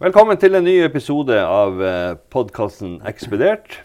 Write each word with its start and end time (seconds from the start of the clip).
Velkommen 0.00 0.38
til 0.40 0.56
en 0.56 0.64
ny 0.64 0.78
episode 0.80 1.36
av 1.44 1.74
podkasten 2.32 2.94
Ekspedert. 3.04 3.82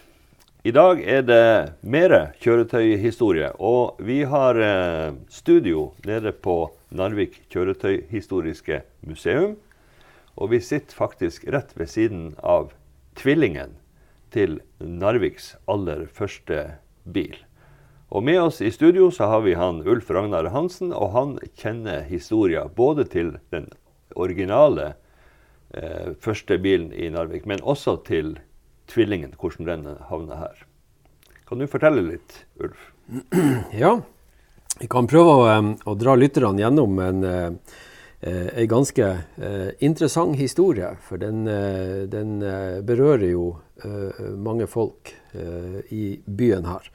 I 0.64 0.72
dag 0.72 1.02
er 1.04 1.26
det 1.28 1.74
mer 1.84 2.14
kjøretøyhistorie, 2.40 3.50
og 3.60 4.00
vi 4.00 4.22
har 4.24 4.56
eh, 4.56 5.12
studio 5.28 5.90
nede 6.08 6.32
på 6.32 6.70
Narvik 6.88 7.36
kjøretøyhistoriske 7.52 8.80
museum. 9.04 9.58
Og 10.40 10.54
vi 10.56 10.64
sitter 10.64 10.96
faktisk 10.96 11.44
rett 11.52 11.76
ved 11.76 11.92
siden 11.92 12.26
av 12.40 12.72
tvillingen 13.20 13.76
til 14.32 14.62
Narviks 14.80 15.52
aller 15.68 16.08
første 16.08 16.78
bil. 17.04 17.36
Og 18.08 18.24
med 18.24 18.40
oss 18.48 18.64
i 18.64 18.72
studio 18.72 19.12
så 19.12 19.28
har 19.36 19.44
vi 19.44 19.60
han 19.60 19.84
Ulf 19.84 20.08
Ragnar 20.08 20.48
Hansen, 20.56 20.96
og 20.96 21.12
han 21.12 21.40
kjenner 21.60 22.08
historia 22.08 22.70
både 22.72 23.04
til 23.04 23.36
den 23.52 23.68
originale 24.16 24.94
eh, 25.76 26.14
første 26.20 26.58
bilen 26.58 26.92
i 26.92 27.10
Narvik, 27.12 27.46
men 27.46 27.62
også 27.62 27.98
til 28.06 28.36
tvillingen, 28.90 29.34
hvordan 29.40 29.68
den 29.68 29.96
havna 30.08 30.40
her. 30.40 30.66
Kan 31.46 31.62
du 31.62 31.68
fortelle 31.70 32.02
litt, 32.02 32.44
Ulf? 32.60 32.92
Ja, 33.82 34.00
vi 34.80 34.88
kan 34.92 35.06
prøve 35.08 35.36
å, 35.40 35.52
å 35.88 35.94
dra 35.96 36.16
lytterne 36.18 36.60
gjennom 36.60 36.98
en, 37.00 37.22
eh, 37.24 38.48
en 38.50 38.68
ganske 38.68 39.06
eh, 39.06 39.70
interessant 39.84 40.36
historie. 40.36 40.90
For 41.06 41.22
den, 41.22 41.46
eh, 41.48 42.02
den 42.10 42.40
berører 42.86 43.30
jo 43.30 43.46
mange 44.40 44.64
folk 44.64 45.10
i 45.92 46.04
byen 46.24 46.64
her. 46.64 46.86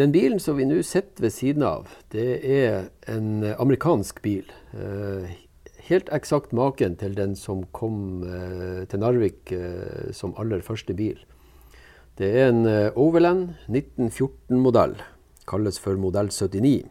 Den 0.00 0.14
bilen 0.14 0.38
som 0.40 0.56
vi 0.56 0.64
nå 0.64 0.78
sitter 0.80 1.26
ved 1.26 1.34
siden 1.34 1.66
av, 1.68 1.90
det 2.14 2.38
er 2.48 2.86
en 3.12 3.44
amerikansk 3.44 4.22
bil. 4.24 4.48
Helt 5.88 6.10
eksakt 6.12 6.52
maken 6.52 6.98
til 7.00 7.14
den 7.16 7.32
som 7.38 7.62
kom 7.72 8.20
til 8.90 9.00
Narvik 9.00 9.54
som 10.12 10.34
aller 10.36 10.60
første 10.60 10.92
bil. 10.92 11.16
Det 12.20 12.28
er 12.28 12.50
en 12.50 12.66
Overland 12.92 13.54
1914-modell. 13.72 14.98
Kalles 15.48 15.80
for 15.80 15.96
modell 15.96 16.28
79. 16.28 16.84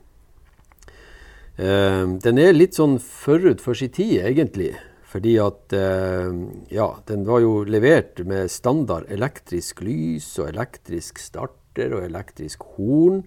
Uh, 1.57 2.17
den 2.21 2.37
er 2.37 2.53
litt 2.53 2.77
sånn 2.77 2.99
forut 3.01 3.63
for 3.63 3.77
sin 3.77 3.93
tid, 3.93 4.19
egentlig. 4.29 4.75
Fordi 5.07 5.37
at 5.41 5.73
uh, 5.73 6.29
ja, 6.69 6.87
den 7.09 7.25
var 7.25 7.41
jo 7.41 7.63
levert 7.65 8.21
med 8.27 8.51
standard 8.53 9.07
elektrisk 9.13 9.81
lys 9.85 10.29
og 10.37 10.51
elektrisk 10.51 11.21
starter 11.21 11.95
og 11.97 12.05
elektrisk 12.05 12.65
horn. 12.75 13.23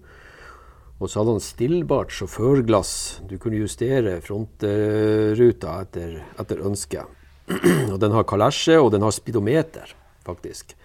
Og 1.01 1.09
så 1.09 1.21
hadde 1.21 1.33
han 1.33 1.41
stillbart 1.41 2.13
sjåførglass. 2.13 2.93
Du 3.25 3.39
kunne 3.41 3.57
justere 3.63 4.19
frontruta 4.21 5.79
etter, 5.81 6.19
etter 6.39 6.61
ønske. 6.61 7.05
og 7.93 7.97
den 8.03 8.13
har 8.13 8.27
kalesje, 8.29 8.77
og 8.77 8.91
den 8.93 9.01
har 9.01 9.15
speedometer, 9.15 9.95
faktisk. 10.27 10.75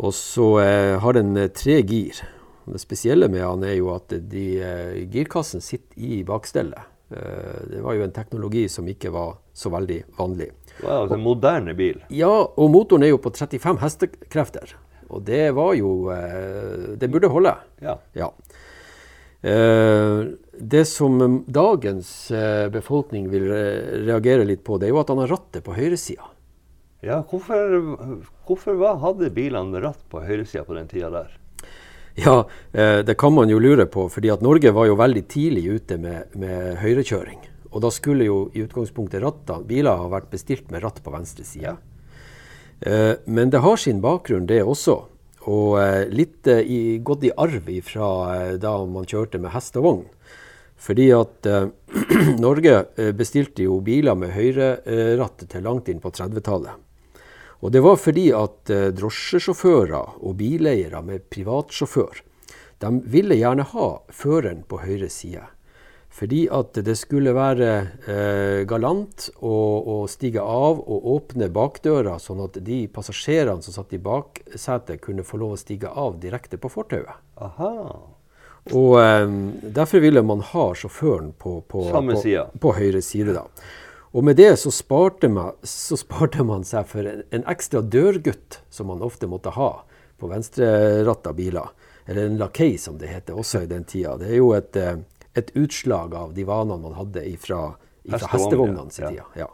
Og 0.00 0.14
så 0.16 0.46
eh, 0.62 0.94
har 1.02 1.18
den 1.18 1.36
tre 1.52 1.82
gir. 1.84 2.22
Det 2.64 2.80
spesielle 2.80 3.28
med 3.28 3.44
han 3.44 3.66
er 3.68 3.76
jo 3.76 3.92
at 3.92 4.14
de, 4.32 4.46
eh, 4.64 5.02
girkassen 5.12 5.60
sitter 5.60 6.00
i 6.00 6.22
bakstellet. 6.26 6.88
Uh, 7.12 7.68
det 7.68 7.82
var 7.84 7.92
jo 7.92 8.06
en 8.06 8.14
teknologi 8.16 8.62
som 8.72 8.86
ikke 8.88 9.10
var 9.12 9.34
så 9.52 9.68
veldig 9.68 9.98
vanlig. 10.16 10.46
Wow, 10.78 11.10
er 11.10 11.18
en 11.18 11.20
moderne 11.20 11.74
bil. 11.76 11.98
Ja, 12.08 12.30
og 12.30 12.70
motoren 12.72 13.04
er 13.04 13.12
jo 13.12 13.18
på 13.20 13.34
35 13.36 13.82
hestekrefter. 13.82 14.72
Og 15.12 15.20
det 15.26 15.50
var 15.52 15.74
jo 15.76 15.90
uh, 16.08 16.94
Det 16.96 17.10
burde 17.12 17.28
holde. 17.28 17.52
Ja. 17.84 17.98
ja. 18.16 18.30
Det 19.42 20.84
som 20.86 21.18
dagens 21.50 22.10
befolkning 22.70 23.26
vil 23.32 23.48
reagere 24.06 24.46
litt 24.46 24.62
på, 24.62 24.78
det 24.78 24.86
er 24.86 24.92
jo 24.94 25.00
at 25.02 25.10
han 25.10 25.22
har 25.24 25.32
rattet 25.34 25.64
på 25.66 25.74
høyresida. 25.74 26.28
Ja, 27.02 27.18
hvorfor, 27.26 27.74
hvorfor 28.46 28.76
var, 28.78 29.00
hadde 29.02 29.32
bilene 29.34 29.82
ratt 29.82 30.04
på 30.12 30.22
høyresida 30.22 30.62
på 30.68 30.76
den 30.78 30.86
tida 30.90 31.10
der? 31.10 31.32
Ja, 32.14 32.44
det 32.70 33.16
kan 33.18 33.34
man 33.34 33.50
jo 33.50 33.58
lure 33.58 33.86
på. 33.90 34.08
fordi 34.08 34.30
at 34.30 34.42
Norge 34.46 34.70
var 34.70 34.86
jo 34.86 34.94
veldig 35.00 35.24
tidlig 35.26 35.64
ute 35.66 35.98
med, 35.98 36.36
med 36.38 36.76
høyrekjøring. 36.78 37.40
Og 37.72 37.80
da 37.82 37.90
skulle 37.90 38.28
jo 38.28 38.50
i 38.52 38.62
utgangspunktet 38.62 39.22
ratta, 39.24 39.58
biler 39.64 39.96
ha 39.96 40.10
vært 40.12 40.30
bestilt 40.30 40.70
med 40.70 40.84
ratt 40.84 41.02
på 41.02 41.10
venstre 41.10 41.44
side. 41.44 41.72
Ja. 41.72 41.78
Men 43.24 43.50
det 43.50 43.62
har 43.62 43.76
sin 43.78 44.00
bakgrunn, 44.02 44.46
det 44.46 44.62
også. 44.62 45.04
Og 45.50 45.74
litt 46.14 46.46
i, 46.46 47.00
gått 47.02 47.24
i 47.26 47.32
arv 47.34 47.66
fra 47.82 48.08
da 48.62 48.76
man 48.86 49.08
kjørte 49.08 49.40
med 49.42 49.50
hest 49.50 49.74
og 49.80 49.86
vogn. 49.88 50.04
Fordi 50.78 51.08
at 51.16 51.48
Norge 52.44 52.76
bestilte 53.18 53.66
jo 53.66 53.80
biler 53.82 54.14
med 54.18 54.34
høyreratt 54.36 55.42
til 55.50 55.66
langt 55.66 55.90
inn 55.90 56.02
på 56.02 56.14
30-tallet. 56.14 56.78
Og 57.62 57.70
det 57.70 57.82
var 57.82 57.98
fordi 58.00 58.26
at 58.34 58.70
eh, 58.74 58.90
drosjesjåfører 58.94 60.18
og 60.18 60.36
bileiere 60.38 61.02
med 61.06 61.28
privatsjåfør 61.30 62.22
de 62.82 62.90
ville 63.06 63.38
gjerne 63.38 63.62
ha 63.70 63.88
føreren 64.10 64.64
på 64.66 64.80
høyre 64.82 65.06
side. 65.12 65.44
Fordi 66.12 66.42
at 66.52 66.76
det 66.84 66.94
skulle 67.00 67.32
være 67.32 67.68
eh, 68.04 68.62
galant 68.68 69.30
å, 69.40 69.52
å, 69.80 69.94
stige 70.12 70.44
av 70.44 70.82
og 70.82 71.06
åpne 71.14 71.48
bakdøra, 71.52 72.18
sånn 72.20 72.42
at 72.44 72.58
de 72.60 72.82
passasjerene 72.92 73.64
som 73.64 73.78
satt 73.78 73.94
i 73.96 74.00
baksetet, 74.02 75.00
kunne 75.00 75.24
få 75.24 75.40
lov 75.40 75.54
å 75.56 75.60
stige 75.60 75.88
av 75.88 76.18
direkte 76.20 76.60
på 76.60 76.70
fortauet. 76.72 77.16
Og 78.76 78.98
eh, 79.00 79.24
Derfor 79.80 80.04
ville 80.04 80.22
man 80.26 80.44
ha 80.52 80.66
sjåføren 80.76 81.32
på, 81.32 81.62
på, 81.64 81.86
på, 81.88 82.44
på 82.60 82.74
høyre 82.76 83.00
side. 83.02 83.32
da. 83.38 83.46
Og 84.12 84.24
med 84.24 84.36
det 84.36 84.56
så 84.60 84.70
sparte, 84.70 85.28
man, 85.32 85.56
så 85.64 85.96
sparte 85.96 86.44
man 86.44 86.66
seg 86.68 86.84
for 86.90 87.08
en, 87.08 87.22
en, 87.32 87.46
ekstra 87.48 87.80
dørgutt, 87.80 88.60
som 88.70 88.90
man 88.92 89.00
ofte 89.04 89.28
måtte 89.30 89.54
ha 89.56 89.70
på 90.20 90.28
venstreratta 90.28 91.32
biler. 91.32 91.72
Eller 92.04 92.26
en 92.28 92.36
lakei, 92.36 92.76
som 92.78 92.98
det 93.00 93.08
heter 93.08 93.38
også 93.38 93.62
i 93.64 93.70
den 93.70 93.86
tida. 93.88 94.18
Det 94.20 94.28
er 94.28 94.40
jo 94.42 94.52
et, 94.56 94.76
eh, 94.76 94.98
et 95.38 95.52
utslag 95.56 96.14
av 96.14 96.34
de 96.36 96.44
vanene 96.48 96.80
man 96.82 96.96
hadde 96.98 97.24
fra 97.40 97.74
hestevognene 98.08 98.90
sin 98.90 99.08
tida. 99.08 99.24
Ja. 99.38 99.48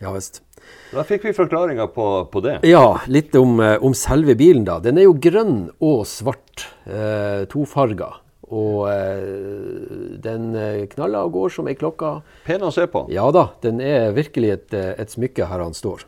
ja 0.00 0.14
visst. 0.14 0.42
Da 0.92 1.04
fikk 1.08 1.24
vi 1.28 1.34
forklaringa 1.36 1.86
på, 1.94 2.06
på, 2.32 2.42
det. 2.44 2.58
Ja, 2.68 3.00
litt 3.08 3.34
om, 3.38 3.58
eh, 3.64 3.76
om, 3.82 3.94
selve 3.96 4.36
bilen. 4.38 4.64
da. 4.68 4.78
Den 4.84 5.00
er 5.00 5.08
jo 5.08 5.16
grønn 5.16 5.70
og 5.78 6.04
svart. 6.08 6.68
Eh, 6.84 7.46
tofarga. 7.50 8.14
Og 8.50 8.88
eh, 8.90 10.18
den 10.22 10.54
eh, 10.58 10.86
knaller 10.90 11.28
og 11.28 11.36
går 11.36 11.52
som 11.54 11.68
ei 11.70 11.76
klokke. 11.78 12.16
Pen 12.46 12.64
å 12.66 12.72
se 12.74 12.88
på. 12.90 13.06
Ja 13.14 13.28
da, 13.34 13.50
den 13.62 13.78
er 13.84 14.10
virkelig 14.16 14.56
et, 14.56 14.72
eh, 14.74 14.94
et 14.98 15.12
smykke 15.14 15.46
her 15.50 15.62
han 15.62 15.76
står. 15.76 16.06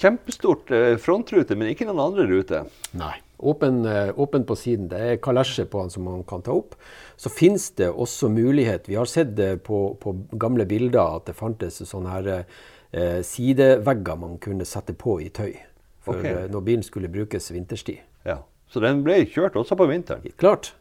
Kjempestort 0.00 0.72
frontrute, 1.04 1.58
men 1.60 1.70
ikke 1.70 1.86
noen 1.86 2.06
andre 2.08 2.24
rute. 2.30 2.62
Nei. 2.96 3.14
Åpen, 3.38 3.84
eh, 3.84 4.18
åpen, 4.18 4.44
på 4.44 4.56
siden. 4.56 4.88
Det 4.88 5.00
er 5.00 5.20
kalesje 5.22 5.66
på 5.68 5.82
den 5.82 5.90
som 5.90 6.04
man 6.08 6.24
kan 6.24 6.42
ta 6.42 6.54
opp. 6.56 6.74
Så 7.16 7.28
finnes 7.28 7.70
det 7.76 7.90
også 7.90 8.28
mulighet 8.28 8.88
Vi 8.88 8.96
har 8.96 9.04
sett 9.04 9.36
på, 9.64 9.96
på 10.00 10.16
gamle 10.32 10.64
bilder 10.64 11.16
at 11.18 11.26
det 11.26 11.36
fantes 11.36 11.82
sånne 11.84 12.14
her, 12.14 12.46
eh, 12.92 13.20
sidevegger 13.22 14.16
man 14.16 14.38
kunne 14.38 14.64
sette 14.64 14.96
på 14.96 15.20
i 15.20 15.28
tøy. 15.28 15.54
For 16.00 16.16
okay. 16.18 16.46
når 16.48 16.60
bilen 16.60 16.82
skulle 16.86 17.10
brukes 17.10 17.50
vinterstid. 17.50 17.98
Ja, 18.24 18.42
Så 18.68 18.80
den 18.80 19.02
ble 19.02 19.24
kjørt 19.26 19.56
også 19.56 19.76
på 19.76 19.86
vinteren? 19.86 20.22
Klart. 20.38 20.74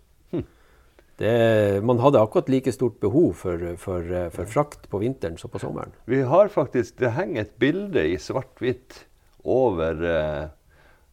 Det, 1.16 1.80
man 1.88 2.02
hadde 2.04 2.20
akkurat 2.20 2.50
like 2.52 2.72
stort 2.76 2.98
behov 3.00 3.38
for, 3.40 3.62
for, 3.80 4.10
for, 4.34 4.50
frakt 4.52 4.90
på 4.92 5.00
vinteren 5.00 5.38
som 5.40 5.52
på 5.54 5.62
sommeren. 5.64 5.94
Vi 6.12 6.20
har 6.28 6.52
faktisk, 6.52 6.98
Det 7.00 7.14
henger 7.16 7.46
et 7.46 7.54
bilde 7.60 8.04
i 8.04 8.18
svart-hvitt 8.20 9.06
over 9.46 10.02
uh, 10.04 10.50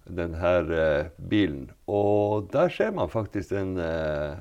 denne 0.05 0.55
uh, 0.69 1.11
bilen. 1.17 1.69
Og 1.87 2.49
der 2.53 2.73
ser 2.73 2.91
man 2.97 3.11
faktisk 3.13 3.53
en 3.59 3.77
uh, 3.79 4.41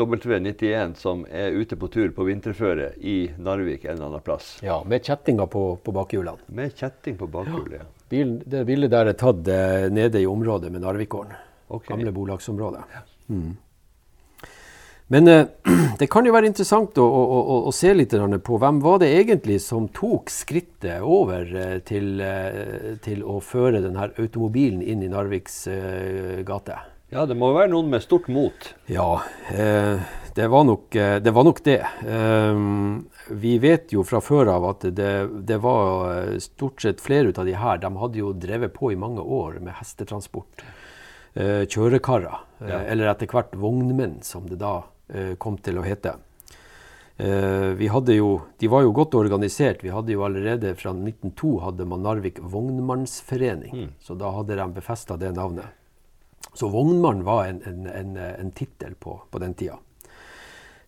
W91 0.00 0.94
som 0.98 1.26
er 1.28 1.54
ute 1.56 1.76
på 1.76 1.90
tur 1.92 2.10
på 2.16 2.26
vinterføre 2.28 2.92
i 2.98 3.30
Narvik 3.38 3.84
en 3.84 3.96
eller 3.96 4.08
annen 4.08 4.24
plass. 4.24 4.58
Ja, 4.64 4.80
Med 4.86 5.04
kjettinger 5.04 5.46
på, 5.50 5.64
på 5.84 5.94
bakhjulene. 5.94 6.48
Med 6.56 6.74
kjetting 6.76 7.18
på 7.20 7.28
bakhjulet, 7.30 7.82
ja. 7.82 7.88
Bilen, 8.10 8.40
det 8.42 8.64
bildet 8.66 8.90
der 8.90 9.12
er 9.12 9.14
tatt 9.14 9.46
nede 9.94 10.18
i 10.18 10.26
området 10.26 10.72
med 10.72 10.82
Narvikgården. 10.82 11.36
Okay. 11.70 11.92
Gamle 11.92 12.10
bolagsområdet. 12.10 12.80
Mm. 13.30 13.52
Men 15.12 15.28
eh, 15.28 15.46
det 15.98 16.06
kan 16.06 16.26
jo 16.26 16.32
være 16.34 16.46
interessant 16.52 16.98
å, 17.02 17.04
å, 17.04 17.38
å, 17.40 17.56
å 17.66 17.72
se 17.74 17.90
litt 17.96 18.14
på 18.46 18.58
hvem 18.62 18.78
var 18.84 19.00
det 19.02 19.10
egentlig 19.18 19.58
som 19.64 19.88
tok 19.90 20.30
skrittet 20.30 21.02
over 21.02 21.50
eh, 21.50 21.78
til, 21.86 22.20
eh, 22.22 22.94
til 23.02 23.24
å 23.26 23.40
føre 23.42 23.82
denne 23.82 24.12
automobilen 24.14 24.82
inn 24.82 25.02
i 25.02 25.10
Narviks 25.10 25.64
gate. 26.46 26.78
Ja, 27.10 27.24
det 27.26 27.34
må 27.34 27.48
være 27.56 27.72
noen 27.72 27.90
med 27.90 28.04
stort 28.04 28.28
mot? 28.30 28.68
Ja. 28.86 29.24
Eh, 29.50 29.98
det 30.36 30.46
var 30.46 30.62
nok 30.68 30.94
det. 30.94 31.32
Var 31.34 31.44
nok 31.44 31.58
det. 31.66 31.80
Vi 33.42 33.54
vet 33.58 33.90
jo 33.90 34.04
fra 34.06 34.20
før 34.22 34.52
av 34.52 34.68
at 34.68 34.86
det, 34.94 35.10
det, 35.42 35.58
var 35.58 36.38
stort 36.38 36.86
sett 36.86 37.02
flere 37.02 37.34
av 37.34 37.50
de 37.50 37.56
her. 37.58 37.80
De 37.82 37.90
hadde 37.98 38.22
jo 38.22 38.30
drevet 38.30 38.70
på 38.76 38.92
i 38.94 39.00
mange 39.00 39.26
år 39.26 39.58
med 39.58 39.74
hestetransport. 39.80 40.62
Kjørekarer. 41.34 42.46
Ja. 42.62 42.78
Eller 42.94 43.10
etter 43.10 43.26
hvert 43.34 43.58
vognmenn, 43.58 44.20
som 44.22 44.46
det 44.46 44.62
da 44.62 44.76
kom 45.38 45.56
til 45.58 45.80
å 45.80 45.82
hete. 45.82 46.12
vi 47.76 47.88
hadde 47.88 48.14
jo, 48.14 48.40
De 48.58 48.68
var 48.68 48.82
jo 48.82 48.92
godt 48.96 49.14
organisert. 49.14 49.82
Vi 49.84 49.90
hadde 49.90 50.12
jo 50.12 50.22
allerede 50.24 50.74
fra 50.74 50.94
1902 50.94 51.50
hadde 51.60 51.84
man 51.84 52.02
Narvik 52.02 52.38
vognmannsforening. 52.40 53.74
Mm. 53.74 53.90
Så 54.00 54.14
da 54.14 54.30
hadde 54.30 54.56
de 54.56 54.68
befesta 54.72 55.16
det 55.16 55.32
navnet. 55.36 55.66
Så 56.54 56.68
vognmann 56.68 57.24
var 57.24 57.46
en, 57.46 57.62
en, 57.62 57.86
en, 57.86 58.16
en 58.16 58.50
tittel 58.50 58.94
på, 58.94 59.20
på, 59.30 59.38
den 59.38 59.54
tida. 59.54 59.78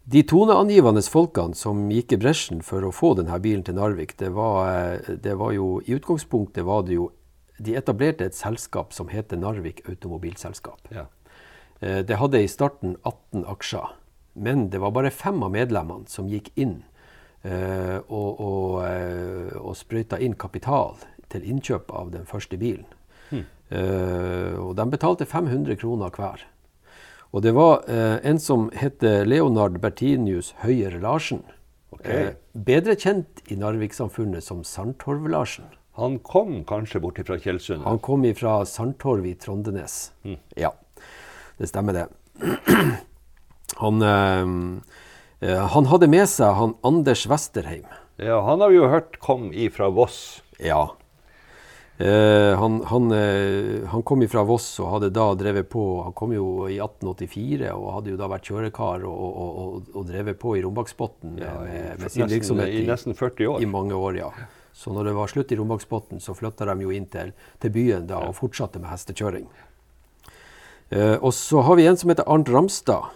De 0.04 0.22
toneangivende 0.26 1.02
folkene 1.06 1.54
som 1.54 1.84
gikk 1.92 2.16
i 2.16 2.18
bresjen 2.24 2.62
for 2.66 2.82
å 2.82 2.90
få 2.94 3.12
denne 3.20 3.38
bilen 3.42 3.62
til 3.62 3.76
Narvik, 3.78 4.16
det 4.18 4.32
var, 4.34 4.98
det 5.06 5.36
var 5.38 5.52
jo 5.54 5.76
I 5.86 5.94
utgangspunktet 6.00 6.66
var 6.66 6.82
det 6.88 6.98
jo 6.98 7.12
De 7.62 7.76
etablerte 7.78 8.26
et 8.26 8.34
selskap 8.34 8.90
som 8.96 9.06
heter 9.12 9.38
Narvik 9.38 9.84
Automobilselskap. 9.86 10.88
Ja. 10.90 11.04
Eh, 11.78 12.00
det 12.02 12.18
hadde 12.18 12.40
i 12.42 12.48
starten 12.50 12.96
18 13.04 13.44
aksjer, 13.46 13.92
men 14.32 14.70
det 14.70 14.80
var 14.80 14.94
bare 14.94 15.10
fem 15.10 15.42
av 15.42 15.52
medlemmene 15.52 16.08
som 16.08 16.28
gikk 16.30 16.50
inn 16.56 16.78
uh, 17.44 17.98
og, 18.08 18.40
og, 18.40 18.78
uh, 18.84 19.52
og 19.60 19.76
sprøyta 19.76 20.20
inn 20.22 20.36
kapital 20.38 20.96
til 21.32 21.44
innkjøp 21.48 21.92
av 21.92 22.12
den 22.14 22.28
første 22.28 22.58
bilen. 22.60 22.88
Uh, 23.72 24.58
og 24.60 24.74
de 24.76 24.84
betalte 24.92 25.24
500 25.24 25.78
kroner 25.80 26.12
hver. 26.12 26.42
Og 27.32 27.40
det 27.40 27.54
var 27.56 27.86
en 27.88 28.36
som 28.36 28.66
het 28.76 29.00
Leonard 29.00 29.78
Bertinius 29.80 30.50
Høyer 30.60 30.98
Larsen. 31.00 31.40
Okay. 31.96 32.34
Bedre 32.52 32.92
kjent 32.92 33.40
i 33.48 33.56
Narvik-samfunnet 33.56 34.44
som 34.44 34.60
Sandtorv-Larsen. 34.68 35.70
Han 35.96 36.18
kom 36.20 36.58
kanskje 36.68 37.00
bort 37.00 37.22
fra 37.24 37.38
Tjeldsundet? 37.40 37.86
Han 37.88 38.02
kom 38.04 38.26
fra 38.36 38.58
Sandtorv 38.68 39.24
i 39.28 39.32
Trondenes. 39.40 40.12
Hmm. 40.26 40.36
Ja, 40.60 40.74
det 41.56 41.72
stemmer 41.72 41.96
det. 41.96 42.06
han, 43.80 44.04
han, 45.42 45.86
hadde 45.90 46.08
med 46.12 46.28
seg 46.30 46.56
han 46.58 46.74
Anders 46.86 47.26
Westerheim. 47.30 47.86
Ja, 48.20 48.42
Han 48.46 48.60
har 48.60 48.70
vi 48.70 48.76
jo 48.76 48.90
hørt 48.92 49.16
kom 49.22 49.48
ifra 49.52 49.88
Voss. 49.90 50.42
Ja, 50.62 50.92
Uh, 52.00 52.54
han, 52.58 52.84
han, 52.84 53.12
uh, 53.12 53.88
han, 53.88 54.02
kom 54.02 54.22
ifra 54.24 54.42
Voss 54.42 54.64
og 54.80 54.88
hadde 54.94 55.10
da 55.12 55.26
drevet 55.38 55.68
på 55.70 55.82
Han 56.02 56.14
kom 56.16 56.32
jo 56.34 56.64
i 56.64 56.78
1884 56.80 57.68
og 57.68 57.84
hadde 57.98 58.14
jo 58.14 58.16
da 58.18 58.30
vært 58.32 58.48
kjørekar 58.48 59.04
og, 59.06 59.20
og, 59.20 59.50
og, 59.60 59.90
og 60.00 60.06
drevet 60.08 60.40
på 60.40 60.56
i 60.56 60.62
Rombaksbotn 60.64 61.36
ja, 61.38 61.52
med, 61.60 62.00
med, 62.00 62.08
sin 62.10 62.32
virksomhet 62.32 62.72
i, 62.72 62.80
i, 62.80 62.88
nesten 62.88 63.14
40 63.14 63.52
år. 63.52 63.60
I 63.62 63.68
mange 63.70 63.94
år, 63.94 64.18
ja. 64.18 64.32
Så 64.74 64.90
når 64.90 65.10
det 65.10 65.14
var 65.20 65.30
slutt 65.30 65.52
i 65.52 65.60
Rombaksbotn, 65.60 66.18
så 66.24 66.34
flytta 66.34 66.66
de 66.72 66.88
jo 66.88 66.96
inn 66.96 67.06
til, 67.12 67.34
til 67.62 67.74
byen 67.76 68.08
da 68.08 68.24
og 68.24 68.34
fortsatte 68.40 68.80
med 68.82 68.90
hestekjøring. 68.90 69.46
Uh, 70.90 71.20
og 71.20 71.30
så 71.36 71.62
har 71.68 71.78
vi 71.78 71.86
en 71.86 72.00
som 72.00 72.10
heter 72.10 72.26
Arnt 72.26 72.50
Ramstad 72.50 73.12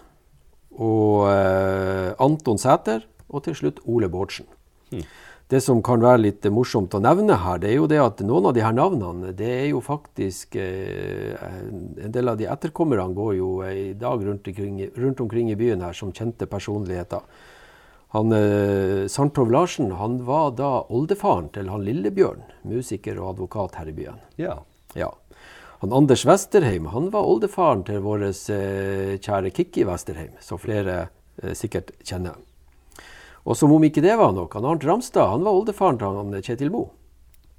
og 0.77 1.27
Anton 2.21 2.59
Sæter 2.61 3.05
og 3.27 3.43
til 3.47 3.57
slutt 3.57 3.81
Ole 3.85 4.09
Bårdsen. 4.11 4.45
Hmm. 4.91 5.03
Det 5.47 5.61
som 5.63 5.79
kan 5.79 6.01
være 6.03 6.25
litt 6.25 6.45
morsomt 6.51 6.95
å 6.97 6.99
nevne 6.99 7.37
her, 7.39 7.59
det 7.63 7.69
er 7.69 7.77
jo 7.77 7.87
det 7.87 7.99
at 8.03 8.19
noen 8.27 8.49
av 8.49 8.55
de 8.55 8.63
her 8.65 8.73
navnene, 8.75 9.31
det 9.35 9.47
er 9.47 9.67
jo 9.69 9.79
faktisk 9.83 10.57
eh, 10.59 11.37
En 12.03 12.11
del 12.11 12.27
av 12.27 12.35
de 12.39 12.49
etterkommerne 12.51 13.15
går 13.15 13.37
jo 13.37 13.51
i 13.63 13.93
dag 13.95 14.25
rundt 14.27 14.49
omkring, 14.51 14.81
rundt 14.97 15.21
omkring 15.23 15.51
i 15.51 15.55
byen 15.59 15.85
her 15.85 15.95
som 15.95 16.11
kjente 16.11 16.49
personligheter. 16.51 17.23
Han, 18.15 18.35
eh, 18.35 19.07
Sandtov 19.07 19.51
Larsen 19.51 19.93
han 19.95 20.19
var 20.27 20.51
da 20.59 20.81
oldefaren 20.91 21.47
til 21.55 21.71
han 21.71 21.87
Lillebjørn, 21.87 22.43
musiker 22.67 23.19
og 23.21 23.37
advokat 23.37 23.79
her 23.79 23.87
i 23.87 23.95
byen. 23.95 24.19
Ja. 24.35 24.59
ja. 24.99 25.13
Han 25.81 25.93
Anders 25.93 26.25
Westerheim 26.25 26.87
han 26.89 27.11
var 27.13 27.27
oldefaren 27.29 27.83
til 27.85 28.01
vår 28.01 28.27
eh, 28.31 29.15
kjære 29.21 29.53
Kikki 29.53 29.85
Westerheim, 29.85 30.33
som 30.41 30.61
flere 30.61 31.07
eh, 31.43 31.53
sikkert 31.57 31.91
kjenner. 32.01 32.39
Og 33.47 33.55
som 33.55 33.71
om 33.71 33.83
ikke 33.85 34.01
det 34.03 34.15
var 34.19 34.33
nok, 34.35 34.57
han 34.57 34.65
Arnt 34.67 34.85
Ramstad 34.87 35.29
han 35.31 35.45
var 35.45 35.55
oldefaren 35.55 35.99
til 36.01 36.17
han 36.17 36.39
Kjetil 36.41 36.73
Moe. 36.73 36.89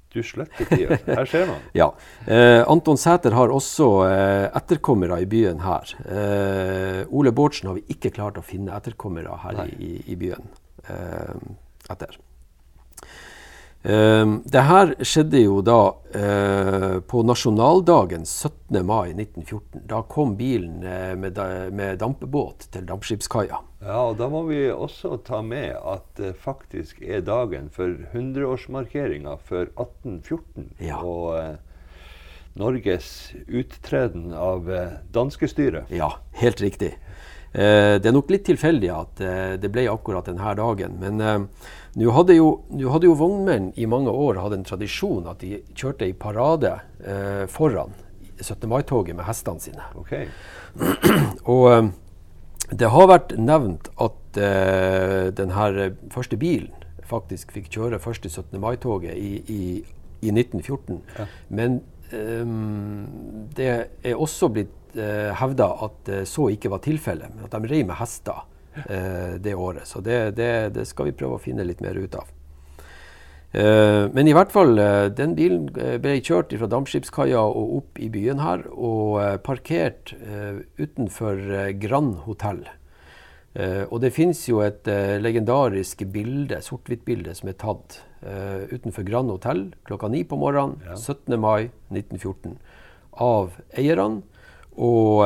Du 0.09 0.23
sletter 0.25 0.65
ikke, 0.65 0.97
Her 1.05 1.27
ser 1.29 1.45
man. 1.45 1.65
ja. 1.81 1.91
Eh, 2.25 2.63
Anton 2.65 2.97
Sæter 2.97 3.35
har 3.37 3.51
også 3.53 3.89
eh, 4.07 4.45
etterkommere 4.57 5.19
i 5.21 5.27
byen 5.29 5.61
her. 5.61 5.93
Eh, 6.09 7.01
Ole 7.13 7.31
Bårdsen 7.31 7.69
har 7.69 7.77
vi 7.77 7.85
ikke 7.93 8.11
klart 8.15 8.39
å 8.41 8.45
finne 8.45 8.73
etterkommere 8.77 9.37
her 9.45 9.61
i, 9.69 9.99
i, 10.09 10.17
byen 10.17 10.49
eh, 10.89 11.35
etter. 11.93 12.17
Uh, 13.83 14.39
det 14.43 14.61
her 14.67 14.89
skjedde 15.07 15.39
jo 15.39 15.61
da 15.63 15.77
uh, 15.95 16.97
på 16.99 17.21
nasjonaldagen 17.23 18.25
17. 18.25 18.81
mai 18.83 19.13
1914. 19.13 19.85
Da 19.87 20.01
kom 20.03 20.33
bilen 20.35 20.83
uh, 20.83 21.15
med, 21.15 21.39
med, 21.71 21.95
dampebåt 22.01 22.67
til 22.73 22.83
dampskipskaia. 22.89 23.61
Ja, 23.79 24.01
og 24.09 24.17
da 24.19 24.27
må 24.27 24.43
vi 24.49 24.65
også 24.67 25.15
ta 25.23 25.39
med 25.45 25.77
at 25.79 26.03
det 26.19 26.33
faktisk 26.43 26.99
er 26.99 27.23
dagen 27.23 27.71
for 27.71 27.95
100-årsmarkeringa 28.11 29.37
for 29.47 29.71
1814. 29.71 30.73
Ja. 30.83 30.99
Og 30.99 32.59
Norges 32.59 33.31
uttreden 33.47 34.33
av 34.35 34.67
danskestyret. 35.15 35.87
Ja, 35.95 36.17
helt 36.41 36.59
riktig. 36.59 36.97
Det 37.49 38.05
er 38.05 38.13
nok 38.13 38.29
litt 38.29 38.43
tilfeldig 38.45 38.89
at 38.93 39.21
det 39.57 39.71
ble 39.73 39.87
akkurat 39.89 40.27
denne 40.29 40.51
dagen. 40.59 40.99
men 41.01 41.47
nå 41.97 42.11
hadde, 42.13 42.35
hadde 42.37 43.09
jo 43.09 43.15
vognmenn 43.17 43.71
i 43.79 43.87
mange 43.89 44.11
år 44.13 44.37
hatt 44.43 44.53
en 44.53 44.65
tradisjon 44.67 45.25
at 45.29 45.41
de 45.41 45.57
kjørte 45.73 46.07
i 46.07 46.13
parade 46.13 46.75
eh, 47.01 47.45
foran 47.49 47.95
17. 48.39 48.69
mai-toget 48.69 49.17
med 49.17 49.25
hestene 49.27 49.59
sine. 49.63 49.87
Okay. 49.99 50.29
Og 51.55 51.65
eh, 51.73 51.89
det 52.69 52.91
har 52.93 53.09
vært 53.09 53.33
nevnt 53.41 53.89
at 53.97 54.39
eh, 54.39 55.31
denne 55.35 55.89
første 56.13 56.37
bilen 56.39 56.75
faktisk 57.09 57.55
fikk 57.55 57.71
kjøre 57.73 57.99
første 57.99 58.29
17. 58.29 58.53
mai-toget 58.61 59.17
i, 59.17 59.39
i, 59.49 59.61
i, 60.21 60.29
1914. 60.29 61.01
Ja. 61.17 61.25
Men 61.49 61.79
um, 62.13 63.49
det 63.57 63.69
er 64.05 64.13
også 64.13 64.51
blitt 64.53 64.69
uh, 64.69 64.78
hevda 65.39 65.67
at 65.87 66.09
uh, 66.11 66.23
så 66.27 66.49
ikke 66.53 66.71
var 66.73 66.83
tilfellet. 66.85 67.43
At 67.45 67.55
de 67.55 67.71
rei 67.71 67.83
med 67.87 67.97
hester 67.99 68.43
eh, 68.87 69.35
det 69.39 69.55
året. 69.55 69.87
Så 69.87 70.01
det, 70.01 70.31
det, 70.31 70.69
det, 70.75 70.85
skal 70.87 71.09
vi 71.09 71.15
prøve 71.17 71.37
å 71.37 71.43
finne 71.43 71.65
litt 71.67 71.81
mer 71.83 71.97
ut 71.97 72.15
av. 72.15 72.29
Eh, 73.51 74.05
men 74.13 74.29
i 74.29 74.35
hvert 74.35 74.53
fall, 74.53 74.77
eh, 74.79 75.07
den 75.15 75.35
bilen 75.37 75.69
eh, 75.77 75.97
ble 76.01 76.19
kjørt 76.21 76.53
fra 76.53 76.69
dampskipskaia 76.69 77.41
og 77.41 77.77
opp 77.79 78.01
i 78.01 78.11
byen 78.13 78.43
her, 78.43 78.65
og 78.73 79.21
eh, 79.23 79.37
parkert 79.45 80.13
eh, 80.19 80.61
utenfor 80.81 81.41
Grand 81.81 82.21
hotell. 82.27 82.67
og 83.59 83.97
det 84.03 84.11
fins 84.13 84.43
jo 84.45 84.59
et 84.61 84.85
legendarisk 85.19 86.03
bilde, 86.13 86.59
sort-hvitt-bilde 86.61 87.33
som 87.33 87.49
er 87.49 87.55
tatt 87.57 87.95
utenfor 88.69 89.03
Grand 89.03 89.31
hotell 89.33 89.63
klokka 89.89 90.07
ni 90.07 90.21
på 90.23 90.37
morgenen 90.37 90.77
ja. 90.85 90.93
17. 90.95 91.33
mai 91.41 91.71
1914 91.89 92.53
av 93.25 93.57
eierne. 93.73 94.21
Og 94.79 95.25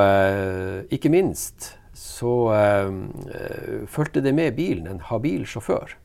ikke 0.93 1.11
minst 1.13 1.73
så 1.93 2.53
eh, 2.53 3.85
fulgte 3.87 4.21
det 4.21 4.33
med 4.33 4.55
bilen 4.57 4.87
en 4.89 5.03
habil 5.09 5.45
sjåfør. 5.49 5.95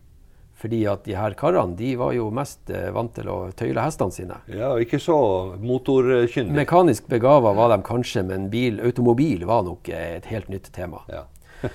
Fordi 0.59 0.81
at 0.91 1.05
de 1.07 1.15
her 1.15 1.37
karene 1.39 1.77
de 1.79 1.93
var 2.01 2.17
jo 2.17 2.33
mest 2.35 2.71
uh, 2.75 2.89
vant 2.91 3.13
til 3.15 3.29
å 3.31 3.37
tøyle 3.55 3.79
hestene 3.85 4.15
sine. 4.15 4.41
Ja, 4.51 4.73
og 4.73 4.83
Ikke 4.83 4.99
så 4.99 5.15
motorkyndig. 5.63 6.57
Mekanisk 6.57 7.07
begava 7.07 7.53
var 7.55 7.71
de 7.71 7.79
kanskje, 7.87 8.25
men 8.27 8.49
bil, 8.51 8.81
automobil 8.83 9.47
var 9.47 9.63
nok 9.69 9.87
et 9.95 10.27
helt 10.33 10.51
nytt 10.51 10.67
tema. 10.75 11.05
Ja. 11.15 11.23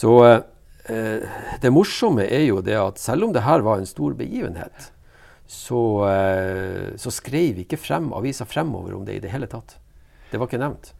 så 0.00 0.14
eh, 0.24 1.36
det 1.60 1.74
morsomme 1.76 2.24
er 2.24 2.46
jo 2.46 2.64
det 2.64 2.80
at 2.80 3.02
selv 3.02 3.28
om 3.28 3.36
det 3.36 3.44
her 3.44 3.60
var 3.66 3.82
en 3.82 3.92
stor 3.92 4.16
begivenhet, 4.16 4.88
så, 5.44 5.84
så 6.96 7.10
skrev 7.12 7.60
ikke 7.60 7.76
frem, 7.76 8.06
avisa 8.16 8.46
fremover 8.48 8.94
om 8.96 9.04
det 9.04 9.18
i 9.18 9.20
det 9.20 9.28
hele 9.34 9.44
tatt. 9.52 9.76
Det 10.30 10.40
var 10.40 10.48
ikke 10.48 10.62
nevnt. 10.64 10.94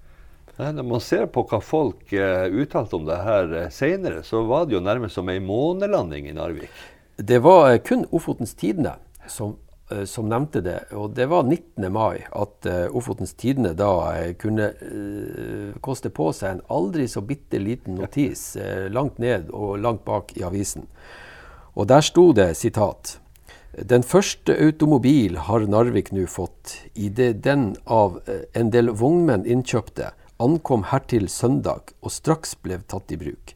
Når 0.56 0.86
man 0.86 1.02
ser 1.02 1.26
på 1.34 1.42
hva 1.50 1.58
folk 1.58 2.12
uh, 2.14 2.46
uttalte 2.46 2.94
om 2.94 3.08
det 3.08 3.16
her 3.26 3.50
uh, 3.50 3.70
seinere, 3.74 4.22
så 4.22 4.44
var 4.46 4.68
det 4.68 4.76
jo 4.76 4.84
nærmest 4.86 5.18
som 5.18 5.30
ei 5.32 5.40
månelanding 5.42 6.28
i 6.30 6.34
Narvik. 6.36 6.70
Det 7.18 7.40
var 7.42 7.72
uh, 7.72 7.80
kun 7.82 8.04
Ofotens 8.14 8.54
Tidende 8.54 8.94
som, 9.26 9.56
som, 10.06 10.28
nevnte 10.30 10.62
det. 10.62 10.78
Og 10.94 11.10
det 11.16 11.26
var 11.32 11.42
19. 11.42 11.88
mai 11.92 12.22
at 12.30 12.68
Ofotens 12.94 13.34
Tidende 13.34 13.72
da 13.78 13.90
kunne 14.38 14.68
koste 15.84 16.10
på 16.12 16.28
seg 16.36 16.54
en 16.54 16.62
aldri 16.72 17.06
så 17.08 17.22
bitte 17.24 17.58
liten 17.58 17.96
notis 17.98 18.52
langt 18.96 19.18
ned 19.18 19.50
og 19.50 19.78
langt 19.82 20.04
bak 20.06 20.36
i 20.36 20.44
avisen. 20.46 20.86
Og 21.74 21.88
der 21.90 22.04
sto 22.04 22.30
det 22.36 22.52
sitat. 22.60 23.16
Den 23.74 24.04
første 24.06 24.54
automobil 24.54 25.40
har 25.48 25.64
Narvik 25.66 26.12
nå 26.14 26.28
fått, 26.30 26.76
idet 26.94 27.42
den 27.42 27.72
av 27.90 28.20
en 28.28 28.70
del 28.70 28.92
vognmenn 28.94 29.48
innkjøpte, 29.48 30.12
ankom 30.42 30.86
hertil 30.90 31.28
søndag 31.28 31.94
og 32.00 32.12
straks 32.12 32.54
ble 32.56 32.80
tatt 32.88 33.12
i 33.14 33.18
bruk. 33.20 33.54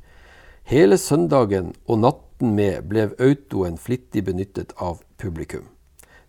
Hele 0.69 0.99
søndagen 1.01 1.73
og 1.87 2.03
natten 2.05 2.55
med 2.55 2.89
ble 2.91 3.09
autoen 3.19 3.79
flittig 3.81 4.25
benyttet 4.27 4.75
av 4.77 5.01
publikum. 5.17 5.67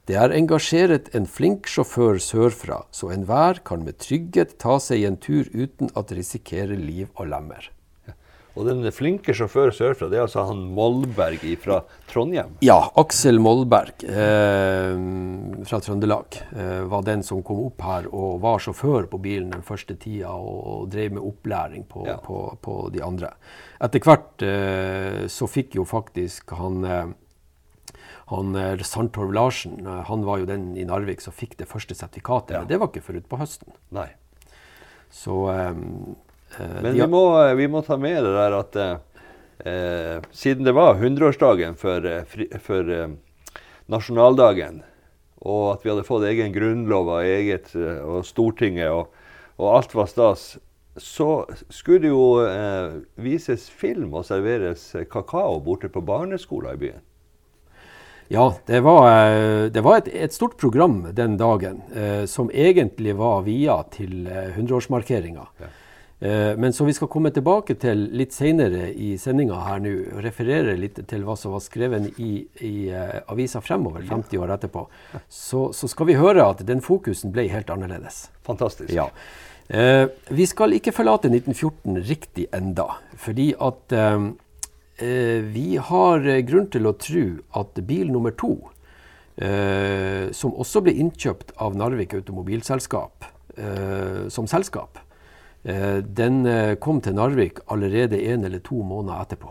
Det 0.09 0.15
er 0.17 0.33
engasjeret 0.33 1.11
en 1.13 1.27
flink 1.29 1.67
sjåfør 1.69 2.17
sørfra, 2.23 2.79
så 2.89 3.11
enhver 3.13 3.59
kan 3.61 3.83
med 3.85 3.99
trygghet 4.01 4.55
ta 4.57 4.79
seg 4.81 5.03
en 5.05 5.19
tur 5.21 5.45
uten 5.53 5.91
at 5.93 6.13
risikere 6.17 6.73
liv 6.73 7.11
og 7.13 7.29
lemmer. 7.29 7.67
Og 8.57 8.65
den 8.67 8.81
flinke 8.91 9.33
sjåføren 9.35 9.75
sørfra, 9.75 10.09
det 10.11 10.17
er 10.17 10.25
altså 10.25 10.43
han 10.49 10.65
Molberg 10.75 11.43
fra 11.61 11.79
Trondheim? 12.09 12.55
Ja, 12.65 12.79
Aksel 12.99 13.39
Molberg 13.41 14.03
eh, 14.03 14.97
fra 15.69 15.79
Trøndelag 15.85 16.39
eh, 16.55 16.81
var 16.89 17.05
den 17.07 17.23
som 17.25 17.43
kom 17.45 17.61
opp 17.67 17.85
her 17.85 18.09
og 18.09 18.41
var 18.43 18.59
sjåfør 18.63 19.07
på 19.11 19.21
bilen 19.23 19.53
den 19.53 19.63
første 19.65 19.95
tida 20.01 20.33
og, 20.33 20.59
og 20.73 20.91
drev 20.91 21.15
med 21.15 21.29
opplæring 21.29 21.85
på, 21.89 22.03
ja. 22.09 22.17
på, 22.25 22.41
på, 22.61 22.81
de 22.93 23.03
andre. 23.05 23.31
Etter 23.85 24.03
hvert 24.03 24.45
eh, 24.45 25.25
så 25.31 25.47
fikk 25.49 25.77
jo 25.79 25.87
faktisk 25.87 26.55
han 26.59 26.85
eh, 26.87 27.17
han 28.29 28.55
eh, 28.55 28.81
Sandtorv 28.85 29.33
Larsen 29.33 29.85
eh, 29.85 30.01
han 30.09 30.25
var 30.25 30.41
jo 30.41 30.49
den 30.49 30.71
i 30.77 30.85
Narvik 30.85 31.21
som 31.23 31.35
fikk 31.35 31.57
det 31.61 31.69
første 31.69 31.97
sertifikatet. 31.97 32.57
Ja. 32.57 32.63
Men 32.63 32.71
det 32.71 32.81
var 32.81 32.91
ikke 32.91 33.05
forut 33.07 33.29
på 33.29 33.39
høsten. 33.41 33.73
Nei. 33.95 34.09
Så 35.09 35.47
um, 35.49 36.17
Men 36.57 36.93
vi 36.93 37.07
må, 37.07 37.23
vi 37.55 37.67
må, 37.69 37.81
ta 37.85 37.97
med 38.01 38.23
det 38.25 38.31
der 38.33 38.55
at 38.57 38.77
eh, 38.81 40.29
siden 40.31 40.65
det 40.67 40.73
var 40.75 40.97
100-årsdagen 40.97 41.77
for, 41.79 42.07
for 42.65 42.93
eh, 42.95 43.11
nasjonaldagen, 43.91 44.81
og 45.39 45.65
at 45.75 45.85
vi 45.85 45.93
hadde 45.93 46.07
fått 46.07 46.25
egen 46.29 46.55
grunnlov 46.55 47.13
og 47.13 47.27
eget 47.27 47.75
og 47.77 48.25
Stortinget, 48.27 48.89
og, 48.91 49.13
og 49.61 49.75
alt 49.77 49.95
var 49.95 50.09
stas, 50.11 50.49
så 50.99 51.45
skulle 51.69 52.03
det 52.03 52.11
jo 52.11 52.25
eh, 52.43 52.97
vises 53.21 53.69
film 53.69 54.17
og 54.17 54.25
serveres 54.27 54.89
kakao 55.11 55.61
borte 55.63 55.91
på 55.91 56.03
barneskolen 56.03 56.75
i 56.75 56.81
byen. 56.87 57.05
Ja, 58.31 58.55
det 58.65 58.79
var, 58.79 59.31
eh, 59.31 59.65
det 59.73 59.81
var 59.81 59.97
et, 59.97 60.07
et, 60.13 60.33
stort 60.33 60.57
program 60.57 61.07
den 61.17 61.37
dagen 61.37 61.81
eh, 61.95 62.25
som 62.29 62.51
egentlig 62.53 63.15
var 63.17 63.41
via 63.41 63.79
til 63.89 64.27
eh, 64.29 64.51
100-årsmarkeringa. 64.53 65.47
Ja. 65.57 65.69
Eh, 66.19 66.55
men 66.59 66.73
som 66.75 66.87
vi 66.89 66.95
skal 66.95 67.07
komme 67.11 67.31
tilbake 67.31 67.77
til 67.79 68.07
litt 68.19 68.35
seinere 68.35 68.89
i 68.91 69.13
sendinga 69.21 69.61
her 69.67 69.83
nå, 69.83 69.93
og 70.15 70.23
referere 70.25 70.75
litt 70.79 70.99
til 71.07 71.23
hva 71.27 71.37
som 71.39 71.55
var 71.55 71.63
skrevet 71.63 72.19
i, 72.19 72.33
i 72.67 72.73
uh, 72.91 73.21
avisa 73.31 73.61
fremover 73.63 74.03
50 74.03 74.41
år 74.43 74.55
etterpå, 74.57 74.83
så, 75.29 75.69
så, 75.75 75.87
skal 75.87 76.09
vi 76.11 76.17
høre 76.19 76.43
at 76.43 76.65
den 76.67 76.83
fokusen 76.83 77.31
ble 77.35 77.47
helt 77.53 77.71
annerledes. 77.71 78.27
Fantastisk. 78.47 78.91
Ja. 78.91 79.07
Eh, 79.69 80.05
vi 80.35 80.45
skal 80.49 80.75
ikke 80.75 80.95
forlate 80.95 81.31
1914 81.31 82.03
riktig 82.09 82.49
enda, 82.57 82.91
fordi 83.15 83.53
at 83.55 83.99
Eh, 84.99 85.41
vi 85.41 85.77
har 85.77 86.27
eh, 86.27 86.41
grunn 86.43 86.67
til 86.71 86.87
å 86.89 86.95
tro 86.99 87.23
at 87.61 87.79
bil 87.87 88.09
nummer 88.11 88.33
to, 88.35 88.51
eh, 89.39 90.27
som 90.35 90.51
også 90.59 90.81
ble 90.83 90.97
innkjøpt 90.99 91.53
av 91.63 91.77
Narvik 91.79 92.17
Automobilselskap 92.19 93.35
som 94.31 94.45
selskap, 94.47 95.01
den 95.63 96.37
kom 96.79 97.01
til 97.03 97.17
Narvik 97.17 97.59
allerede 97.67 98.21
en 98.31 98.45
eller 98.47 98.61
to 98.63 98.79
måneder 98.79 99.25
etterpå. 99.25 99.49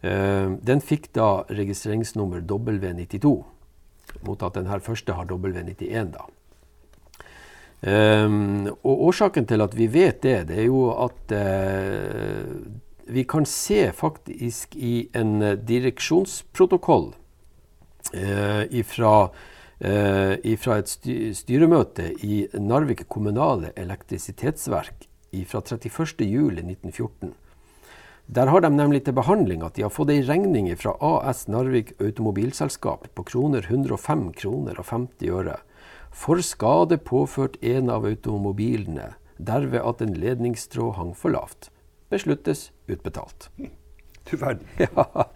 Den 0.00 0.80
fikk 0.80 1.08
da 1.16 1.42
registreringsnummer 1.50 2.40
W92, 2.46 3.32
mot 4.24 4.44
at 4.46 4.54
den 4.54 4.70
her 4.70 4.78
første 4.78 5.16
har 5.18 5.26
W91. 5.26 6.12
da. 6.14 6.28
og 8.70 9.02
Årsaken 9.10 9.50
til 9.50 9.60
at 9.66 9.74
vi 9.76 9.90
vet 9.90 10.22
det, 10.22 10.36
det 10.48 10.62
er 10.62 10.70
jo 10.70 10.86
at 10.94 11.34
vi 13.10 13.24
kan 13.26 13.46
se 13.46 13.90
faktisk 13.94 14.76
i 14.76 15.08
en 15.16 15.42
eh, 15.42 15.58
direksjonsprotokoll 15.68 17.12
fra 18.86 19.14
eh, 19.80 20.56
fra 20.60 20.78
et 20.80 20.90
styremøte 21.36 22.10
i 22.24 22.46
Narvik 22.54 23.06
kommunale 23.08 23.72
elektrisitetsverk 23.76 25.06
fra 25.46 25.60
31.07.1914. 25.60 27.32
Der 28.30 28.46
har 28.46 28.62
de 28.62 28.70
nemlig 28.70 29.04
til 29.04 29.16
behandling 29.18 29.64
at 29.66 29.74
de 29.74 29.82
har 29.82 29.90
fått 29.90 30.12
ei 30.14 30.20
regning 30.22 30.68
fra 30.78 30.94
AS 31.02 31.48
Narvik 31.50 31.96
Automobilselskap 31.98 33.08
på 33.14 33.26
kroner 33.26 33.66
105 33.66 34.30
kroner 34.38 34.78
og 34.78 34.86
50 34.86 35.34
øre 35.34 35.58
for 36.10 36.42
skade 36.42 36.98
påført 36.98 37.56
en 37.62 37.90
av 37.90 38.06
automobilene, 38.06 39.14
derved 39.38 39.82
at 39.82 40.02
en 40.02 40.16
ledningstråd 40.18 40.96
hang 40.98 41.12
for 41.16 41.34
lavt 41.34 41.70
besluttes 42.10 42.70
utbetalt. 42.90 43.48
Du 44.26 44.36
verden. 44.36 44.66
ja. 44.78 45.26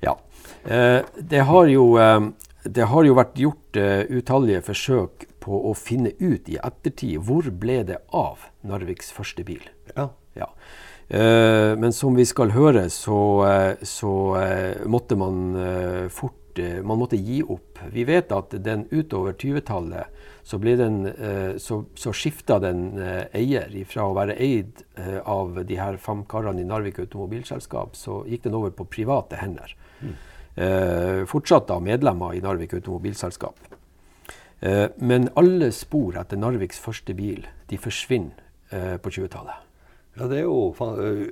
ja. 0.00 0.16
Eh, 0.64 1.02
det, 1.18 1.42
har 1.48 1.66
jo, 1.66 1.86
eh, 1.98 2.28
det 2.64 2.86
har 2.86 3.06
jo 3.06 3.16
vært 3.18 3.38
gjort 3.40 3.78
uh, 3.78 4.04
utallige 4.06 4.62
forsøk 4.68 5.26
på 5.42 5.60
å 5.70 5.74
finne 5.74 6.12
ut 6.20 6.48
i 6.50 6.60
ettertid 6.62 7.18
hvor 7.26 7.48
ble 7.50 7.80
det 7.88 7.98
av 8.14 8.46
Narviks 8.66 9.10
første 9.14 9.42
bil. 9.46 9.64
Ja. 9.96 10.12
ja. 10.38 10.48
Uh, 11.10 11.74
men 11.78 11.92
som 11.92 12.14
vi 12.16 12.26
skal 12.28 12.54
høre, 12.54 12.86
så, 12.94 13.18
uh, 13.42 13.82
så 13.82 14.12
måtte 14.86 15.18
man 15.18 15.56
fort 16.12 16.38
Man 16.52 16.98
måtte 17.00 17.16
gi 17.16 17.38
opp. 17.48 17.78
Vi 17.94 18.02
vet 18.04 18.28
at 18.36 18.52
den 18.60 18.82
utover 18.90 19.32
20-tallet 19.32 20.18
så, 20.44 20.58
den, 20.60 20.98
så, 21.56 21.78
så 21.96 22.12
skifta 22.12 22.58
den 22.60 22.98
eier. 23.32 23.72
Fra 23.88 24.04
å 24.04 24.12
være 24.12 24.36
eid 24.36 24.82
av 25.24 25.62
de 25.64 25.78
her 25.80 25.96
fem 25.96 26.20
karene 26.28 26.60
i 26.60 26.66
Narvik 26.68 27.00
automobilselskap, 27.06 27.96
så 27.96 28.18
gikk 28.28 28.44
den 28.44 28.58
over 28.58 28.74
på 28.76 28.84
private 28.84 29.40
hender. 29.40 29.72
Mm. 30.02 30.12
Fortsatt 30.54 31.64
da 31.70 31.78
medlemmer 31.80 32.34
i 32.36 32.42
Narvik 32.44 32.74
automobilselskap. 32.76 33.56
men 34.96 35.30
alle 35.34 35.70
spor 35.72 36.18
etter 36.20 36.36
Narviks 36.36 36.78
første 36.78 37.14
bil 37.16 37.46
de 37.70 37.78
forsvinner 37.80 38.98
på 39.00 39.10
20-tallet. 39.10 39.64
Ja, 40.18 40.28
Det 40.28 40.38
er 40.38 40.44
jo 40.44 40.74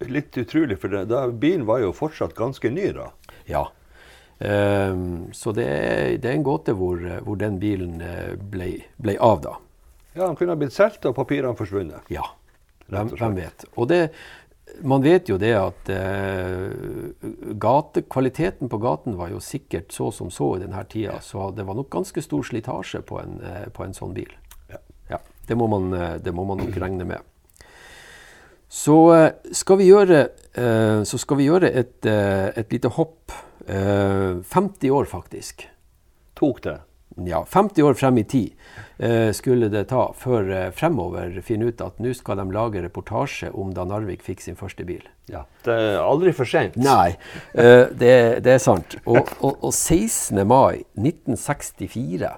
litt 0.09 0.39
utrolig, 0.41 0.79
for 0.81 0.89
det, 0.89 1.05
da, 1.13 1.27
bilen 1.29 1.67
var 1.69 1.85
jo 1.85 1.93
fortsatt 1.93 2.33
ganske 2.35 2.73
ny 2.73 2.89
da. 2.97 3.11
Ja, 3.47 3.67
Um, 4.41 5.29
så 5.37 5.53
det 5.53 5.67
er, 5.69 6.15
det 6.17 6.31
er, 6.31 6.39
en 6.39 6.45
gåte 6.47 6.73
hvor, 6.73 6.97
hvor 7.27 7.37
den 7.37 7.59
bilen 7.61 7.99
eh, 8.01 8.39
ble, 8.41 8.71
ble, 8.97 9.19
av, 9.21 9.43
da. 9.45 9.59
Ja, 10.15 10.23
Den 10.25 10.39
kunne 10.39 10.55
ha 10.55 10.61
blitt 10.63 10.73
solgt 10.73 11.05
og 11.05 11.13
papirene 11.19 11.53
forsvunnet. 11.59 12.09
Ja, 12.09 12.25
hvem, 12.89 13.13
hvem, 13.21 13.37
vet. 13.37 13.67
Og 13.77 13.91
det, 13.93 13.99
man 14.83 15.03
vet 15.05 15.29
jo 15.29 15.37
det 15.41 15.53
at 15.57 15.91
uh, 15.93 16.71
gate, 17.61 18.05
kvaliteten 18.11 18.71
på 18.71 18.81
gaten 18.83 19.19
var 19.19 19.33
jo 19.33 19.41
sikkert 19.45 19.93
så 19.95 20.11
som 20.15 20.31
så 20.35 20.55
i 20.57 20.63
denne 20.63 20.85
tida, 20.91 21.19
så 21.25 21.51
det 21.55 21.67
var 21.69 21.79
nok 21.79 21.91
ganske 21.93 22.23
stor 22.25 22.47
slitasje 22.47 23.03
på 23.07 23.21
en, 23.23 23.41
uh, 23.45 23.67
på 23.75 23.87
en 23.87 23.97
sånn 23.97 24.15
bil. 24.17 24.33
Ja. 24.71 24.81
ja 25.15 25.21
det, 25.49 25.59
må 25.59 25.69
man, 25.71 25.93
uh, 25.95 26.17
det 26.23 26.35
må 26.37 26.47
man 26.49 26.63
nok 26.63 26.79
regne 26.81 27.09
med. 27.09 27.27
Så 28.71 28.95
skal 29.51 29.81
vi 29.81 29.89
gjøre, 29.89 30.29
så 31.03 31.19
skal 31.19 31.41
vi 31.41 31.49
gjøre 31.49 31.73
et, 31.75 32.07
et 32.07 32.71
lite 32.71 32.93
hopp 32.95 33.33
50 33.67 34.87
eh, 34.87 34.95
år, 34.95 35.05
faktisk. 35.05 35.69
Tok 36.35 36.63
det? 36.63 36.81
Ja, 37.27 37.45
50 37.45 37.83
år 37.83 37.95
frem 37.95 38.19
i 38.19 38.25
tid 38.25 38.53
eh, 38.99 39.31
skulle 39.33 39.69
det 39.69 39.87
ta 39.91 40.11
før 40.17 40.51
eh, 40.51 40.69
fremover 40.77 41.41
finne 41.45 41.71
ut 41.71 41.83
at 41.85 41.99
nå 42.03 42.13
skal 42.17 42.41
de 42.41 42.47
lage 42.55 42.83
reportasje 42.85 43.51
om 43.53 43.73
da 43.77 43.85
Narvik 43.89 44.23
fikk 44.27 44.45
sin 44.45 44.59
første 44.59 44.87
bil. 44.89 45.03
Ja, 45.31 45.45
Det 45.65 45.75
er 45.75 45.99
aldri 46.03 46.33
for 46.37 46.49
sent. 46.49 46.79
Nei, 46.81 47.17
eh, 47.55 47.87
det, 47.93 48.15
det, 48.45 48.55
er 48.57 48.63
sant. 48.63 48.99
Og, 49.05 49.31
og, 49.41 49.59
og 49.61 49.73
16. 49.75 50.41
mai 50.49 50.83
1964 50.99 52.31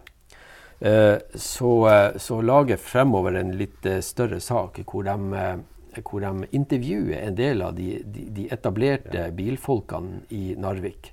eh, 0.80 1.18
så, 1.34 1.72
eh, 1.92 2.18
så, 2.18 2.40
lager 2.42 2.80
Fremover 2.80 3.38
en 3.40 3.54
litt 3.58 3.86
større 4.02 4.40
sak 4.40 4.82
hvor 4.86 5.06
de 5.08 5.60
hvor 6.00 6.22
de 6.24 6.46
intervjuer 6.56 7.18
en 7.20 7.34
del 7.36 7.60
av 7.60 7.74
de, 7.76 7.98
de, 8.08 8.22
de 8.32 8.46
etablerte 8.54 9.26
bilfolkene 9.36 10.22
i 10.32 10.54
Narvik 10.56 11.10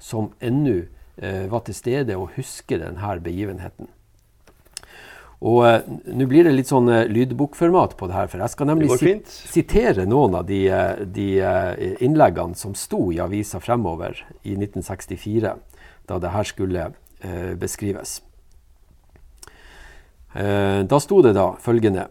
som 0.00 0.32
ennå 0.40 0.76
eh, 0.78 0.88
var 1.20 1.60
til 1.66 1.76
stede 1.76 2.16
og 2.16 2.30
husker 2.36 2.80
denne 2.80 3.16
begivenheten. 3.20 3.90
Og 5.40 5.62
eh, 5.66 5.86
Nå 6.12 6.26
blir 6.28 6.44
det 6.44 6.52
litt 6.54 6.68
sånn 6.68 6.88
eh, 6.92 7.06
lydbokformat 7.08 7.96
på 7.96 8.08
det 8.10 8.16
her, 8.16 8.28
for 8.28 8.44
jeg 8.44 8.52
skal 8.52 8.68
nemlig 8.68 8.90
si 9.00 9.14
sitere 9.48 10.04
noen 10.08 10.36
av 10.42 10.48
de, 10.48 10.60
eh, 10.68 11.04
de 11.08 11.28
eh, 11.40 11.94
innleggene 12.04 12.58
som 12.58 12.76
sto 12.76 13.06
i 13.12 13.20
avisa 13.24 13.60
Fremover 13.62 14.20
i 14.42 14.56
1964, 14.58 15.54
da 16.10 16.18
det 16.20 16.34
her 16.34 16.48
skulle 16.48 16.90
eh, 16.90 17.54
beskrives. 17.60 18.20
da 20.30 20.98
sto 21.02 21.16
det 21.26 21.32
da 21.34 21.56
følgende 21.58 22.04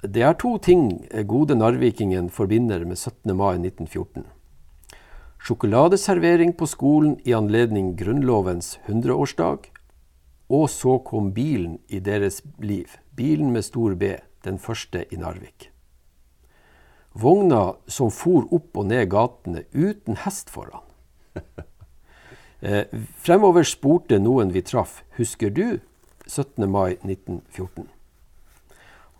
Det 0.00 0.22
er 0.24 0.32
to 0.40 0.54
ting 0.56 1.02
gode 1.28 1.52
narvikingen 1.54 2.30
forbinder 2.32 2.80
med 2.88 2.96
17. 2.96 3.36
mai 3.36 3.58
1914. 3.58 4.24
Sjokoladeservering 5.38 6.52
på 6.52 6.66
skolen 6.66 7.16
i 7.24 7.32
anledning 7.32 7.94
Grunnlovens 7.96 8.78
100-årsdag. 8.86 9.70
Og 10.48 10.70
så 10.70 10.98
kom 10.98 11.32
bilen 11.32 11.78
i 11.88 12.00
deres 12.00 12.42
liv. 12.58 12.98
Bilen 13.16 13.52
med 13.52 13.64
stor 13.64 13.94
B, 13.94 14.16
den 14.44 14.58
første 14.58 15.04
i 15.10 15.18
Narvik. 15.20 15.70
Vogna 17.12 17.74
som 17.86 18.10
for 18.14 18.46
opp 18.54 18.76
og 18.78 18.88
ned 18.90 19.08
gatene 19.12 19.64
uten 19.72 20.22
hest 20.26 20.50
foran. 20.50 20.84
Eh, 22.58 22.90
fremover 23.22 23.62
spurte 23.62 24.16
noen 24.18 24.48
vi 24.50 24.64
traff, 24.66 25.04
husker 25.14 25.52
du 25.54 25.78
17. 26.26 26.64
mai 26.66 26.96
1914? 26.96 27.84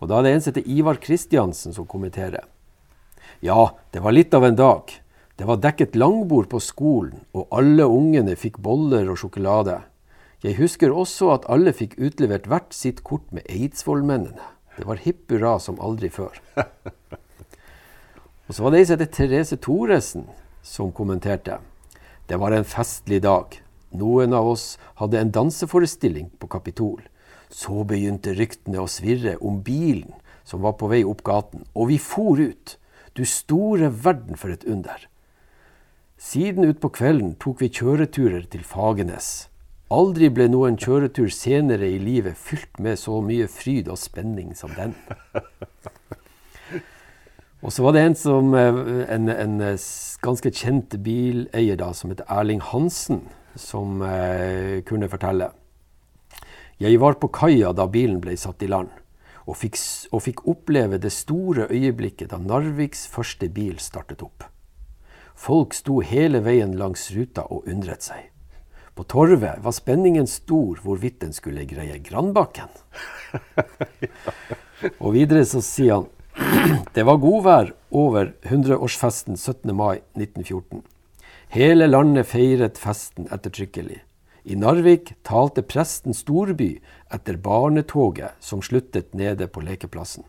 Og 0.03 0.09
da 0.11 0.17
er 0.19 0.25
det 0.25 0.33
en 0.33 0.43
som 0.43 0.51
heter 0.51 0.67
Ivar 0.67 0.99
Kristiansen 0.99 1.71
som 1.71 1.87
kommenterer. 1.87 2.43
Ja, 3.39 3.77
det 3.95 4.03
var 4.03 4.11
litt 4.11 4.35
av 4.35 4.43
en 4.43 4.59
dag. 4.59 4.91
Det 5.39 5.45
var 5.47 5.61
dekket 5.63 5.93
langbord 5.95 6.49
på 6.51 6.59
skolen, 6.59 7.21
og 7.31 7.47
alle 7.55 7.85
ungene 7.87 8.33
fikk 8.35 8.57
boller 8.59 9.07
og 9.07 9.21
sjokolade. 9.21 9.77
Jeg 10.43 10.57
husker 10.57 10.91
også 10.91 11.29
at 11.31 11.45
alle 11.47 11.71
fikk 11.71 11.93
utlevert 11.95 12.49
hvert 12.51 12.73
sitt 12.75 12.99
kort 13.07 13.29
med 13.31 13.45
Eidsvollmennene. 13.47 14.49
Det 14.75 14.83
var 14.87 14.99
hipp 14.99 15.31
hurra 15.31 15.53
som 15.63 15.79
aldri 15.79 16.09
før. 16.11 16.35
Og 18.49 18.57
så 18.57 18.65
var 18.65 18.73
det 18.73 18.81
ei 18.81 18.87
som 18.89 18.97
heter 18.97 19.11
Therese 19.15 19.57
Thoresen, 19.63 20.25
som 20.59 20.91
kommenterte. 20.95 21.59
Det 22.27 22.39
var 22.41 22.55
en 22.55 22.67
festlig 22.67 23.21
dag. 23.23 23.55
Noen 23.95 24.35
av 24.35 24.47
oss 24.49 24.73
hadde 24.99 25.21
en 25.21 25.31
danseforestilling 25.35 26.33
på 26.39 26.49
Kapitol. 26.51 26.99
Så 27.47 27.85
begynte 27.87 28.33
ryktene 28.35 28.81
å 28.83 28.89
svirre 28.91 29.37
om 29.39 29.61
bilen 29.63 30.17
som 30.43 30.67
var 30.67 30.75
på 30.81 30.89
vei 30.91 31.05
opp 31.07 31.23
gaten, 31.23 31.63
og 31.75 31.93
vi 31.93 31.99
for 32.01 32.43
ut. 32.43 32.75
Du 33.15 33.23
store 33.23 33.87
verden 34.03 34.35
for 34.35 34.51
et 34.51 34.67
under. 34.67 35.07
Siden 36.19 36.67
utpå 36.67 36.89
kvelden 36.91 37.37
tok 37.39 37.61
vi 37.63 37.69
kjøreturer 37.71 38.43
til 38.51 38.65
Fagenes. 38.67 39.47
Aldri 39.87 40.27
ble 40.27 40.49
noen 40.51 40.75
kjøretur 40.75 41.29
senere 41.31 41.87
i 41.87 41.95
livet 41.95 42.35
fylt 42.35 42.75
med 42.83 42.99
så 42.99 43.21
mye 43.23 43.47
fryd 43.47 43.87
og 43.87 43.95
spenning 44.01 44.51
som 44.57 44.73
den. 44.75 44.97
Og 47.63 47.71
så 47.75 47.83
var 47.83 47.95
det 47.95 48.03
en, 48.03 48.17
som, 48.19 48.51
eh, 48.55 48.75
en, 49.15 49.31
en 49.31 49.55
eh, 49.63 49.87
ganske 50.23 50.51
kjent 50.51 50.97
bileier 51.03 51.79
da, 51.79 51.93
som 51.95 52.11
heter 52.11 52.27
Erling 52.31 52.61
Hansen, 52.67 53.23
som 53.55 54.03
eh, 54.03 54.83
kunne 54.87 55.11
fortelle. 55.11 55.51
Jeg 56.83 56.99
var 56.99 57.19
på 57.19 57.31
kaia 57.31 57.71
da 57.75 57.87
bilen 57.91 58.19
ble 58.23 58.35
satt 58.39 58.63
i 58.63 58.71
land, 58.71 58.91
og 59.47 59.59
fikk, 59.59 59.79
og 60.11 60.23
fikk 60.27 60.45
oppleve 60.51 60.99
det 60.99 61.15
store 61.15 61.71
øyeblikket 61.71 62.31
da 62.31 62.39
Narviks 62.43 63.07
første 63.11 63.51
bil 63.51 63.79
startet 63.83 64.23
opp. 64.23 64.47
Folk 65.39 65.71
sto 65.77 66.01
hele 66.03 66.41
veien 66.43 66.73
langs 66.75 67.05
ruta 67.15 67.45
og 67.47 67.67
undret 67.71 68.03
seg. 68.03 68.25
På 68.91 69.05
torvet 69.07 69.61
var 69.63 69.71
spenningen 69.71 70.27
stor 70.27 70.81
hvorvidt 70.83 71.21
den 71.21 71.31
skulle 71.31 71.63
greie 71.63 72.01
Grandbakken. 72.03 72.67
og 75.03 75.13
videre 75.15 75.45
så 75.47 75.61
sier 75.63 76.01
han 76.01 76.09
det 76.95 77.05
var 77.07 77.21
godvær 77.23 77.71
over 77.95 78.33
100-årsfesten 78.43 79.39
17. 79.39 79.71
mai 79.71 80.01
1914. 80.19 80.83
Hele 81.55 81.87
landet 81.87 82.27
feiret 82.27 82.77
festen 82.77 83.31
ettertrykkelig. 83.31 84.01
I 84.43 84.59
Narvik 84.59 85.13
talte 85.23 85.63
presten 85.63 86.15
storby 86.15 86.73
etter 87.15 87.39
barnetoget 87.39 88.35
som 88.43 88.59
sluttet 88.65 89.15
nede 89.15 89.47
på 89.47 89.63
lekeplassen. 89.63 90.27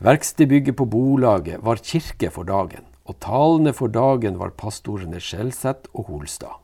Verkstedbygget 0.00 0.80
på 0.80 0.88
Bolaget 0.88 1.60
var 1.64 1.84
kirke 1.84 2.32
for 2.32 2.48
dagen, 2.48 2.85
og 3.06 3.18
talene 3.22 3.72
for 3.76 3.92
dagen 3.92 4.38
var 4.40 4.54
pastorene 4.58 5.20
Skjelseth 5.22 5.90
og 5.94 6.10
Holstad. 6.10 6.58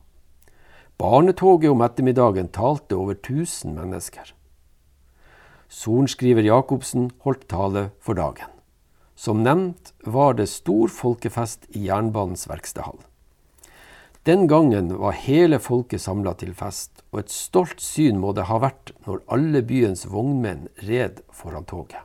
Barnetoget 0.99 1.71
om 1.71 1.81
ettermiddagen 1.81 2.51
talte 2.53 2.95
over 2.99 3.15
1000 3.15 3.73
mennesker. 3.73 4.33
Sorenskriver 5.73 6.45
Jacobsen 6.45 7.09
holdt 7.25 7.47
tale 7.49 7.87
for 7.99 8.19
dagen. 8.19 8.51
Som 9.15 9.41
nevnt 9.45 9.93
var 10.05 10.37
det 10.37 10.49
stor 10.51 10.91
folkefest 10.91 11.65
i 11.73 11.87
jernbanens 11.87 12.45
verkstedhall. 12.49 12.99
Den 14.23 14.47
gangen 14.47 14.93
var 15.01 15.17
hele 15.19 15.59
folket 15.59 16.01
samla 16.01 16.31
til 16.39 16.53
fest, 16.55 17.03
og 17.11 17.23
et 17.23 17.33
stolt 17.33 17.81
syn 17.83 18.21
må 18.21 18.31
det 18.37 18.47
ha 18.47 18.61
vært 18.63 18.93
når 19.07 19.25
alle 19.35 19.61
byens 19.67 20.05
vognmenn 20.07 20.69
red 20.87 21.19
foran 21.35 21.67
toget. 21.67 21.99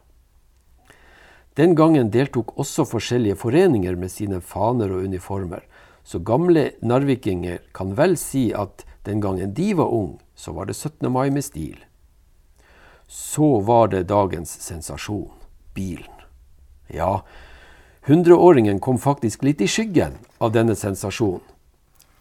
Den 1.58 1.74
gangen 1.74 2.12
deltok 2.14 2.54
også 2.58 2.86
forskjellige 2.86 3.40
foreninger 3.40 3.98
med 3.98 4.12
sine 4.14 4.38
faner 4.40 4.94
og 4.94 5.08
uniformer, 5.10 5.64
så 6.06 6.22
gamle 6.22 6.70
narvikinger 6.80 7.58
kan 7.74 7.96
vel 7.98 8.16
si 8.16 8.48
at 8.54 8.86
den 9.04 9.20
gangen 9.20 9.52
de 9.56 9.72
var 9.76 9.90
ung, 9.90 10.20
så 10.38 10.54
var 10.54 10.70
det 10.70 10.78
17. 10.78 11.10
mai 11.12 11.28
med 11.34 11.44
stil 11.44 11.82
så 13.08 13.60
var 13.60 13.88
det 13.88 14.02
dagens 14.02 14.50
sensasjon 14.60 15.30
bilen. 15.74 16.12
Ja, 16.86 17.24
hundreåringen 18.04 18.80
kom 18.80 18.98
faktisk 19.00 19.42
litt 19.42 19.60
i 19.64 19.68
skyggen 19.68 20.18
av 20.38 20.52
denne 20.52 20.76
sensasjonen. 20.76 21.44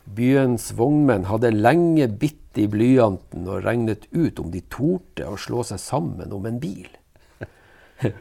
Byens 0.07 0.69
vognmenn 0.71 1.27
hadde 1.27 1.51
lenge 1.51 2.07
bitt 2.07 2.55
i 2.55 2.69
blyanten 2.71 3.43
og 3.51 3.65
regnet 3.65 4.07
ut 4.15 4.39
om 4.39 4.53
de 4.53 4.61
torde 4.71 5.27
å 5.27 5.35
slå 5.35 5.65
seg 5.67 5.81
sammen 5.83 6.31
om 6.31 6.47
en 6.47 6.61
bil. 6.63 6.87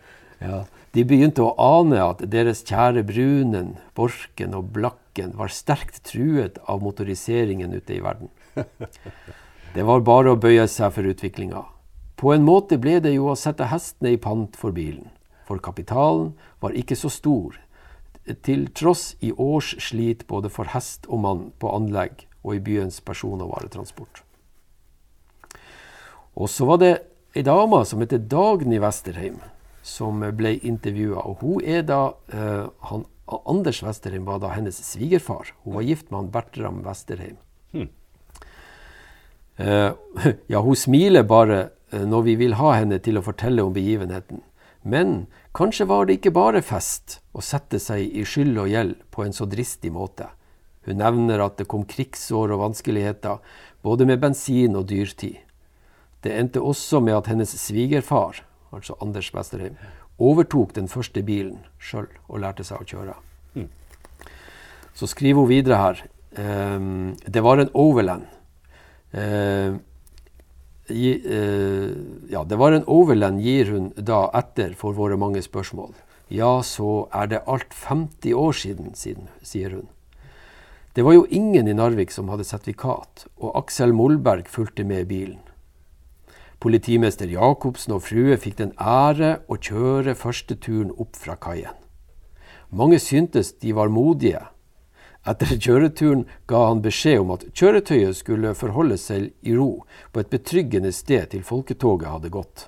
ja, 0.42 0.64
de 0.96 1.05
begynte 1.05 1.44
å 1.44 1.55
ane 1.61 1.99
at 2.01 2.22
deres 2.33 2.62
kjære 2.66 3.05
Brunen, 3.09 3.75
Borken 3.96 4.57
og 4.57 4.70
Blakken 4.72 5.35
var 5.37 5.53
sterkt 5.53 6.03
truet 6.09 6.61
av 6.64 6.83
motoriseringen 6.85 7.75
ute 7.77 7.99
i 7.99 8.03
verden. 8.05 8.33
Det 9.77 9.85
var 9.85 10.01
bare 10.01 10.33
å 10.33 10.40
bøye 10.40 10.64
seg 10.72 10.94
for 10.94 11.05
utviklinga. 11.05 11.61
På 12.16 12.33
en 12.33 12.46
måte 12.46 12.79
ble 12.81 12.94
det 13.05 13.12
jo 13.12 13.27
å 13.29 13.37
sette 13.37 13.68
hestene 13.68 14.14
i 14.14 14.20
pant 14.20 14.57
for 14.57 14.72
bilen, 14.72 15.11
for 15.44 15.61
kapitalen 15.61 16.31
var 16.64 16.72
ikke 16.72 16.96
så 16.96 17.11
stor, 17.12 17.59
til 18.42 18.64
tross 18.72 19.11
i 19.20 19.35
års 19.37 19.75
slit 19.85 20.25
både 20.31 20.49
for 20.51 20.72
hest 20.72 21.05
og 21.12 21.20
mann 21.27 21.42
på 21.61 21.68
anlegg 21.77 22.25
og 22.40 22.57
i 22.57 22.62
byens 22.62 23.03
person- 23.05 23.42
og 23.44 23.53
varetransport. 23.53 24.22
Og 26.37 26.49
så 26.49 26.64
var 26.68 26.81
det 26.81 26.94
ei 27.37 27.44
dame 27.44 27.85
som 27.85 28.01
heter 28.01 28.25
Dagny 28.33 28.81
Westerheim, 28.81 29.38
som 29.87 30.25
ble 30.38 30.57
intervjua. 30.66 31.22
Og 31.22 31.44
hun 31.44 31.62
er 31.62 31.87
da 31.87 32.01
uh, 32.35 32.66
han, 32.90 33.07
Anders 33.46 33.83
Westerheim 33.83 34.27
var 34.27 34.42
da 34.42 34.51
hennes 34.55 34.79
svigerfar. 34.83 35.55
Hun 35.64 35.79
var 35.79 35.87
gift 35.87 36.11
med 36.11 36.20
han 36.20 36.33
Bertram 36.35 36.83
Westerheim. 36.87 37.38
Hmm. 37.70 37.88
Uh, 39.57 39.94
ja, 40.53 40.61
hun 40.61 40.77
smiler 40.79 41.27
bare 41.27 41.68
Eh, 41.90 42.07
når 42.07 42.22
vi 42.22 42.35
vil 42.37 42.57
ha 42.59 42.72
henne 42.75 42.99
til 43.03 43.18
å 43.18 43.25
fortelle 43.25 43.62
om 43.62 43.75
begivenheten. 43.75 44.42
Men 44.87 45.27
kanskje 45.57 45.87
var 45.90 46.07
det 46.07 46.18
ikke 46.18 46.35
bare 46.35 46.62
fest 46.62 47.20
å 47.35 47.42
sette 47.42 47.79
seg 47.83 48.03
i 48.07 48.25
skyld 48.27 48.59
og 48.59 48.70
gjeld 48.70 48.99
på 49.14 49.25
en 49.25 49.35
så 49.35 49.46
dristig 49.51 49.92
måte. 49.94 50.29
Hun 50.87 51.01
nevner 51.03 51.42
at 51.42 51.59
det 51.59 51.66
kom 51.70 51.87
krigsår 51.87 52.55
og 52.55 52.62
vanskeligheter, 52.62 53.38
både 53.83 54.07
med 54.07 54.22
bensin 54.22 54.79
og 54.79 54.87
dyrtid. 54.90 55.42
Det 56.22 56.35
endte 56.35 56.62
også 56.62 57.01
med 57.03 57.18
at 57.18 57.31
hennes 57.31 57.51
svigerfar, 57.59 58.42
altså 58.76 58.96
Anders 59.02 59.32
Westerheim, 59.34 59.80
overtok 60.18 60.76
den 60.76 60.88
første 60.88 61.24
bilen 61.26 61.58
sjøl 61.82 62.08
og 62.28 62.40
lærte 62.44 62.64
seg 62.64 62.84
å 62.84 62.88
kjøre. 62.88 63.16
Mm. 63.56 63.68
Så 64.96 65.08
skriver 65.10 65.42
hun 65.42 65.50
videre 65.50 65.80
her. 65.80 66.06
Um, 66.36 67.16
det 67.26 67.42
var 67.44 67.60
en 67.60 67.72
Overland. 67.74 68.28
Uh, 69.16 69.80
Eh, 70.88 71.90
ja, 72.28 72.44
det 72.44 72.56
var 72.56 72.72
en 72.72 72.84
overland, 72.86 73.40
gir 73.42 73.70
hun 73.72 73.90
da 73.96 74.28
etter 74.38 74.74
for 74.78 74.94
våre 74.94 75.18
mange 75.18 75.42
spørsmål. 75.42 75.94
Ja, 76.30 76.62
så 76.62 77.08
er 77.14 77.26
det 77.30 77.42
alt 77.46 77.74
50 77.74 78.34
år 78.34 78.52
siden, 78.52 78.94
siden, 78.94 79.28
sier 79.42 79.70
hun. 79.70 79.88
Det 80.94 81.04
var 81.04 81.12
jo 81.12 81.26
ingen 81.28 81.68
i 81.68 81.74
Narvik 81.74 82.10
som 82.10 82.30
hadde 82.30 82.46
sertifikat, 82.46 83.26
og 83.36 83.58
Aksel 83.58 83.92
Molberg 83.92 84.48
fulgte 84.48 84.84
med 84.84 85.08
bilen. 85.10 85.42
Politimester 86.58 87.28
Jacobsen 87.28 87.92
og 87.98 88.06
frue 88.06 88.36
fikk 88.40 88.56
den 88.62 88.70
ære 88.80 89.42
å 89.52 89.58
kjøre 89.60 90.16
første 90.16 90.56
turen 90.56 90.92
opp 90.96 91.18
fra 91.20 91.36
kaien. 91.36 91.74
Mange 92.72 92.98
syntes 92.98 93.52
de 93.60 93.74
var 93.76 93.92
modige, 93.92 94.40
etter 95.26 95.58
kjøreturen 95.58 96.24
ga 96.48 96.62
han 96.68 96.80
beskjed 96.84 97.20
om 97.20 97.34
at 97.34 97.44
kjøretøyet 97.52 98.16
skulle 98.16 98.54
forholde 98.56 98.96
seg 99.00 99.28
i 99.42 99.54
ro 99.58 99.84
på 100.14 100.22
et 100.22 100.32
betryggende 100.32 100.92
sted 100.94 101.28
til 101.34 101.44
folketoget 101.46 102.08
hadde 102.14 102.32
gått. 102.32 102.66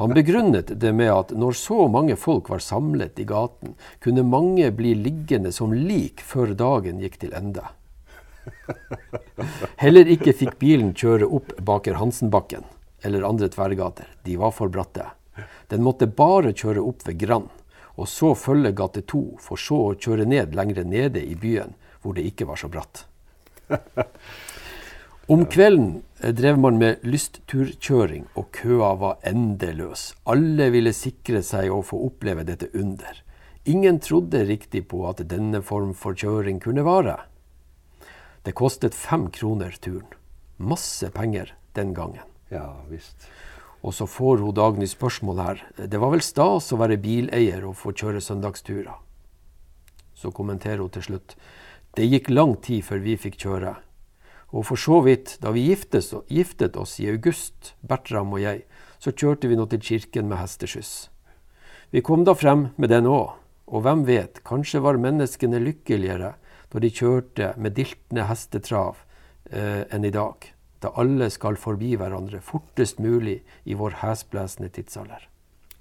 Han 0.00 0.14
begrunnet 0.16 0.72
det 0.82 0.90
med 0.96 1.12
at 1.12 1.34
når 1.38 1.54
så 1.60 1.84
mange 1.86 2.16
folk 2.18 2.48
var 2.50 2.64
samlet 2.64 3.20
i 3.22 3.28
gaten, 3.30 3.76
kunne 4.02 4.26
mange 4.26 4.72
bli 4.74 4.96
liggende 4.98 5.52
som 5.54 5.76
lik 5.76 6.24
før 6.24 6.56
dagen 6.58 6.98
gikk 7.04 7.20
til 7.22 7.36
ende. 7.36 7.62
Heller 9.80 10.08
ikke 10.10 10.34
fikk 10.34 10.58
bilen 10.58 10.96
kjøre 10.98 11.28
opp 11.30 11.54
Baker 11.62 12.00
Hansenbakken 12.00 12.66
eller 13.04 13.26
andre 13.28 13.50
tverrgater. 13.52 14.08
De 14.24 14.38
var 14.40 14.54
for 14.56 14.72
bratte. 14.72 15.10
Den 15.68 15.84
måtte 15.84 16.08
bare 16.08 16.54
kjøre 16.54 16.82
opp 16.84 17.06
ved 17.06 17.20
Grand 17.20 17.52
og 17.94 18.08
så 18.10 18.32
følge 18.34 18.72
gate 18.74 19.04
2, 19.06 19.22
for 19.42 19.60
så 19.60 19.80
å 19.90 19.94
kjøre 19.94 20.26
ned 20.26 20.54
lengre 20.56 20.84
nede 20.86 21.22
i 21.22 21.36
byen, 21.38 21.74
hvor 22.02 22.16
det 22.16 22.26
ikke 22.26 22.48
var 22.48 22.58
så 22.60 22.70
bratt. 22.70 23.04
Om 25.34 25.46
kvelden 25.48 26.02
eh, 26.20 26.34
drev 26.36 26.58
man 26.60 26.80
med 26.80 27.04
lystturkjøring, 27.06 28.26
og 28.36 28.50
køa 28.58 28.90
var 29.00 29.22
endeløs. 29.24 30.10
Alle 30.28 30.68
ville 30.74 30.92
sikre 30.96 31.40
seg 31.46 31.70
å 31.72 31.80
få 31.86 32.02
oppleve 32.10 32.44
dette 32.44 32.68
under. 32.76 33.22
Ingen 33.70 34.02
trodde 34.04 34.42
riktig 34.44 34.84
på 34.90 35.06
at 35.08 35.22
denne 35.30 35.62
form 35.64 35.94
for 35.96 36.18
kjøring 36.18 36.60
kunne 36.60 36.84
vare. 36.84 37.16
Det 38.44 38.52
kostet 38.58 38.92
fem 38.92 39.30
kroner 39.32 39.72
turen. 39.80 40.10
Masse 40.60 41.08
penger 41.14 41.54
den 41.78 41.94
gangen. 41.96 42.33
Ja 42.54 42.68
visst. 42.88 43.26
Og 43.84 43.92
så 43.92 44.06
får 44.08 44.40
hun 44.40 44.54
Dagny 44.56 44.86
spørsmål 44.88 45.40
her. 45.42 45.62
Det 45.76 46.00
var 46.00 46.14
vel 46.14 46.22
stas 46.24 46.70
å 46.72 46.78
være 46.80 47.00
bileier 47.02 47.66
og 47.68 47.76
få 47.76 47.92
kjøre 47.92 48.22
søndagsturer? 48.24 48.94
Så 50.14 50.30
kommenterer 50.32 50.80
hun 50.80 50.92
til 50.94 51.04
slutt. 51.04 51.34
Det 51.94 52.06
gikk 52.06 52.30
lang 52.30 52.54
tid 52.64 52.86
før 52.86 53.02
vi 53.04 53.18
fikk 53.20 53.36
kjøre. 53.42 53.74
Og 54.54 54.64
for 54.68 54.78
så 54.78 55.00
vidt, 55.02 55.36
da 55.42 55.50
vi 55.50 55.66
giftes, 55.66 56.12
giftet 56.30 56.78
oss 56.78 56.96
i 57.02 57.10
august, 57.10 57.74
Bertram 57.82 58.32
og 58.32 58.40
jeg, 58.40 58.62
så 59.02 59.12
kjørte 59.12 59.50
vi 59.50 59.58
nå 59.58 59.66
til 59.68 59.82
kirken 59.82 60.30
med 60.30 60.38
hesteskyss. 60.38 61.10
Vi 61.90 62.02
kom 62.06 62.24
da 62.24 62.36
frem 62.38 62.68
med 62.78 62.94
den 62.94 63.10
òg, 63.10 63.34
og 63.66 63.84
hvem 63.84 64.06
vet, 64.06 64.40
kanskje 64.46 64.82
var 64.84 65.00
menneskene 65.02 65.60
lykkeligere 65.62 66.34
da 66.72 66.82
de 66.82 66.90
kjørte 66.90 67.52
med 67.58 67.76
diltende 67.76 68.28
hestetrav 68.30 69.02
eh, 69.50 69.84
enn 69.90 70.06
i 70.06 70.14
dag, 70.14 70.53
da 70.82 70.92
alle 71.00 71.30
skal 71.32 71.56
forbi 71.60 71.94
hverandre 72.00 72.40
fortest 72.44 72.98
mulig 73.02 73.40
i 73.64 73.76
vår 73.78 74.00
hesblesende 74.02 74.70
tidsalder. 74.74 75.28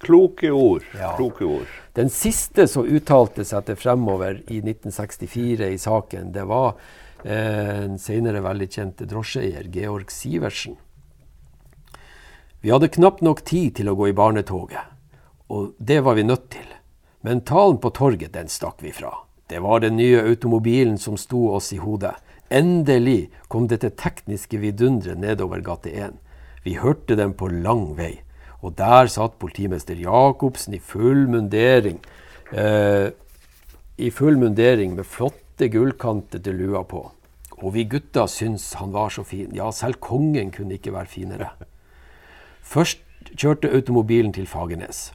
Kloke 0.04 0.52
ord. 0.52 0.84
Ja. 1.00 1.14
Kloke 1.18 1.46
ord. 1.46 1.68
Den 1.96 2.10
siste 2.12 2.68
som 2.68 2.88
uttalte 2.88 3.46
seg 3.48 3.68
til 3.68 3.80
fremover 3.80 4.42
i 4.52 4.60
1964 4.60 5.70
i 5.72 5.80
saken, 5.80 6.32
det 6.36 6.44
var 6.50 6.74
eh, 7.24 7.86
en 7.86 8.00
senere 8.02 8.44
veldig 8.44 8.68
kjente 8.68 9.08
drosjeeier, 9.08 9.70
Georg 9.72 10.12
Sivertsen. 10.12 10.76
Vi 12.64 12.72
hadde 12.72 12.92
knapt 12.96 13.24
nok 13.24 13.44
tid 13.48 13.78
til 13.80 13.92
å 13.92 13.96
gå 14.00 14.12
i 14.12 14.16
barnetoget, 14.16 14.92
og 15.52 15.74
det 15.80 16.02
var 16.04 16.20
vi 16.20 16.28
nødt 16.28 16.50
til. 16.56 16.68
Men 17.24 17.44
talen 17.48 17.80
på 17.80 17.92
torget, 17.96 18.34
den 18.36 18.52
stakk 18.52 18.84
vi 18.84 18.92
fra. 18.92 19.14
Det 19.48 19.60
var 19.64 19.80
den 19.84 19.96
nye 20.00 20.22
automobilen 20.24 20.98
som 21.00 21.16
sto 21.20 21.50
oss 21.56 21.72
i 21.76 21.80
hodet. 21.80 22.16
Endelig 22.54 23.32
kom 23.50 23.66
dette 23.72 23.90
tekniske 23.98 24.60
vidunderet 24.62 25.18
nedover 25.18 25.64
gate 25.66 25.90
1. 25.90 26.20
Vi 26.64 26.78
hørte 26.78 27.18
dem 27.18 27.34
på 27.34 27.50
lang 27.50 27.96
vei. 27.98 28.20
Og 28.62 28.76
der 28.78 29.10
satt 29.12 29.40
politimester 29.42 29.98
Jacobsen 29.98 30.76
i 30.78 30.80
full 30.80 31.26
mundering. 31.28 31.98
Eh, 32.54 33.10
I 33.98 34.10
full 34.10 34.38
mundering 34.38 34.94
med 34.96 35.06
flotte 35.06 35.68
gullkantete 35.70 36.54
lua 36.54 36.84
på. 36.84 37.04
Og 37.64 37.74
vi 37.74 37.88
gutta 37.90 38.28
syntes 38.28 38.74
han 38.80 38.94
var 38.94 39.10
så 39.10 39.24
fin. 39.24 39.50
Ja, 39.56 39.72
selv 39.72 40.00
kongen 40.00 40.52
kunne 40.52 40.78
ikke 40.78 40.94
være 40.94 41.10
finere. 41.10 41.50
Først 42.62 43.02
kjørte 43.34 43.72
automobilen 43.74 44.34
til 44.34 44.48
Fagernes. 44.48 45.12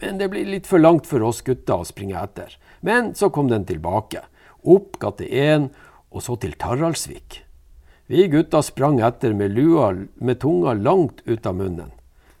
Men 0.00 0.18
det 0.18 0.30
blir 0.32 0.48
litt 0.48 0.66
for 0.66 0.80
langt 0.80 1.06
for 1.06 1.22
oss 1.22 1.42
gutta 1.44 1.80
å 1.80 1.86
springe 1.86 2.18
etter. 2.18 2.56
Men 2.82 3.14
så 3.14 3.30
kom 3.30 3.50
den 3.50 3.66
tilbake. 3.68 4.24
Opp 4.64 4.98
gate 5.00 5.28
1, 5.28 5.70
og 6.10 6.22
så 6.22 6.36
til 6.42 6.56
Taraldsvik. 6.58 7.42
Vi 8.10 8.26
gutta 8.28 8.62
sprang 8.66 8.98
etter 9.06 9.34
med 9.38 9.54
lua 9.54 9.92
med 10.18 10.40
tunga 10.42 10.74
langt 10.74 11.22
ut 11.26 11.46
av 11.46 11.54
munnen. 11.54 11.92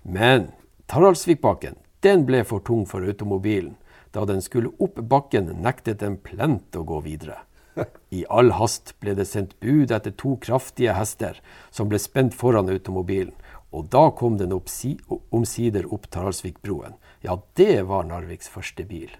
Men 0.02 0.50
Taraldsvikbakken, 0.90 1.76
den 2.02 2.24
ble 2.26 2.42
for 2.44 2.64
tung 2.66 2.82
for 2.90 3.06
automobilen. 3.06 3.76
Da 4.10 4.24
den 4.26 4.42
skulle 4.42 4.72
opp 4.82 4.98
bakken, 4.98 5.52
nektet 5.62 6.00
den 6.02 6.16
plent 6.18 6.74
å 6.74 6.82
gå 6.82 6.98
videre. 7.04 7.44
I 8.10 8.24
all 8.26 8.50
hast 8.58 8.96
ble 8.98 9.14
det 9.14 9.28
sendt 9.30 9.54
bud 9.62 9.94
etter 9.94 10.10
to 10.18 10.34
kraftige 10.42 10.96
hester 10.98 11.38
som 11.70 11.86
ble 11.92 12.00
spent 12.02 12.34
foran 12.34 12.72
automobilen. 12.72 13.36
Og 13.70 13.86
da 13.92 14.08
kom 14.10 14.40
den 14.40 14.50
omsider 14.50 15.86
opp 15.94 16.10
Taraldsvikbroen. 16.10 16.98
Ja, 17.22 17.38
det 17.54 17.84
var 17.86 18.08
Narviks 18.08 18.50
første 18.50 18.82
bil. 18.82 19.12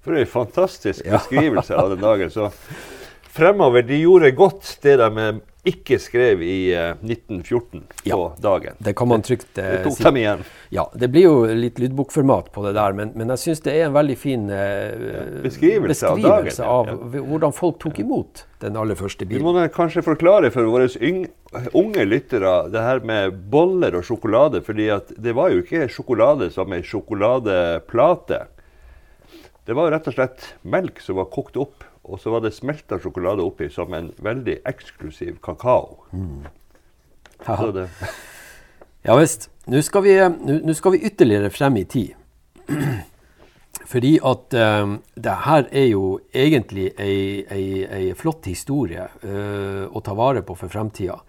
For 0.00 0.16
ei 0.16 0.24
fantastisk 0.24 1.04
beskrivelse 1.04 1.76
av 1.76 1.92
den 1.92 2.00
dagen. 2.00 2.32
Så 2.32 2.48
fremover, 3.32 3.86
de 3.86 4.02
gjorde 4.02 4.34
godt 4.38 4.76
det 4.84 4.98
de 5.00 5.30
ikke 5.68 5.98
skrev 6.00 6.40
i 6.40 6.72
uh, 6.72 6.94
eh, 6.94 7.02
1914 7.04 7.82
ja, 8.08 8.16
på 8.16 8.30
dagen. 8.40 8.76
Det 8.78 8.94
kan 8.96 9.08
man 9.10 9.22
trygt 9.22 9.50
uh, 9.58 9.64
det 9.64 9.82
tok 9.84 9.98
si. 9.98 10.04
dem 10.06 10.16
igjen. 10.16 10.44
Ja, 10.72 10.86
det 10.94 11.10
blir 11.12 11.26
jo 11.26 11.34
litt 11.52 11.80
lydbokformat 11.82 12.48
på 12.54 12.64
det 12.64 12.72
der, 12.78 12.94
men, 12.96 13.12
men 13.18 13.32
jeg 13.34 13.42
syns 13.42 13.60
det 13.66 13.74
er 13.76 13.88
en 13.88 13.96
veldig 13.96 14.16
fin 14.20 14.46
uh, 14.48 15.42
beskrivelse, 15.44 16.14
beskrivelse, 16.16 16.64
av, 16.64 16.88
dagen, 16.88 17.10
av 17.10 17.18
hvordan 17.32 17.52
folk 17.56 17.80
tok 17.82 18.00
imot 18.00 18.46
den 18.64 18.78
aller 18.80 18.96
første 18.96 19.28
bilen. 19.28 19.44
Vi 19.44 19.58
må 19.60 19.66
kanskje 19.74 20.04
forklare 20.06 20.52
for 20.54 20.68
våre 20.70 20.88
unge 21.76 22.08
lyttere 22.08 22.54
det 22.72 22.86
her 22.86 23.04
med 23.04 23.36
boller 23.52 23.98
og 24.00 24.06
sjokolade, 24.08 24.64
fordi 24.64 24.88
det 25.20 25.36
var 25.36 25.52
jo 25.52 25.60
ikke 25.64 25.90
sjokolade 25.92 26.48
som 26.54 26.72
ei 26.72 26.80
sjokoladeplate. 26.86 28.42
Det 29.68 29.76
var 29.76 29.86
jo 29.86 29.92
rett 29.92 30.08
og 30.08 30.16
slett 30.16 30.52
melk 30.64 31.04
som 31.04 31.20
var 31.20 31.28
kokt 31.32 31.60
opp, 31.60 31.84
og 32.10 32.20
så 32.20 32.32
var 32.34 32.42
det 32.44 32.54
smelta 32.56 32.98
sjokolade 33.00 33.44
oppi 33.44 33.70
som 33.72 33.94
en 33.94 34.10
veldig 34.22 34.60
eksklusiv 34.68 35.38
kakao. 35.44 36.02
Mm. 36.12 36.48
Ja. 37.46 37.86
ja 39.06 39.16
visst. 39.16 39.48
Nå 39.70 39.82
skal, 39.86 40.08
skal, 40.74 40.92
vi 40.96 41.04
ytterligere 41.06 41.50
frem 41.50 41.78
i 41.80 41.84
tid. 41.84 42.14
Fordi 43.90 44.16
at 44.22 44.54
uh, 44.54 44.96
det 45.14 45.36
her 45.46 45.68
er 45.72 45.86
jo 45.90 46.20
egentlig 46.34 46.90
ei, 46.98 47.46
ei, 47.50 47.84
ei 47.86 48.10
flott 48.18 48.46
historie 48.50 49.06
uh, 49.24 49.86
å 49.86 50.02
ta 50.04 50.14
vare 50.18 50.42
på 50.46 50.54
for 50.58 50.70
fremtida. 50.70 51.20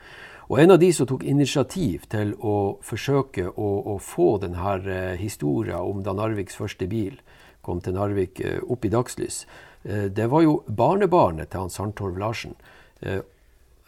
Og 0.51 0.59
en 0.59 0.73
av 0.73 0.81
de 0.81 0.89
som 0.93 1.07
tok 1.07 1.23
initiativ 1.23 2.09
til 2.11 2.33
å 2.43 2.81
forsøke 2.83 3.47
å, 3.49 3.69
å 3.93 3.97
få 4.03 4.35
denne 4.43 4.75
uh, 4.83 5.13
historien 5.17 5.79
om 5.79 6.03
da 6.03 6.13
Narviks 6.17 6.59
første 6.59 6.89
bil 6.91 7.21
kom 7.65 7.81
til 7.81 7.95
Narvik 7.97 8.41
eh, 8.43 8.59
opp 8.61 8.85
i 8.85 8.91
dagslys, 8.91 9.43
eh, 9.45 9.70
det 9.83 10.29
var 10.29 10.41
jo 10.45 10.63
barnebarnet 10.69 11.49
til 11.49 11.59
han 11.63 11.71
Sandtorv 11.73 12.17
Larsen. 12.21 12.53
Eh, 13.01 13.21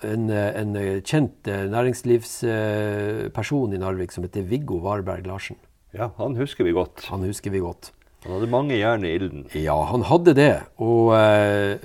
en, 0.03 0.29
en 0.33 1.01
kjent 1.05 1.47
næringslivsperson 1.47 3.73
i 3.73 3.77
Narvik 3.79 4.11
som 4.11 4.23
heter 4.25 4.43
Viggo 4.49 4.77
Varberg 4.83 5.27
Larsen. 5.29 5.57
Ja, 5.93 6.09
han 6.17 6.35
husker 6.35 6.63
vi 6.67 6.71
godt. 6.75 7.05
Han 7.11 7.23
husker 7.23 7.51
vi 7.53 7.59
godt. 7.63 7.91
Han 8.23 8.37
hadde 8.37 8.47
mange 8.47 8.77
jern 8.79 9.03
i 9.03 9.09
ilden. 9.17 9.41
Ja, 9.57 9.83
han 9.89 10.03
hadde 10.07 10.33
det. 10.37 10.61
Og 10.81 11.13
eh, 11.17 11.75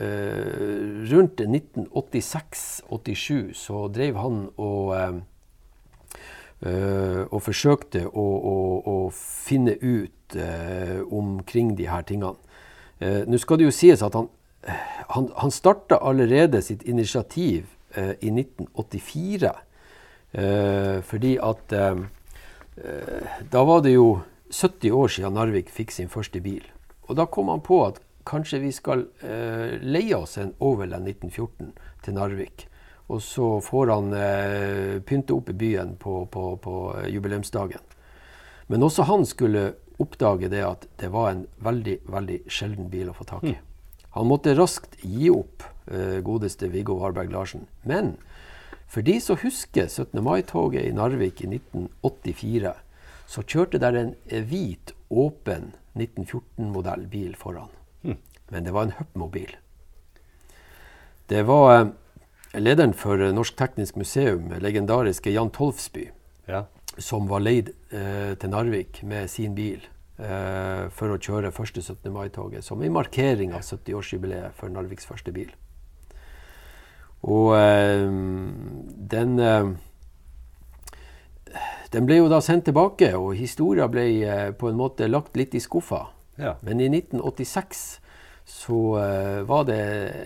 rundt 1.11 1.41
1986-87 1.43 3.55
så 3.59 3.89
drev 3.91 4.17
han 4.23 4.49
og 4.57 4.97
eh, 4.97 5.15
og 7.29 7.43
forsøkte 7.43 8.07
å, 8.09 8.27
å, 8.51 8.83
å 8.91 9.11
finne 9.15 9.75
ut 9.79 10.35
eh, 10.35 11.01
omkring 11.15 11.77
de 11.79 11.87
her 11.91 12.03
tingene. 12.07 12.37
Uh, 13.03 13.23
Nå 13.29 13.39
skal 13.39 13.61
det 13.61 13.69
jo 13.69 13.75
sies 13.75 14.03
at 14.03 14.17
han, 14.19 14.29
han, 15.15 15.31
han 15.37 15.55
starta 15.55 16.01
allerede 16.03 16.63
sitt 16.63 16.83
initiativ 16.83 17.75
i 17.99 18.29
1984. 18.29 19.51
fordi 21.09 21.31
at 21.41 21.73
da 23.51 23.63
var 23.65 23.81
det 23.81 23.95
jo 23.95 24.21
70 24.53 24.93
år 24.93 25.09
siden 25.09 25.35
Narvik 25.35 25.71
fikk 25.73 25.91
sin 25.91 26.09
første 26.13 26.41
bil. 26.45 26.67
Og 27.09 27.17
da 27.17 27.25
kom 27.25 27.49
han 27.49 27.65
på 27.65 27.81
at 27.87 28.03
kanskje 28.29 28.61
vi 28.61 28.73
skal 28.77 29.07
leie 29.81 30.17
oss 30.19 30.37
en 30.37 30.53
Overland 30.61 31.09
1914 31.09 31.73
til 32.05 32.15
Narvik. 32.15 32.69
Og 33.09 33.23
så 33.23 33.61
får 33.65 33.93
han 33.93 34.13
eh, 34.13 35.01
pynte 35.01 35.33
opp 35.33 35.49
i 35.49 35.57
byen 35.57 35.95
på, 35.97 36.27
på, 36.27 36.57
på, 36.61 36.75
jubileumsdagen. 37.09 37.81
Men 38.69 38.85
også 38.85 39.07
han 39.09 39.25
skulle 39.27 39.73
oppdage 39.99 40.51
det 40.53 40.63
at 40.65 40.87
det 41.01 41.11
var 41.13 41.33
en 41.33 41.47
veldig, 41.65 41.99
veldig 42.11 42.39
sjelden 42.51 42.89
bil 42.93 43.11
å 43.11 43.17
få 43.17 43.27
tak 43.29 43.47
i. 43.47 43.55
Mm. 43.57 43.65
Han 44.17 44.31
måtte 44.31 44.55
raskt 44.57 44.97
gi 45.03 45.29
opp 45.31 45.65
eh, 45.91 46.19
godeste 46.25 46.71
Viggo 46.73 46.99
Harberg 47.03 47.33
Larsen. 47.35 47.67
Men 47.83 48.17
for 48.89 49.05
de 49.05 49.19
som 49.21 49.39
husker 49.43 49.89
17. 49.89 50.23
mai-toget 50.25 50.87
i 50.89 50.95
Narvik 50.97 51.43
i 51.45 51.51
1984, 51.51 52.73
så 53.29 53.45
kjørte 53.45 53.81
der 53.83 53.99
en 54.01 54.15
hvit, 54.49 54.95
åpen 55.11 55.75
1914-modell 55.99 57.07
bil 57.13 57.35
foran. 57.37 57.71
Mm. 58.03 58.17
Men 58.51 58.65
det 58.65 58.73
var 58.73 58.89
en 58.89 58.97
Hup-mobil. 58.97 59.53
Det 61.29 61.45
var 61.49 61.75
eh, 61.75 61.91
lederen 62.57 62.95
for 62.97 63.21
Norsk 63.35 63.59
Teknisk 63.59 63.99
Museum, 64.01 64.49
legendariske 64.63 65.35
Jan 65.35 65.53
Tolfsby, 65.53 66.09
ja. 66.49 66.65
Som 66.99 67.29
var 67.31 67.45
leid 67.45 67.73
eh, 67.95 68.35
til 68.39 68.53
Narvik 68.53 69.03
med 69.07 69.31
sin 69.31 69.55
bil 69.57 69.81
eh, 70.19 70.89
for 70.95 71.15
å 71.15 71.21
kjøre 71.23 71.55
første 71.55 71.83
17. 71.83 72.11
mai-toget, 72.13 72.65
som 72.67 72.83
en 72.83 72.95
markering 72.95 73.55
av 73.57 73.65
70-årsjubileet 73.67 74.57
for 74.59 74.73
Narviks 74.73 75.09
første 75.09 75.35
bil. 75.35 75.53
Og 77.27 77.55
eh, 77.59 78.07
den 79.15 79.39
eh, 79.43 79.77
den 81.93 82.05
ble 82.05 82.19
jo 82.19 82.29
da 82.29 82.43
sendt 82.45 82.67
tilbake, 82.69 83.15
og 83.17 83.37
historia 83.39 83.87
ble 83.89 84.05
eh, 84.21 84.51
på 84.53 84.69
en 84.69 84.77
måte 84.77 85.09
lagt 85.09 85.39
litt 85.41 85.57
i 85.57 85.63
skuffa. 85.65 86.03
Ja. 86.37 86.59
Men 86.63 86.83
i 86.85 86.91
1986 86.91 87.87
så 88.49 88.77
uh, 88.97 89.43
var 89.45 89.67
det 89.69 89.81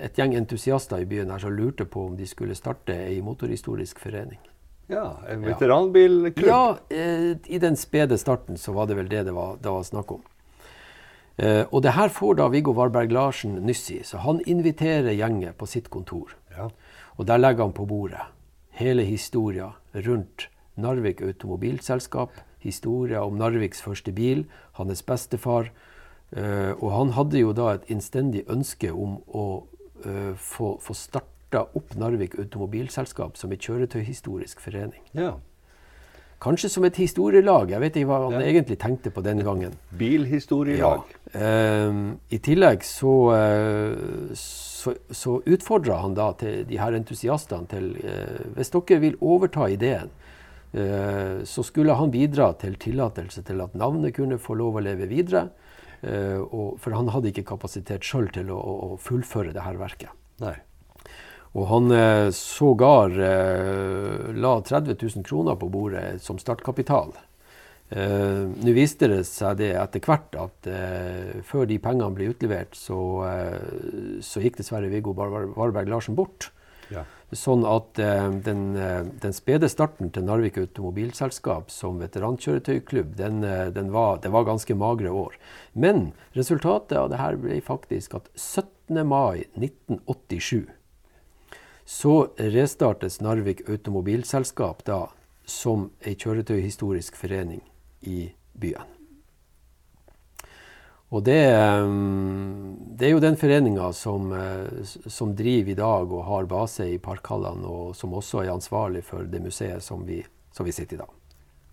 et 0.06 0.18
gjeng 0.18 0.36
entusiaster 0.38 1.02
i 1.02 1.08
byen 1.10 1.32
her 1.34 1.42
som 1.42 1.54
lurte 1.56 1.88
på 1.90 2.04
om 2.06 2.12
de 2.14 2.28
skulle 2.30 2.54
starte 2.54 2.94
ei 3.08 3.16
motorhistorisk 3.24 3.98
forening. 3.98 4.38
Ja, 4.92 5.06
En 5.32 5.46
veteranbilklubb? 5.46 6.48
Ja, 6.48 6.76
uh, 6.92 7.32
i 7.48 7.58
den 7.62 7.78
spede 7.80 8.18
starten 8.20 8.60
så 8.60 8.74
var 8.76 8.90
det 8.90 8.98
vel 9.00 9.08
det 9.08 9.24
det 9.30 9.34
var, 9.36 9.56
det 9.62 9.72
var 9.72 9.88
snakk 9.88 10.12
om. 10.18 10.22
Eh, 11.36 11.64
og 11.72 11.82
det 11.82 11.94
her 11.96 12.12
får 12.12 12.36
da 12.38 12.48
Viggo 12.52 12.74
Varberg 12.76 13.12
Larsen 13.12 13.56
nyss 13.66 13.86
i, 13.90 14.02
så 14.04 14.20
han 14.22 14.42
inviterer 14.46 15.14
gjengen 15.16 15.56
på 15.56 15.66
sitt 15.66 15.88
kontor. 15.90 16.36
Ja. 16.52 16.68
Og 17.16 17.26
der 17.28 17.40
legger 17.40 17.64
han 17.64 17.76
på 17.76 17.86
bordet 17.88 18.28
hele 18.76 19.04
historia 19.04 19.72
rundt 19.92 20.48
Narvik 20.76 21.22
Automobilselskap, 21.22 22.32
historia 22.62 23.24
om 23.24 23.40
Narviks 23.40 23.82
første 23.82 24.12
bil, 24.12 24.46
hans 24.78 25.02
bestefar. 25.02 25.72
Eh, 26.32 26.72
og 26.78 26.88
han 26.92 27.12
hadde 27.16 27.40
jo 27.40 27.52
da 27.56 27.74
et 27.74 27.90
innstendig 27.92 28.46
ønske 28.48 28.92
om 28.92 29.18
å 29.28 29.46
eh, 30.04 30.32
få, 30.36 30.76
få 30.80 30.96
starta 30.96 31.28
opp 31.60 31.94
Narvik 31.96 32.38
Automobilselskap 32.38 33.36
som 33.36 33.52
et 33.52 33.60
kjøretøyhistorisk 33.60 34.60
forening. 34.60 35.02
ja. 35.14 35.34
Kanskje 36.42 36.68
som 36.68 36.82
et 36.82 36.96
historielag. 36.98 37.70
Jeg 37.70 37.78
vet 37.78 37.96
ikke 37.96 38.06
hva 38.08 38.16
han 38.24 38.40
Ja. 38.40 38.46
egentlig 38.50 38.76
tenkte 38.76 39.12
på 39.12 39.22
den 39.22 39.44
gangen. 39.44 39.76
Bilhistorielag. 39.96 41.02
Ehm, 41.34 42.18
I 42.30 42.38
tillegg 42.38 42.82
så, 42.82 43.30
uh, 43.30 44.34
så, 44.34 44.96
så 45.08 45.40
utfordra 45.46 46.00
han 46.02 46.14
da 46.14 46.32
til 46.32 46.64
de 46.66 46.76
her 46.78 46.92
entusiastene 46.98 47.68
til 47.68 47.94
uh, 48.02 48.56
Hvis 48.56 48.70
dere 48.70 48.98
vil 49.00 49.16
overta 49.20 49.68
ideen, 49.70 50.10
eh, 50.74 51.44
så 51.44 51.62
skulle 51.62 51.94
han 51.94 52.10
bidra 52.10 52.58
til 52.58 52.74
tillatelse 52.74 53.44
til 53.44 53.60
at 53.60 53.74
navnet 53.74 54.12
kunne 54.14 54.38
få 54.38 54.54
lov 54.56 54.74
å 54.74 54.82
leve 54.82 55.06
videre. 55.06 55.50
og, 56.02 56.80
for 56.80 56.90
han 56.90 57.06
hadde 57.08 57.28
ikke 57.30 57.44
kapasitet 57.46 58.02
sjøl 58.02 58.26
til 58.32 58.50
å, 58.50 58.58
å 58.58 58.96
fullføre 58.98 59.52
det 59.52 59.62
her 59.62 59.76
verket. 59.78 60.10
Nei. 60.40 60.56
Og 61.52 61.66
han 61.68 61.92
eh, 61.92 62.30
sågar 62.36 63.12
eh, 63.12 64.32
la 64.32 64.54
30 64.64 64.96
000 64.96 65.26
kroner 65.26 65.58
på 65.60 65.68
bordet 65.68 66.22
som 66.24 66.40
startkapital. 66.40 67.12
Eh, 67.92 68.44
Nå 68.48 68.72
viste 68.72 69.08
det 69.10 69.24
seg 69.28 69.58
det 69.60 69.74
etter 69.76 70.00
hvert 70.06 70.36
at 70.40 70.68
eh, 70.70 71.42
før 71.44 71.68
de 71.68 71.76
pengene 71.82 72.14
ble 72.16 72.30
utlevert, 72.32 72.76
så, 72.78 72.98
eh, 73.28 74.20
så 74.24 74.40
gikk 74.40 74.56
dessverre 74.62 74.88
Viggo 74.92 75.12
Varberg 75.12 75.92
Larsen 75.92 76.16
bort. 76.16 76.48
Ja. 76.92 77.04
Sånn 77.32 77.62
at 77.64 77.96
den, 77.96 78.74
den 78.76 79.32
spede 79.32 79.70
starten 79.72 80.10
til 80.12 80.26
Narvik 80.26 80.58
Automobilselskap 80.60 81.70
som 81.72 82.02
veterankjøretøyklubb, 82.02 83.14
den, 83.16 83.40
den 83.72 83.88
var, 83.94 84.18
det 84.20 84.28
var 84.34 84.44
ganske 84.44 84.76
magre 84.76 85.08
år. 85.16 85.38
Men 85.72 86.10
resultatet 86.36 86.98
av 87.00 87.08
det 87.08 87.22
her 87.22 87.40
ble 87.40 87.56
faktisk 87.64 88.18
at 88.18 88.28
17. 88.36 89.00
mai 89.08 89.46
1987 89.56 90.68
så 91.84 92.28
restartes 92.36 93.20
Narvik 93.20 93.68
Automobilselskap 93.68 94.84
da 94.86 95.06
som 95.44 95.90
ei 96.06 96.14
kjøretøyhistorisk 96.14 97.16
forening 97.18 97.62
i 98.06 98.32
byen. 98.58 98.88
Og 101.12 101.24
det, 101.24 101.44
eh, 101.44 101.88
det 102.96 103.06
er 103.06 103.10
jo 103.12 103.20
den 103.20 103.36
foreninga 103.36 103.92
som, 103.92 104.32
eh, 104.32 104.84
som 105.06 105.34
driver 105.36 105.70
i 105.70 105.74
dag 105.74 106.12
og 106.12 106.24
har 106.24 106.44
base 106.44 106.88
i 106.88 106.98
Parkhallene, 106.98 107.66
og 107.66 107.96
som 107.96 108.12
også 108.12 108.44
er 108.44 108.52
ansvarlig 108.52 109.04
for 109.04 109.22
det 109.22 109.42
museet 109.42 109.82
som 109.82 110.06
vi, 110.06 110.24
som 110.52 110.64
vi 110.64 110.72
sitter 110.72 110.96
i 110.96 110.98
da. 110.98 111.06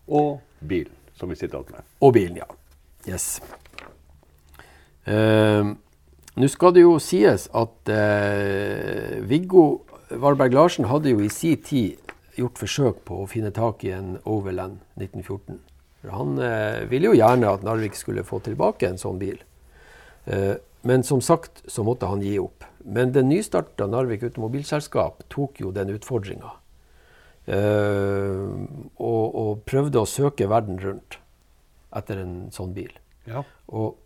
Og 0.09 0.41
bilen, 0.67 0.91
som 1.15 1.29
vi 1.29 1.35
sitter 1.35 1.59
igjen 1.59 1.71
med. 1.71 1.83
Og 2.01 2.13
bilen, 2.13 2.35
ja. 2.35 2.45
Yes. 3.07 3.39
Uh, 5.07 5.75
Nå 6.35 6.47
skal 6.47 6.73
det 6.73 6.81
jo 6.81 6.99
sies 6.99 7.47
at 7.55 7.89
uh, 7.89 9.27
Viggo 9.27 9.79
Varberg 10.09 10.53
Larsen 10.53 10.87
hadde 10.89 11.11
jo 11.13 11.21
i 11.21 11.29
sin 11.29 11.59
tid 11.61 12.13
gjort 12.39 12.57
forsøk 12.61 13.03
på 13.05 13.21
å 13.21 13.27
finne 13.29 13.51
tak 13.53 13.83
i 13.85 13.91
en 13.93 14.15
Overland 14.25 14.79
1914. 14.97 15.59
Han 16.09 16.39
eh, 16.41 16.85
ville 16.89 17.11
jo 17.11 17.17
gjerne 17.17 17.51
at 17.51 17.65
Narvik 17.67 17.97
skulle 17.99 18.23
få 18.25 18.39
tilbake 18.43 18.87
en 18.87 18.99
sånn 19.01 19.19
bil. 19.21 19.41
Eh, 20.25 20.55
men 20.87 21.03
som 21.03 21.21
sagt 21.21 21.61
så 21.67 21.83
måtte 21.83 22.07
han 22.07 22.23
gi 22.23 22.37
opp. 22.39 22.63
Men 22.87 23.11
det 23.13 23.25
nystarta 23.27 23.89
Narvik 23.89 24.23
Automobilselskap 24.29 25.25
tok 25.29 25.59
jo 25.61 25.73
den 25.75 25.91
utfordringa. 25.93 26.55
Eh, 27.49 28.45
og, 29.01 29.23
og 29.43 29.63
prøvde 29.67 30.01
å 30.01 30.09
søke 30.09 30.47
verden 30.49 30.79
rundt 30.81 31.19
etter 31.97 32.21
en 32.23 32.35
sånn 32.55 32.73
bil. 32.75 32.93
Ja. 33.27 33.43
Og 33.75 33.99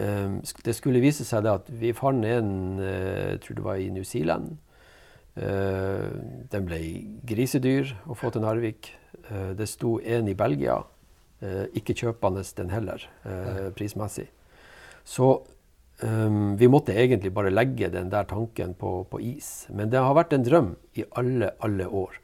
eh, 0.00 0.40
det 0.64 0.76
skulle 0.78 1.04
vise 1.04 1.26
seg 1.28 1.46
at 1.50 1.68
vi 1.68 1.92
fant 1.96 2.24
en, 2.26 2.54
eh, 2.80 3.34
jeg 3.34 3.42
tror 3.44 3.60
det 3.60 3.66
var 3.68 3.82
i 3.82 3.90
New 3.92 4.06
Zealand. 4.08 4.56
Eh, 5.34 6.10
den 6.50 6.68
ble 6.68 6.80
grisedyr 7.26 7.94
å 8.06 8.16
få 8.18 8.30
til 8.30 8.44
Narvik. 8.44 8.92
Eh, 9.30 9.50
det 9.58 9.66
sto 9.70 9.96
en 10.00 10.28
i 10.30 10.36
Belgia. 10.38 10.78
Eh, 11.42 11.66
ikke 11.80 11.96
kjøpende 11.98 12.44
den 12.56 12.70
heller, 12.70 13.08
prismessig. 13.76 14.28
Så 15.04 15.42
Um, 16.02 16.56
vi 16.58 16.66
måtte 16.66 16.90
egentlig 16.90 17.30
bare 17.30 17.52
legge 17.54 17.86
den 17.88 18.08
der 18.10 18.26
tanken 18.26 18.74
på, 18.74 19.04
på 19.06 19.20
is. 19.22 19.66
Men 19.70 19.92
det 19.92 20.02
har 20.02 20.16
vært 20.16 20.32
en 20.34 20.42
drøm 20.42 20.72
i 20.98 21.04
alle, 21.14 21.52
alle 21.62 21.86
år. 21.86 22.16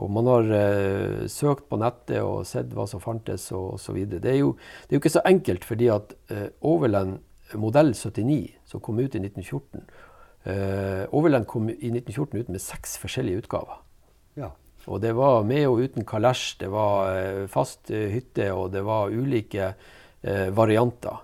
Og 0.00 0.08
man 0.10 0.28
har 0.30 0.48
uh, 0.48 1.26
søkt 1.28 1.66
på 1.68 1.76
nettet 1.82 2.22
og 2.24 2.46
sett 2.48 2.72
hva 2.72 2.86
som 2.88 3.02
fantes 3.02 3.50
og 3.52 3.74
osv. 3.76 3.98
Det 4.08 4.24
er 4.24 4.40
jo, 4.40 4.54
det 4.56 4.94
er 4.94 4.96
jo 4.96 5.02
ikke 5.02 5.12
så 5.18 5.24
enkelt, 5.28 5.68
fordi 5.68 5.90
at 5.92 6.16
uh, 6.32 6.48
Overland 6.64 7.18
modell 7.58 7.92
79, 7.94 8.54
som 8.64 8.80
kom 8.80 9.00
ut 9.00 9.14
i 9.14 9.20
1914 9.20 9.80
eh, 9.80 9.84
Overland 10.46 11.44
kom 11.46 11.66
i 11.68 11.90
1914 11.90 12.38
ut 12.40 12.48
med 12.48 12.62
seks 12.64 12.96
forskjellige 13.02 13.42
utgaver. 13.44 13.82
ja. 14.40 14.50
Og 14.88 15.00
det 15.02 15.12
var 15.12 15.44
med 15.44 15.66
og 15.68 15.82
uten 15.84 16.06
kalesj, 16.08 16.54
det 16.62 16.70
var 16.72 17.10
eh, 17.12 17.42
fast 17.52 17.90
eh, 17.92 18.08
hytte, 18.14 18.46
og 18.56 18.70
det 18.72 18.80
var 18.86 19.12
ulike 19.12 19.74
eh, 20.22 20.48
varianter. 20.56 21.20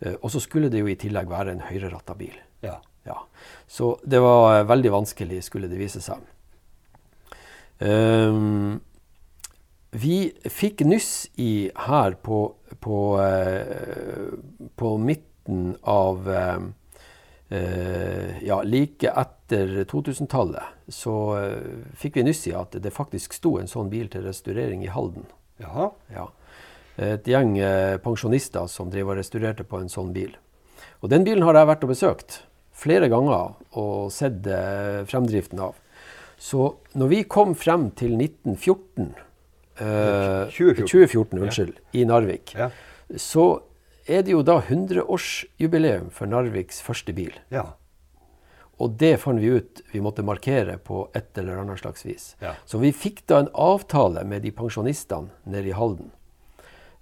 Eh, 0.00 0.16
og 0.18 0.32
så 0.34 0.42
skulle 0.42 0.70
det 0.72 0.82
jo 0.82 0.90
i 0.90 0.98
tillegg 0.98 1.30
være 1.30 1.54
en 1.54 1.64
høyreratta 1.68 2.18
bil. 2.18 2.34
ja. 2.66 2.80
Ja. 3.06 3.22
Så 3.66 3.94
det 4.04 4.18
var 4.20 4.58
eh, 4.58 4.66
veldig 4.68 4.90
vanskelig, 4.92 5.40
skulle 5.46 5.70
det 5.70 5.78
vise 5.80 6.02
seg. 6.04 6.20
Um, 7.78 8.80
vi 9.94 10.32
fikk 10.50 10.82
nyss 10.84 11.28
i 11.40 11.70
her 11.86 12.18
på, 12.20 12.40
på, 12.84 12.98
eh, 13.22 14.34
på 14.76 14.90
midten 15.00 15.70
av 15.88 16.28
eh, 16.28 16.42
eh, 16.42 16.66
Ja, 17.50 18.58
like 18.62 19.08
etter 19.08 19.70
2000-tallet 19.88 20.62
så 20.92 21.14
eh, 21.38 21.86
fikk 21.96 22.18
vi 22.18 22.24
nyss 22.26 22.42
i 22.50 22.52
at 22.56 22.76
det 22.84 22.92
faktisk 22.92 23.32
sto 23.36 23.54
en 23.60 23.70
sånn 23.70 23.88
bil 23.92 24.10
til 24.12 24.26
restaurering 24.28 24.82
i 24.84 24.90
Halden. 24.92 25.24
Jaha. 25.62 25.86
Ja. 26.12 26.26
Et 27.00 27.24
gjeng 27.30 27.54
eh, 27.62 27.96
pensjonister 28.04 28.68
som 28.68 28.90
drev 28.92 29.08
og 29.14 29.16
restaurerte 29.20 29.64
på 29.64 29.80
en 29.80 29.88
sånn 29.92 30.12
bil. 30.12 30.34
Og 31.00 31.08
den 31.12 31.24
bilen 31.24 31.44
har 31.46 31.56
jeg 31.56 31.70
vært 31.70 31.86
og 31.86 31.92
besøkt 31.94 32.40
flere 32.78 33.08
ganger 33.10 33.56
og 33.80 34.10
sett 34.14 34.44
eh, 34.46 35.00
fremdriften 35.08 35.60
av. 35.64 35.78
Så 36.38 36.74
når 36.98 37.08
vi 37.14 37.22
kom 37.26 37.56
frem 37.58 37.88
til 37.98 38.12
1914 38.18 39.08
eh, 39.80 40.52
2014. 40.52 40.84
2014 40.84 41.42
unnskyld, 41.46 41.80
i 41.96 42.04
Narvik, 42.06 42.52
Ja. 42.58 42.68
så 43.16 43.48
er 44.08 44.24
det 44.24 44.32
jo 44.32 44.42
da 44.46 44.58
100-årsjubileum 44.62 46.08
for 46.14 46.30
Narviks 46.30 46.80
første 46.84 47.12
bil. 47.16 47.34
Ja. 47.52 47.74
Og 48.78 48.94
det 49.00 49.16
fant 49.22 49.42
vi 49.42 49.50
ut 49.58 49.82
vi 49.92 50.00
måtte 50.02 50.24
markere 50.26 50.78
på 50.78 51.08
et 51.18 51.38
eller 51.40 51.60
annet 51.62 51.80
slags 51.82 52.06
vis. 52.06 52.30
Ja. 52.42 52.54
Så 52.64 52.80
vi 52.82 52.94
fikk 52.94 53.24
da 53.30 53.42
en 53.42 53.50
avtale 53.52 54.22
med 54.24 54.46
de 54.46 54.54
pensjonistene 54.54 55.34
nede 55.50 55.72
i 55.72 55.76
Halden 55.76 56.12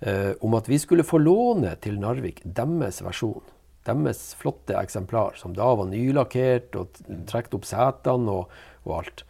eh, 0.00 0.32
om 0.40 0.56
at 0.56 0.68
vi 0.68 0.78
skulle 0.80 1.06
få 1.06 1.20
låne 1.22 1.74
til 1.84 2.00
Narvik 2.00 2.42
deres 2.44 3.02
versjon. 3.04 3.44
Deres 3.86 4.32
flotte 4.40 4.74
eksemplar, 4.74 5.36
som 5.38 5.54
da 5.54 5.68
var 5.78 5.86
nylakkert 5.90 6.74
og 6.80 6.96
trukket 7.30 7.54
opp 7.54 7.68
setene 7.68 8.40
og, 8.40 8.56
og 8.86 8.96
alt. 9.00 9.22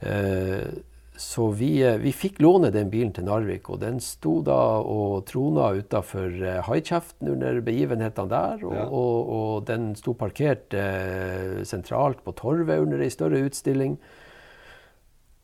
Eh, 0.00 0.78
så 1.18 1.48
vi, 1.50 1.82
eh, 1.82 1.96
vi 1.98 2.12
fikk 2.14 2.38
låne 2.44 2.70
den 2.70 2.90
bilen 2.92 3.10
til 3.12 3.24
Narvik, 3.26 3.66
og 3.74 3.80
den 3.82 3.98
sto 4.00 4.36
da 4.46 4.78
og 4.86 5.24
trona 5.26 5.72
utafor 5.74 6.30
eh, 6.46 6.60
Haikjeften 6.62 7.32
under 7.32 7.58
begivenhetene 7.66 8.30
der. 8.30 8.62
Og, 8.64 8.74
Ja. 8.78 8.84
og, 8.86 9.32
og 9.38 9.66
den 9.66 9.90
sto 9.98 10.14
parkert 10.14 10.74
eh, 10.78 11.64
sentralt 11.66 12.22
på 12.22 12.34
Torvet 12.38 12.78
under 12.84 13.02
ei 13.02 13.10
større 13.10 13.40
utstilling. 13.48 13.96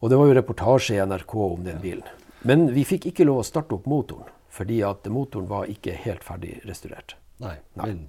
Og 0.01 0.11
det 0.13 0.19
var 0.21 0.31
jo 0.31 0.37
reportasje 0.39 0.95
i 0.99 1.03
NRK 1.07 1.35
om 1.35 1.65
den 1.67 1.81
bilen. 1.83 2.07
Men 2.45 2.69
vi 2.77 2.85
fikk 2.85 3.07
ikke 3.11 3.25
lov 3.27 3.41
å 3.41 3.47
starte 3.49 3.75
opp 3.75 3.87
motoren, 3.91 4.29
fordi 4.53 4.83
at 4.87 5.07
motoren 5.11 5.49
var 5.49 5.67
ikke 5.73 5.97
helt 6.05 6.23
ferdig 6.23 6.59
restaurert. 6.69 7.17
Nei. 7.43 7.57
Men 7.81 8.05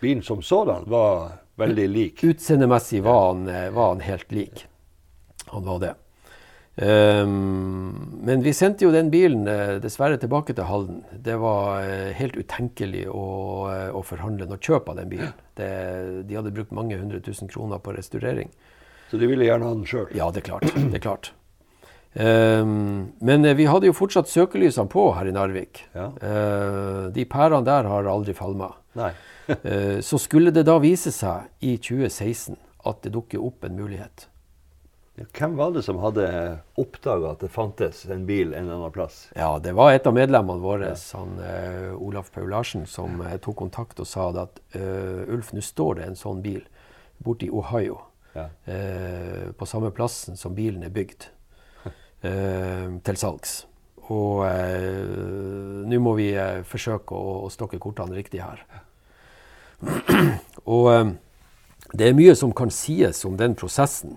bilen 0.00 0.22
som 0.22 0.40
sådan 0.40 0.86
var 0.88 1.42
veldig 1.60 1.88
lik. 1.92 2.24
Utseendemessig 2.24 3.02
var 3.04 3.36
eh, 3.50 3.68
var 3.74 3.92
han 3.92 4.00
helt 4.06 4.32
lik. 4.32 4.64
Han 5.52 5.66
var 5.66 5.82
det. 5.82 5.94
Ehm, 6.76 8.20
men 8.20 8.42
vi 8.44 8.52
sendte 8.52 8.84
jo 8.84 8.92
den 8.92 9.08
bilen 9.12 9.46
eh, 9.48 9.76
dessverre 9.80 10.18
tilbake 10.20 10.52
til 10.56 10.68
Halden. 10.68 11.00
Det 11.24 11.38
var 11.40 11.80
eh, 11.80 12.12
helt 12.18 12.36
utenkelig 12.36 13.06
å, 13.08 13.24
eh, 13.72 13.88
å 13.96 14.02
forhandle 14.04 14.48
noe 14.50 14.60
kjøp 14.60 14.90
av 14.92 15.00
den 15.00 15.08
bilen. 15.14 15.32
Det, 15.56 15.70
de 16.28 16.36
hadde 16.36 16.52
brukt 16.52 16.76
mange 16.76 16.98
hundre 17.00 17.22
tusen 17.24 17.48
kroner 17.48 17.80
på 17.80 17.96
restaurering. 17.96 18.52
Så 19.08 19.20
de 19.22 19.30
ville 19.30 19.48
gjerne 19.48 19.68
ha 19.68 19.78
den 19.78 19.88
sjøl. 19.88 20.10
Ja, 20.16 20.28
det 20.34 20.44
er 20.44 20.48
klart. 20.50 20.68
Det 20.76 21.00
er 21.00 21.04
klart. 21.04 21.32
Um, 22.16 23.12
men 23.20 23.44
vi 23.58 23.66
hadde 23.68 23.90
jo 23.90 23.94
fortsatt 23.96 24.30
søkelysene 24.32 24.88
på 24.88 25.10
her 25.18 25.28
i 25.28 25.34
Narvik. 25.36 25.82
Ja. 25.92 26.06
Uh, 26.16 27.02
de 27.12 27.26
pærene 27.28 27.60
der 27.64 27.88
har 27.88 28.12
aldri 28.12 28.36
falma. 28.36 28.74
Uh, 29.46 30.02
så 30.02 30.18
skulle 30.18 30.50
det 30.50 30.64
da 30.66 30.74
vise 30.82 31.12
seg 31.14 31.44
i 31.62 31.76
2016 31.78 32.56
at 32.90 33.04
det 33.04 33.12
dukker 33.14 33.44
opp 33.46 33.62
en 33.68 33.76
mulighet. 33.78 34.24
Hvem 35.16 35.54
var 35.56 35.70
det 35.72 35.82
som 35.86 35.96
hadde 36.02 36.26
oppdaga 36.76 37.30
at 37.32 37.44
det 37.44 37.48
fantes 37.52 38.02
en 38.12 38.26
bil 38.28 38.50
en 38.52 38.66
eller 38.66 38.80
annen 38.82 38.92
plass? 38.92 39.30
Ja, 39.36 39.58
Det 39.58 39.72
var 39.72 39.92
et 39.92 40.06
av 40.06 40.12
medlemmene 40.14 40.60
våre, 40.60 40.90
han, 40.92 41.38
uh, 41.40 41.94
Olaf 41.96 42.28
Paul 42.34 42.50
Larsen, 42.52 42.84
som 42.86 43.22
tok 43.40 43.56
kontakt 43.56 44.00
og 44.00 44.06
sa 44.10 44.28
at 44.42 44.60
Ulf, 44.76 45.54
nå 45.56 45.64
står 45.64 46.00
det 46.00 46.10
en 46.10 46.20
sånn 46.20 46.42
bil 46.44 46.60
borte 47.18 47.48
i 47.48 47.50
Ohio. 47.50 48.02
Ja. 48.36 48.50
på 49.56 49.64
samme 49.64 49.88
plassen 49.96 50.36
som 50.36 50.52
bilen 50.52 50.82
er 50.84 50.90
bygd 50.92 51.30
eh, 52.28 52.90
til 53.00 53.16
salgs. 53.16 53.62
Og 54.12 54.44
eh, 54.46 55.86
nå 55.86 55.98
må 56.02 56.14
vi 56.18 56.30
eh, 56.38 56.62
forsøke 56.66 57.16
å, 57.16 57.46
å, 57.46 57.50
stokke 57.50 57.80
kortene 57.82 58.14
riktig 58.14 58.42
her. 58.44 58.62
og 60.76 60.90
eh, 60.92 61.08
det 61.96 62.08
er 62.08 62.18
mye 62.18 62.36
som 62.38 62.54
kan 62.54 62.70
sies 62.74 63.24
om 63.26 63.36
den 63.38 63.56
prosessen. 63.58 64.16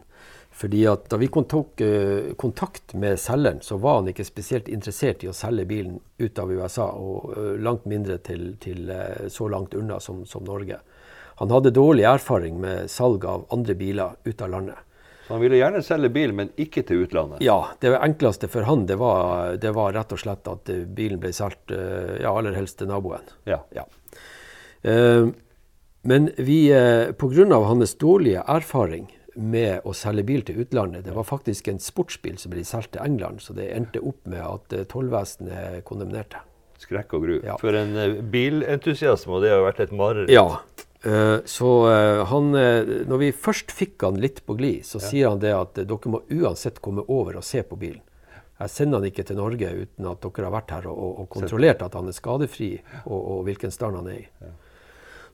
Fordi 0.60 0.82
at 0.92 1.08
Da 1.10 1.18
vi 1.18 1.30
tok 1.32 1.82
uh, 1.82 2.34
kontakt 2.36 2.94
med 2.94 3.20
selgeren, 3.20 3.62
så 3.62 3.78
var 3.78 4.02
han 4.02 4.10
ikke 4.12 4.28
spesielt 4.28 4.68
interessert 4.68 5.24
i 5.24 5.30
å 5.32 5.36
selge 5.36 5.66
bilen 5.66 6.00
ut 6.20 6.40
av 6.40 6.52
USA, 6.52 6.90
og 6.92 7.32
uh, 7.38 7.56
langt 7.56 7.86
mindre 7.88 8.18
til, 8.18 8.58
til 8.60 8.92
uh, 8.92 9.30
så 9.32 9.48
langt 9.48 9.74
unna 9.74 10.00
som, 10.04 10.26
som, 10.28 10.44
Norge. 10.44 10.82
Han 11.40 11.52
hadde 11.56 11.72
dårlig 11.72 12.04
erfaring 12.04 12.60
med 12.60 12.92
salg 12.92 13.24
av 13.24 13.46
andre 13.56 13.76
biler 13.80 14.18
ut 14.26 14.42
av 14.42 14.52
landet. 14.52 14.82
Så 15.28 15.36
han 15.36 15.44
ville 15.46 15.60
gjerne 15.60 15.84
selge 15.86 16.10
bil, 16.10 16.32
men 16.34 16.50
ikke 16.60 16.82
til 16.84 17.06
utlandet? 17.06 17.40
Ja. 17.46 17.60
Det 17.80 17.94
enkleste 17.96 18.50
for 18.50 18.66
han 18.68 18.88
det 18.90 18.98
var, 19.00 19.54
det 19.62 19.72
var 19.78 19.94
rett 19.94 20.12
og 20.12 20.20
slett 20.20 20.50
at 20.50 20.72
eh, 20.74 20.82
bilen 20.84 21.22
ble 21.22 21.30
solgt 21.38 21.70
eh, 21.70 22.18
ja, 22.24 22.34
aller 22.34 22.58
helst 22.58 22.80
til 22.82 22.90
naboen. 22.90 23.30
Ja. 23.48 23.62
ja. 23.78 23.86
Uh, 24.82 25.30
men 26.08 26.32
vi, 26.36 26.58
uh, 26.74 27.14
pga. 27.14 27.62
hans 27.70 27.94
dårlige 28.02 28.42
erfaring 28.48 29.06
med 29.40 29.86
å 29.88 29.94
selge 29.96 30.26
bil 30.28 30.44
til 30.46 30.60
utlandet, 30.64 31.06
det 31.08 31.16
var 31.16 31.28
faktisk 31.28 31.70
en 31.72 31.82
sportsbil 31.82 32.38
som 32.42 32.54
ble 32.54 32.66
solgt 32.68 32.94
til 32.96 33.06
England, 33.06 33.42
så 33.44 33.56
det 33.58 33.70
endte 33.76 34.04
opp 34.04 34.28
med 34.30 34.44
at 34.44 34.76
uh, 34.76 34.84
tollvesenet 34.92 35.82
kondemnerte. 35.88 36.44
Skrekk 36.80 37.16
og 37.18 37.26
gru. 37.26 37.34
Ja. 37.44 37.58
For 37.60 37.76
en 37.76 38.22
bilentusiasme, 38.32 39.34
og 39.36 39.44
det 39.44 39.52
har 39.52 39.66
vært 39.66 39.82
et 39.84 39.96
mareritt. 39.96 40.32
Ja. 40.32 40.62
Eh, 41.04 41.40
så 41.48 41.70
han, 42.28 42.54
når 43.08 43.20
vi 43.20 43.30
først 43.36 43.74
fikk 43.76 44.06
han 44.08 44.20
litt 44.20 44.40
på 44.48 44.56
glid, 44.60 44.86
så 44.88 45.02
ja. 45.02 45.10
sier 45.10 45.34
han 45.34 45.42
det 45.44 45.52
at 45.56 45.76
dere 45.76 46.12
må 46.12 46.22
uansett 46.32 46.80
komme 46.84 47.04
over 47.12 47.42
og 47.42 47.44
se 47.48 47.66
på 47.68 47.76
bilen. 47.80 48.00
Jeg 48.60 48.72
sender 48.72 49.00
han 49.00 49.12
ikke 49.12 49.28
til 49.28 49.40
Norge 49.40 49.74
uten 49.76 50.08
at 50.08 50.24
dere 50.24 50.48
har 50.48 50.56
vært 50.56 50.74
her 50.76 50.88
og, 50.92 51.04
og 51.24 51.28
kontrollert 51.36 51.84
at 51.84 52.00
han 52.00 52.08
er 52.12 52.16
skadefri 52.16 52.72
og, 53.06 53.20
og 53.20 53.44
hvilken 53.48 53.76
stand 53.76 54.00
han 54.00 54.10
er 54.12 54.24
i. 54.24 54.26
Ja. 54.40 54.56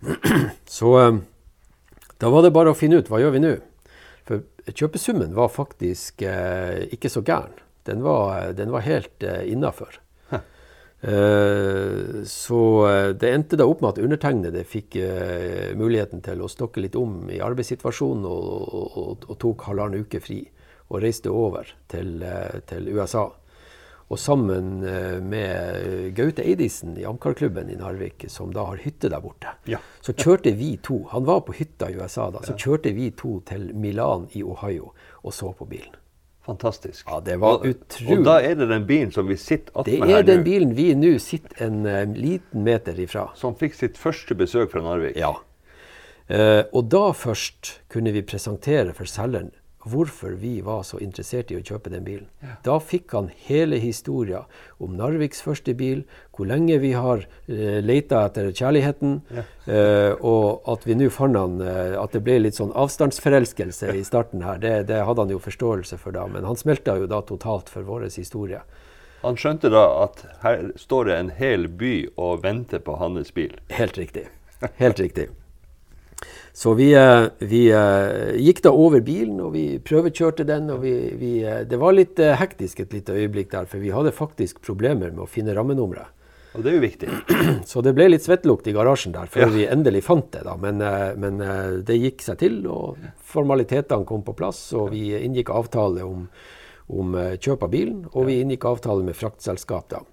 Så 0.78 0.92
da 2.22 2.30
var 2.32 2.46
det 2.46 2.54
bare 2.56 2.72
å 2.72 2.78
finne 2.78 3.00
ut 3.02 3.10
hva 3.12 3.20
gjør 3.20 3.34
vi 3.36 3.42
nå. 3.44 3.56
For 4.26 4.42
kjøpesummen 4.74 5.36
var 5.38 5.52
faktisk 5.54 6.24
ikke 6.26 7.12
så 7.14 7.22
gæren. 7.22 7.54
Den 7.86 8.02
var, 8.02 8.52
den 8.58 8.72
var 8.74 8.82
helt 8.82 9.24
eh, 9.24 9.44
innafor. 9.52 10.00
Eh, 11.06 12.24
så 12.26 12.60
eh, 12.90 13.10
det 13.14 13.30
endte 13.30 13.58
da 13.60 13.68
opp 13.70 13.84
med 13.84 13.92
at 13.92 14.00
undertegnede 14.02 14.64
fikk 14.66 14.96
eh, 14.98 15.76
muligheten 15.78 16.24
til 16.26 16.42
å 16.42 16.50
stokke 16.50 16.82
litt 16.82 16.96
om 16.98 17.28
i 17.30 17.38
arbeidssituasjonen 17.46 18.26
og, 18.26 18.48
og, 18.80 19.28
og 19.30 19.38
tok 19.42 19.68
halvannen 19.68 20.08
uke 20.08 20.22
fri 20.24 20.40
og 20.88 21.04
reiste 21.04 21.30
over 21.30 21.70
til, 21.92 22.24
til 22.70 22.90
USA. 22.94 23.28
Og 24.14 24.20
sammen 24.22 24.84
med 25.26 26.12
Gaute 26.14 26.44
Eidisen 26.46 26.94
i 27.02 27.08
Amcar-klubben 27.10 27.72
i 27.74 27.80
Narvik, 27.80 28.28
som 28.30 28.52
da 28.54 28.68
har 28.70 28.84
hytte 28.84 29.10
der 29.10 29.24
borte, 29.24 29.56
ja. 29.66 29.80
så 30.06 30.14
kjørte 30.14 30.54
vi 30.60 30.76
to 30.78 31.00
Han 31.10 31.26
var 31.26 31.42
på 31.48 31.58
hytta 31.58 31.90
i 31.90 31.98
USA 31.98 32.30
da. 32.30 32.46
Så 32.46 32.54
kjørte 32.54 32.94
vi 32.94 33.10
to 33.18 33.40
til 33.50 33.72
Milan 33.74 34.30
i 34.38 34.46
Ohio 34.46 34.94
og 35.26 35.34
så 35.34 35.50
på 35.58 35.66
bilen. 35.66 35.98
Fantastisk. 36.46 37.08
Ja, 37.10 37.20
det 37.26 37.40
var 37.42 37.66
utrolig. 37.66 38.20
Og 38.20 38.26
da 38.26 38.36
er 38.46 38.54
det 38.60 38.68
den 38.70 38.86
bilen 38.86 39.12
som 39.12 39.26
vi 39.26 39.38
sitter 39.42 39.74
attmed 39.82 39.96
her 39.96 40.04
nå? 40.04 40.10
Det 40.12 40.18
er 40.20 40.28
den 40.28 40.44
bilen 40.46 40.76
vi 40.78 40.92
nå 40.94 41.16
sitter 41.22 41.64
en 41.66 41.80
uh, 41.90 42.04
liten 42.14 42.66
meter 42.68 43.00
ifra. 43.02 43.32
Som 43.40 43.58
fikk 43.58 43.74
sitt 43.80 43.98
første 43.98 44.38
besøk 44.38 44.70
fra 44.76 44.84
Narvik? 44.86 45.18
Ja. 45.18 45.34
Uh, 46.30 46.62
og 46.70 46.86
da 46.94 47.08
først 47.18 47.80
kunne 47.90 48.14
vi 48.14 48.22
presentere 48.26 48.94
for 48.94 49.10
selgeren 49.10 49.50
hvorfor 49.86 50.34
vi 50.42 50.60
var 50.66 50.84
så 50.84 51.00
interessert 51.04 51.52
i 51.54 51.60
å 51.60 51.64
kjøpe 51.64 51.92
den 51.94 52.06
bilen. 52.06 52.28
Ja. 52.42 52.56
Da 52.66 52.78
fikk 52.82 53.14
han 53.14 53.30
hele 53.48 53.78
historia 53.82 54.44
om 54.82 54.96
Narviks 54.98 55.44
første 55.46 55.76
bil, 55.78 56.04
hvor 56.36 56.50
lenge 56.50 56.80
vi 56.82 56.92
har 56.98 57.22
uh, 57.26 57.78
leita 57.86 58.26
etter 58.30 58.50
kjærligheten, 58.50 59.20
ja. 59.36 59.46
uh, 59.70 60.26
og 60.26 60.66
at 60.74 60.88
vi 60.90 60.98
nå 60.98 61.12
fant 61.14 61.38
han 61.38 61.62
uh, 61.62 61.96
At 62.02 62.16
det 62.16 62.24
ble 62.26 62.40
litt 62.42 62.58
sånn 62.58 62.74
avstandsforelskelse 62.76 63.94
i 63.96 64.04
starten 64.08 64.44
her, 64.46 64.60
det, 64.62 64.74
det, 64.90 65.04
hadde 65.06 65.26
han 65.26 65.34
jo 65.34 65.42
forståelse 65.42 66.00
for 66.02 66.16
da. 66.16 66.26
Men 66.32 66.48
han 66.50 66.60
smelta 66.60 66.98
jo 67.00 67.10
da 67.10 67.22
totalt 67.26 67.70
for 67.72 67.86
vår 67.88 68.10
historie. 68.10 68.62
Han 69.24 69.38
skjønte 69.40 69.72
da 69.74 69.86
at 70.04 70.26
her 70.44 70.68
står 70.78 71.10
det 71.10 71.16
en 71.18 71.32
hel 71.38 71.70
by 71.70 71.96
og 72.22 72.44
venter 72.44 72.84
på 72.84 72.98
hans 73.02 73.34
bil? 73.34 73.56
Helt 73.74 73.98
riktig. 73.98 74.28
Helt 74.78 75.02
riktig. 75.02 75.30
Så 76.56 76.74
vi, 76.74 76.94
eh, 76.94 77.26
vi, 77.40 77.72
eh, 77.72 78.36
gikk 78.40 78.62
da 78.64 78.72
over 78.72 79.02
bilen, 79.04 79.42
og 79.44 79.52
vi 79.58 79.80
prøvekjørte 79.84 80.46
den. 80.48 80.70
og 80.72 80.82
vi, 80.82 80.94
vi, 81.20 81.44
eh, 81.44 81.66
Det 81.66 81.78
var 81.78 81.92
litt 81.92 82.16
hektisk 82.16 82.80
et 82.80 82.94
lite 82.94 83.12
øyeblikk 83.12 83.52
der, 83.52 83.66
for 83.66 83.78
vi 83.78 83.92
hadde 83.92 84.12
faktisk 84.16 84.62
problemer 84.62 85.12
med 85.12 85.20
å 85.20 85.28
finne 85.28 85.54
rammenummeret. 85.54 86.08
Og 86.56 86.64
det 86.64 86.72
er 86.72 86.76
jo 86.76 86.86
viktig. 86.88 87.10
Så 87.66 87.84
det 87.84 87.94
ble 87.94 88.08
litt 88.08 88.24
svettlukt 88.24 88.68
i 88.68 88.72
garasjen 88.72 89.12
der 89.12 89.28
før 89.28 89.50
ja. 89.50 89.52
vi 89.52 89.68
endelig 89.68 90.06
fant 90.08 90.32
det. 90.32 90.46
da. 90.48 90.56
Men, 90.56 90.80
men, 91.20 91.44
det 91.84 92.00
gikk 92.00 92.24
seg 92.24 92.40
til, 92.40 92.62
og 92.72 92.96
formalitetene 93.20 94.08
kom 94.08 94.24
på 94.24 94.34
plass. 94.34 94.72
Og 94.74 94.94
vi 94.96 95.12
inngikk 95.12 95.52
avtale 95.52 96.08
om, 96.08 96.30
om 96.88 97.20
kjøp 97.36 97.68
av 97.68 97.70
bilen, 97.76 98.06
og 98.14 98.30
vi 98.32 98.40
inngikk 98.40 98.64
avtale 98.64 99.04
med 99.04 99.20
fraktselskap. 99.20 99.90
da. 99.92 100.06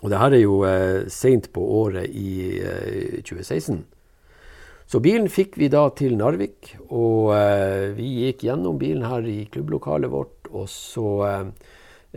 Og 0.00 0.08
det 0.08 0.18
her 0.20 0.34
er 0.34 0.40
jo 0.42 0.60
eh, 0.64 1.06
seint 1.12 1.50
på 1.52 1.64
året 1.82 2.08
i 2.16 2.60
eh, 2.64 3.20
2016. 3.20 3.82
Så 4.90 4.98
bilen 4.98 5.28
fikk 5.30 5.54
vi 5.60 5.68
da 5.70 5.84
til 5.94 6.16
Narvik, 6.18 6.72
og 6.90 7.28
eh, 7.36 7.92
vi 7.94 8.08
gikk 8.24 8.42
gjennom 8.48 8.78
bilen 8.80 9.04
her 9.06 9.22
i 9.22 9.44
klubblokalet 9.46 10.10
vårt. 10.10 10.48
Og 10.50 10.66
så 10.66 11.04
eh, 11.28 11.44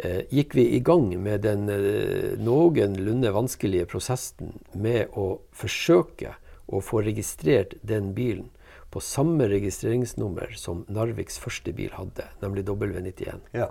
eh, 0.01 0.23
gikk 0.33 0.55
vi 0.57 0.65
i 0.73 0.79
gang 0.81 1.11
med 1.21 1.45
den 1.45 1.69
eh, 1.69 2.33
noenlunde 2.41 3.29
vanskelige 3.35 3.85
prosessen 3.93 4.55
med 4.73 5.13
å 5.13 5.35
forsøke 5.53 6.33
å 6.65 6.81
få 6.81 7.03
registrert 7.05 7.77
den 7.85 8.15
bilen 8.17 8.49
på 8.89 9.05
samme 9.05 9.45
registreringsnummer 9.53 10.57
som 10.57 10.81
Narviks 10.89 11.37
første 11.41 11.77
bil 11.77 11.93
hadde, 11.93 12.25
nemlig 12.41 12.65
W91. 12.65 13.53
Ja. 13.53 13.69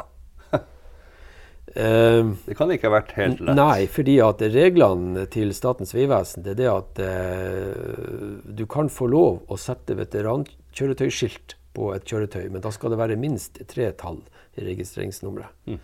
Uh, 1.72 2.34
det 2.44 2.52
kan 2.58 2.68
ikke 2.68 2.90
ha 2.90 2.98
vært 2.98 3.14
helt 3.16 3.38
lett? 3.40 3.56
Nei, 3.56 3.86
fordi 3.88 4.18
at 4.20 4.42
reglene 4.52 5.24
til 5.32 5.54
Statens 5.56 5.94
vegvesen 5.96 6.44
er 6.44 6.58
det 6.58 6.68
at 6.68 7.00
uh, 7.00 8.42
du 8.44 8.66
kan 8.68 8.90
få 8.92 9.08
lov 9.08 9.40
å 9.48 9.56
sette 9.60 9.96
veterankjøretøyskilt 9.96 11.56
på 11.72 11.88
et 11.94 12.04
kjøretøy, 12.04 12.50
men 12.52 12.60
da 12.64 12.72
skal 12.74 12.92
det 12.92 12.98
være 13.00 13.16
minst 13.20 13.62
tre 13.70 13.88
tall 13.96 14.20
i 14.60 14.66
registreringsnummeret. 14.66 15.54
Mm. 15.72 15.80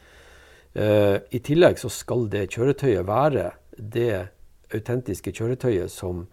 Uh, 0.76 1.16
I 1.32 1.40
tillegg 1.48 1.80
så 1.80 1.88
skal 1.92 2.28
det 2.28 2.50
kjøretøyet 2.52 3.08
være 3.08 3.48
det 3.78 4.12
autentiske 4.74 5.32
kjøretøyet 5.32 5.92
som 5.92 6.26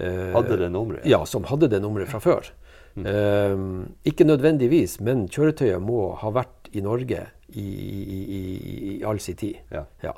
Hadde 0.00 0.56
det 0.56 0.70
nummeret? 0.72 1.02
Ja, 1.04 1.18
som 1.28 1.44
hadde 1.44 1.66
det 1.68 1.82
nummeret 1.82 2.08
fra 2.08 2.22
før. 2.22 2.46
Mm. 2.94 3.98
ikke 4.08 4.24
nødvendigvis, 4.24 4.94
men 5.04 5.26
kjøretøyet 5.28 5.82
må 5.84 6.14
ha 6.22 6.30
vært 6.32 6.59
i 6.72 6.82
Norge 6.84 7.26
i, 7.48 7.60
i, 7.60 8.40
i 8.90 9.04
all 9.04 9.20
sin 9.20 9.36
tid. 9.36 9.62
Ja. 9.70 9.84
Ja. 10.04 10.14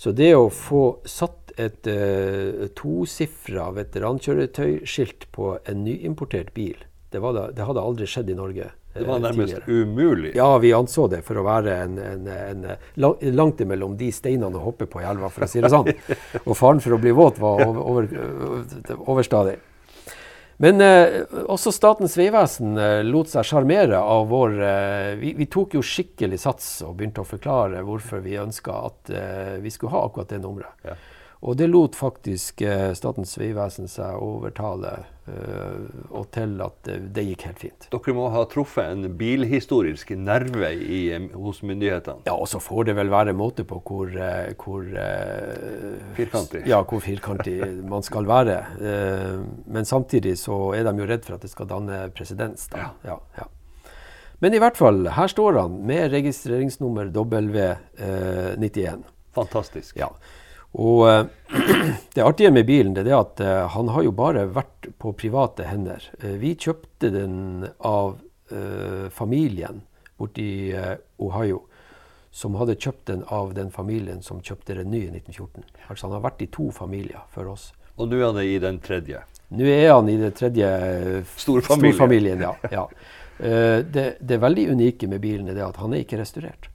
Så 0.00 0.14
det 0.16 0.32
å 0.32 0.46
få 0.48 0.84
satt 1.04 1.52
et 1.60 1.88
uh, 1.90 2.68
tosifra 2.76 3.68
veterankjøretøyskilt 3.76 5.26
på 5.34 5.54
en 5.68 5.82
nyimportert 5.84 6.54
bil, 6.56 6.78
det, 7.10 7.20
da, 7.20 7.50
det, 7.52 7.66
hadde 7.66 7.82
aldri 7.84 8.08
skjedd 8.08 8.30
i 8.32 8.36
Norge. 8.38 8.70
Det 8.94 9.04
var 9.06 9.20
nærmest 9.22 9.58
tidligere. 9.60 9.82
umulig? 9.84 10.30
Ja, 10.34 10.48
vi 10.58 10.72
anså 10.74 11.04
det 11.10 11.20
for 11.26 11.38
å 11.38 11.44
være 11.46 11.76
en, 11.84 11.98
en, 12.00 12.30
en, 12.32 12.64
langt 13.36 13.60
imellom 13.62 13.92
de 13.98 14.08
steinene 14.14 14.58
å 14.58 14.64
hoppe 14.64 14.88
på 14.90 15.02
i 15.02 15.06
elva, 15.06 15.28
for 15.30 15.46
å 15.46 15.50
si 15.50 15.62
det 15.62 15.70
sånn. 15.70 15.92
Og 16.48 16.56
faren 16.58 16.82
for 16.82 16.96
å 16.96 17.00
bli 17.02 17.12
våt 17.14 17.38
var 17.42 17.62
over, 17.68 18.08
over, 18.08 19.04
overstadig. 19.04 19.58
Men 20.62 20.80
eh, 20.84 21.22
også 21.48 21.72
Statens 21.72 22.18
vegvesen 22.20 22.76
eh, 22.76 22.98
lot 23.06 23.30
seg 23.32 23.46
sjarmere 23.48 23.96
av 23.96 24.26
vår 24.28 24.58
eh, 24.60 25.12
vi, 25.16 25.32
vi, 25.38 25.46
tok 25.48 25.78
jo 25.78 25.80
skikkelig 25.80 26.36
sats 26.42 26.66
og 26.84 26.98
begynte 26.98 27.22
å 27.22 27.28
forklare 27.28 27.80
hvorfor 27.86 28.20
vi 28.20 28.36
ønska 28.36 28.74
at 28.90 29.12
eh, 29.14 29.54
vi 29.64 29.72
skulle 29.72 29.94
ha 29.94 30.02
akkurat 30.04 30.28
det 30.34 30.42
nummeret. 30.42 30.84
Ja. 30.84 30.98
Og 31.48 31.56
det 31.56 31.70
lot 31.70 31.96
faktisk 31.96 32.60
eh, 32.60 32.90
Statens 32.92 33.32
vegvesen 33.40 33.88
seg 33.88 34.20
overtale 34.20 34.98
og 36.10 36.26
til 36.34 36.56
at 36.64 36.90
det, 37.14 37.24
gikk 37.28 37.44
helt 37.48 37.62
fint. 37.62 37.86
Dere 37.92 38.14
må 38.16 38.28
ha 38.34 38.44
truffet 38.50 38.90
en 38.90 39.14
bilhistorisk 39.18 40.12
nerve 40.18 40.72
i, 40.74 41.02
hos 41.34 41.62
myndighetene? 41.66 42.26
Ja, 42.28 42.34
og 42.34 42.48
så 42.50 42.60
får 42.62 42.90
det 42.90 42.96
vel 42.98 43.12
være 43.12 43.36
måte 43.36 43.66
på 43.68 43.80
hvor, 43.86 44.10
eh, 44.10 44.52
hvor 44.60 44.84
Firkantig? 46.16 46.64
Ja, 46.68 46.82
hvor 46.82 47.02
firkantig 47.04 47.58
man 47.88 48.02
skal 48.06 48.28
være. 48.28 48.58
men 49.66 49.84
samtidig 49.84 50.36
så 50.38 50.72
er 50.76 50.84
de 50.84 50.98
jo 50.98 51.06
redd 51.08 51.24
for 51.24 51.36
at 51.36 51.42
det 51.42 51.50
skal 51.52 51.68
danne 51.70 52.02
presedens. 52.16 52.68
Ja. 52.74 52.90
Ja, 53.04 53.18
ja. 53.38 53.48
Men 54.40 54.54
i 54.56 54.60
hvert 54.62 54.78
fall, 54.80 55.04
her 55.12 55.28
står 55.28 55.58
han 55.60 55.80
med 55.86 56.12
registreringsnummer 56.14 57.10
W91. 57.12 59.02
Fantastisk. 59.36 59.98
Ja. 60.00 60.08
Og 60.78 61.02
uh, 61.02 61.26
det 62.14 62.22
artige 62.22 62.52
med 62.54 62.66
bilen 62.66 62.94
det 62.94 63.08
er 63.08 63.18
at 63.18 63.40
uh, 63.42 63.66
han 63.74 63.90
har 63.90 64.04
jo 64.06 64.12
bare 64.14 64.46
vært 64.54 64.90
på 65.02 65.12
private 65.18 65.66
hender. 65.66 66.04
Uh, 66.22 66.36
vi 66.40 66.54
kjøpte 66.54 67.12
den 67.14 67.66
av 67.78 68.18
familien 69.14 69.76
borti 70.18 70.74
Ohio, 71.22 71.60
som 72.34 72.56
hadde 72.58 72.74
kjøpt 72.82 73.04
den 73.06 73.20
av 73.30 73.52
den 73.54 73.68
familien 73.70 74.24
som 74.26 74.40
kjøpte 74.42 74.74
den 74.74 74.90
nye 74.90 75.04
i 75.04 75.12
1914. 75.20 75.62
Altså 75.86 76.08
Han 76.08 76.16
har 76.16 76.24
vært 76.24 76.42
i 76.42 76.48
to 76.50 76.66
familier 76.74 77.22
for 77.30 77.46
oss. 77.52 77.68
Og 77.94 78.10
nå 78.10 78.18
er 78.18 78.24
han 78.26 78.40
i 78.42 78.58
den 78.58 78.80
tredje? 78.82 79.22
Nå 79.54 79.70
er 79.70 79.92
han 79.92 80.10
i 80.10 80.16
den 80.18 80.34
tredje 80.34 80.66
storfamilien. 81.38 81.94
storfamilien 81.94 82.42
ja. 82.42 82.50
ja. 82.80 82.84
Det, 83.38 84.08
det, 84.18 84.42
veldig 84.42 84.66
unike 84.74 85.06
med 85.14 85.22
bilen 85.22 85.54
er 85.54 85.62
at 85.68 85.78
han 85.78 85.94
er 85.94 86.02
ikke 86.02 86.18
restaurert. 86.18 86.69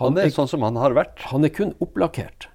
Han, 0.00 0.12
han 0.12 0.24
er, 0.24 0.28
er, 0.28 0.34
sånn 0.34 0.50
som 0.50 0.64
han 0.66 0.78
har 0.80 0.96
vært? 0.96 1.22
Han 1.30 1.46
er 1.46 1.52
kun 1.54 1.74
opplakkert. 1.84 2.48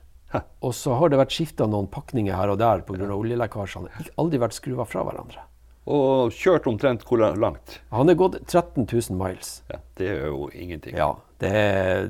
Og 0.61 0.73
så 0.77 0.93
har 0.99 1.09
det 1.09 1.17
vært 1.17 1.33
skifta 1.33 1.65
noen 1.69 1.87
pakninger 1.89 2.35
her 2.35 2.51
og 2.53 2.59
der 2.61 2.83
pga. 2.85 3.07
oljelekkasjene. 3.15 3.89
Aldri 4.21 4.41
vært 4.41 4.57
skruva 4.57 4.85
fra 4.85 5.05
hverandre. 5.07 5.45
Og 5.89 6.33
kjørt 6.35 6.67
omtrent 6.69 7.05
hvor 7.07 7.21
langt? 7.39 7.79
Han 7.95 8.11
er 8.11 8.17
gått 8.19 8.37
13 8.43 8.85
000 8.85 9.17
miles. 9.17 9.63
Ja, 9.71 9.79
Det 9.97 10.09
er 10.11 10.27
jo 10.27 10.49
ingenting. 10.53 10.97
Ja, 10.97 11.15
det 11.41 11.53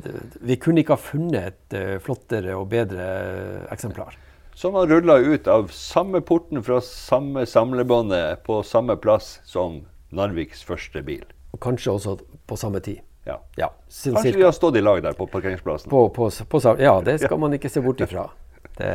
det, 0.04 0.16
Vi 0.42 0.58
kunne 0.58 0.84
ikke 0.84 0.98
ha 0.98 1.00
funnet 1.00 1.54
et 1.54 1.78
uh, 1.78 2.00
flottere 2.04 2.58
og 2.58 2.68
bedre 2.74 3.06
uh, 3.06 3.72
eksemplar. 3.72 4.18
Som 4.56 4.76
har 4.76 4.90
rulla 4.92 5.16
ut 5.16 5.48
av 5.48 5.70
samme 5.72 6.20
porten 6.20 6.60
fra 6.64 6.82
samme 6.84 7.46
samlebåndet 7.48 8.44
på 8.44 8.60
samme 8.68 8.98
plass 9.00 9.38
som 9.48 9.86
Narviks 10.12 10.66
første 10.68 11.06
bil. 11.06 11.24
Og 11.54 11.62
kanskje 11.64 11.94
også 11.94 12.18
på 12.50 12.58
samme 12.60 12.84
tid. 12.84 13.00
Ja. 13.30 13.40
ja 13.58 13.70
Kanskje 14.04 14.38
vi 14.38 14.46
har 14.46 14.54
stått 14.56 14.78
i 14.80 14.82
lag 14.82 15.02
der 15.06 15.18
på 15.18 15.28
parkeringsplassen. 15.30 15.90
På, 15.92 16.08
på, 16.14 16.30
på, 16.30 16.62
ja, 16.80 16.96
det 17.06 17.20
skal 17.22 17.40
man 17.42 17.54
ikke 17.58 17.70
se 17.72 17.84
bort 17.86 18.02
ifra. 18.06 18.30
Det... 18.80 18.90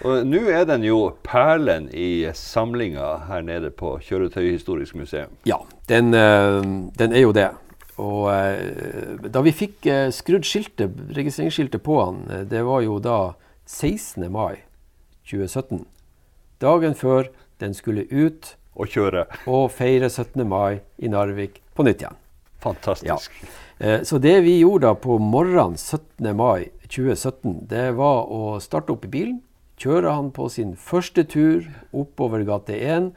Og 0.00 0.24
Nå 0.26 0.40
er 0.48 0.64
den 0.64 0.82
jo 0.86 1.10
perlen 1.22 1.90
i 1.92 2.30
samlinga 2.34 3.08
her 3.28 3.42
nede 3.44 3.68
på 3.70 3.98
Kjøretøyhistorisk 4.00 4.96
museum. 4.96 5.34
Ja, 5.46 5.60
den, 5.90 6.14
uh, 6.16 6.64
den 6.96 7.12
er 7.12 7.26
jo 7.26 7.34
det. 7.36 7.50
Og 8.00 8.30
uh, 8.32 9.28
da 9.28 9.42
vi 9.44 9.52
fikk 9.52 9.84
uh, 9.86 10.08
skrudd 10.14 10.48
skiltet, 10.48 10.96
registreringsskiltet 11.14 11.84
på 11.84 12.00
han, 12.00 12.24
det 12.48 12.64
var 12.66 12.80
jo 12.86 12.96
da 13.04 13.18
16. 13.68 14.24
mai 14.32 14.64
2017. 15.28 15.84
Dagen 16.64 16.96
før 16.96 17.28
den 17.60 17.76
skulle 17.76 18.08
ut 18.08 18.54
og 18.74 18.88
kjøre. 18.90 19.26
Og 19.46 19.68
feire 19.74 20.08
17. 20.08 20.42
mai 20.48 20.80
i 20.98 21.12
Narvik 21.12 21.60
på 21.76 21.84
nytt 21.86 22.02
igjen. 22.02 22.18
Fantastisk. 22.60 23.36
Ja. 23.40 23.50
Eh, 23.78 24.02
så 24.02 24.18
det 24.18 24.40
vi 24.44 24.58
gjorde 24.60 24.90
da 24.90 24.94
på 24.98 25.18
morgenen 25.22 25.78
17. 25.78 26.32
mai 26.36 26.70
2017, 26.90 27.66
det 27.70 27.90
var 27.98 28.26
å 28.30 28.58
starte 28.62 28.94
opp 28.94 29.06
i 29.08 29.12
bilen. 29.12 29.38
Kjøre 29.80 30.12
han 30.12 30.32
på 30.36 30.48
sin 30.52 30.74
første 30.76 31.24
tur 31.24 31.64
oppover 31.96 32.44
gate 32.44 32.76
1. 32.76 33.12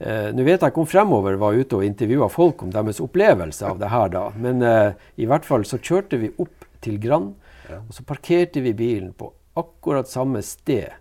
Eh, 0.00 0.30
Nå 0.34 0.46
vet 0.46 0.62
jeg 0.64 0.72
ikke 0.72 0.82
om 0.82 0.88
Fremover 0.88 1.36
var 1.38 1.54
ute 1.54 1.78
og 1.78 1.86
intervjua 1.86 2.30
folk 2.32 2.64
om 2.64 2.72
deres 2.74 3.02
opplevelse 3.04 3.68
av 3.68 3.78
det 3.78 3.92
her, 3.92 4.08
da. 4.10 4.24
Men 4.40 4.64
eh, 4.66 4.96
i 5.20 5.28
hvert 5.30 5.46
fall 5.46 5.66
så 5.68 5.78
kjørte 5.78 6.18
vi 6.22 6.32
opp 6.42 6.66
til 6.80 6.96
Grand, 6.98 7.36
og 7.70 7.92
så 7.94 8.02
parkerte 8.08 8.62
vi 8.64 8.72
bilen 8.74 9.12
på 9.14 9.28
akkurat 9.60 10.08
samme 10.08 10.40
sted 10.42 10.96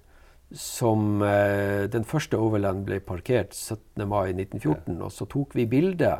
som 0.52 1.22
eh, 1.22 1.86
den 1.90 2.06
første 2.10 2.38
Overland 2.38 2.84
ble 2.88 3.00
parkert 3.06 3.54
17. 3.54 4.06
mai 4.10 4.34
1914. 4.34 4.98
Ja. 4.98 5.06
Og 5.06 5.14
så 5.14 5.28
tok 5.30 5.54
vi 5.58 5.68
bilde 5.70 6.16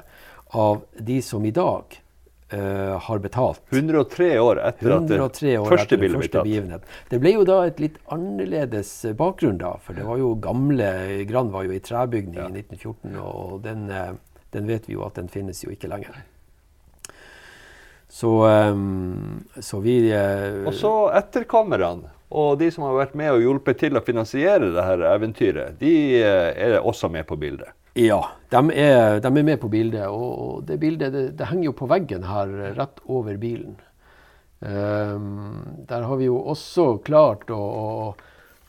av 0.50 0.82
de 0.98 1.22
som 1.22 1.46
i 1.46 1.52
dag 1.52 1.84
uh, 2.54 2.98
har 2.98 3.20
betalt. 3.20 3.62
103 3.70 4.40
år 4.40 4.60
etter 4.60 4.90
103 4.90 5.26
at 5.26 5.64
det 5.64 5.70
første 5.70 5.98
bildet 5.98 6.24
ble 6.24 6.64
tatt. 6.72 6.90
Det 7.10 7.20
ble 7.22 7.36
jo 7.36 7.46
da 7.48 7.62
et 7.68 7.80
litt 7.82 8.00
annerledes 8.10 8.94
eh, 9.06 9.16
bakgrunn, 9.18 9.60
da. 9.62 9.76
For 9.84 9.98
det 9.98 10.08
var 10.08 10.18
jo 10.22 10.34
gamle 10.42 10.90
Gran 11.30 11.54
var 11.54 11.68
jo 11.70 11.76
i 11.76 11.84
trebygning 11.84 12.42
ja. 12.42 12.50
i 12.50 12.66
1914, 12.66 13.16
og 13.22 13.62
den, 13.66 13.88
den, 14.56 14.70
vet 14.70 14.90
vi 14.90 14.98
jo 14.98 15.06
at 15.06 15.20
den 15.22 15.30
finnes 15.30 15.62
jo 15.64 15.74
ikke 15.74 15.92
lenger. 15.92 16.24
Så, 18.10 18.32
um, 18.42 19.44
så 19.62 19.78
vi 19.86 20.00
uh, 20.10 20.66
Og 20.66 20.74
så 20.74 20.94
etterkommerne. 21.20 22.16
Og 22.30 22.60
de 22.62 22.68
som 22.74 22.84
har 22.86 22.94
vært 22.94 23.14
med 23.18 23.32
og 23.34 23.42
hjulpet 23.42 23.80
til 23.82 23.98
å 23.98 24.06
finansiere 24.06 24.68
dette 24.74 25.14
eventyret, 25.14 25.78
de 25.82 25.94
er 26.22 26.76
også 26.78 27.10
med 27.10 27.26
på 27.26 27.38
bildet. 27.42 27.74
Ja, 27.98 28.20
de 28.50 28.62
er, 28.74 29.20
de 29.20 29.28
er, 29.28 29.44
med 29.44 29.60
på 29.62 29.70
bildet. 29.72 30.08
Og 30.08 30.64
det 30.68 30.80
bildet 30.82 31.14
det, 31.14 31.24
det, 31.40 31.50
henger 31.50 31.72
jo 31.72 31.78
på 31.80 31.90
veggen 31.90 32.26
her 32.30 32.52
rett 32.78 33.02
over 33.06 33.38
bilen. 33.42 33.78
Um, 34.60 35.86
der 35.88 36.04
har 36.04 36.20
vi 36.20 36.28
jo 36.28 36.40
også 36.52 36.98
klart 37.08 37.48
å, 37.54 37.60
å, 37.60 38.10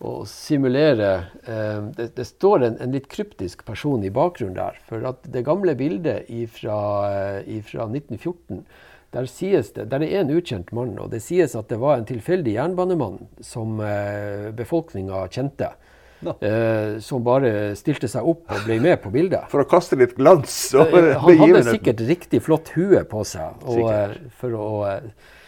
å 0.06 0.12
simulere 0.28 1.08
um, 1.42 1.88
det, 1.96 2.12
det, 2.14 2.26
står 2.28 2.62
en, 2.62 2.76
en, 2.78 2.94
litt 2.94 3.08
kryptisk 3.10 3.64
person 3.66 4.04
i 4.06 4.12
bakgrunnen 4.14 4.56
der. 4.56 4.78
For 4.86 5.04
at 5.10 5.26
det 5.26 5.44
gamle 5.48 5.74
bildet 5.78 6.30
fra 6.54 6.78
1914 7.42 8.62
der 9.10 9.26
sies 9.26 9.72
det, 9.74 9.88
der 9.90 10.04
er 10.06 10.20
en 10.20 10.30
ukjent 10.30 10.70
mann, 10.76 10.94
og 11.02 11.10
det 11.10 11.18
sies 11.24 11.56
at 11.58 11.70
det 11.72 11.80
var 11.82 11.98
en 11.98 12.06
tilfeldig 12.06 12.54
jernbanemann 12.54 13.18
som 13.42 13.80
eh, 13.82 14.52
befolkninga 14.54 15.24
kjente. 15.34 15.72
No. 16.20 16.34
Eh, 16.44 16.98
som 17.00 17.24
bare 17.24 17.72
stilte 17.78 18.08
seg 18.10 18.26
opp 18.28 18.50
og 18.52 18.64
ble 18.66 18.76
med 18.84 19.00
på 19.00 19.12
bildet. 19.14 19.48
For 19.52 19.64
å 19.64 19.68
kaste 19.68 19.96
litt 19.96 20.12
glans 20.18 20.52
over 20.76 21.14
begivenheten? 21.14 21.40
Han 21.40 21.54
hadde 21.56 21.76
sikkert 21.78 22.02
riktig 22.08 22.42
flott 22.44 22.72
hue 22.76 23.00
på 23.08 23.24
seg. 23.28 23.62
Og, 23.64 23.86
eh, 23.88 24.50
å, 24.52 24.72
eh, 24.90 25.38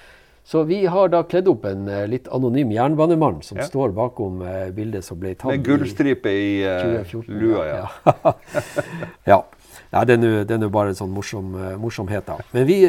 så 0.49 0.65
vi 0.69 0.81
har 0.91 1.13
da 1.13 1.23
kledd 1.29 1.47
opp 1.53 1.69
en 1.69 1.85
uh, 1.87 2.03
litt 2.11 2.27
anonym 2.35 2.73
jernbanemann 2.75 3.39
som 3.47 3.61
ja. 3.61 3.67
står 3.69 3.93
bakom 3.95 4.41
bildet 4.75 5.07
som 5.07 5.21
ble 5.21 5.37
tatt 5.39 5.53
Med 5.53 5.63
gullstripe 5.65 6.29
i, 6.29 6.65
uh, 6.67 7.13
lua, 7.31 7.63
ja. 7.69 8.33
ja. 9.33 9.39
Nei, 9.93 10.03
det 10.09 10.17
er 10.19 10.67
jo 10.67 10.73
bare 10.73 10.93
en 10.93 10.99
sånn 10.99 11.13
morsom, 11.15 11.55
morsomhet, 11.81 12.27
da. 12.27 12.41
Men 12.57 12.67
vi, 12.67 12.81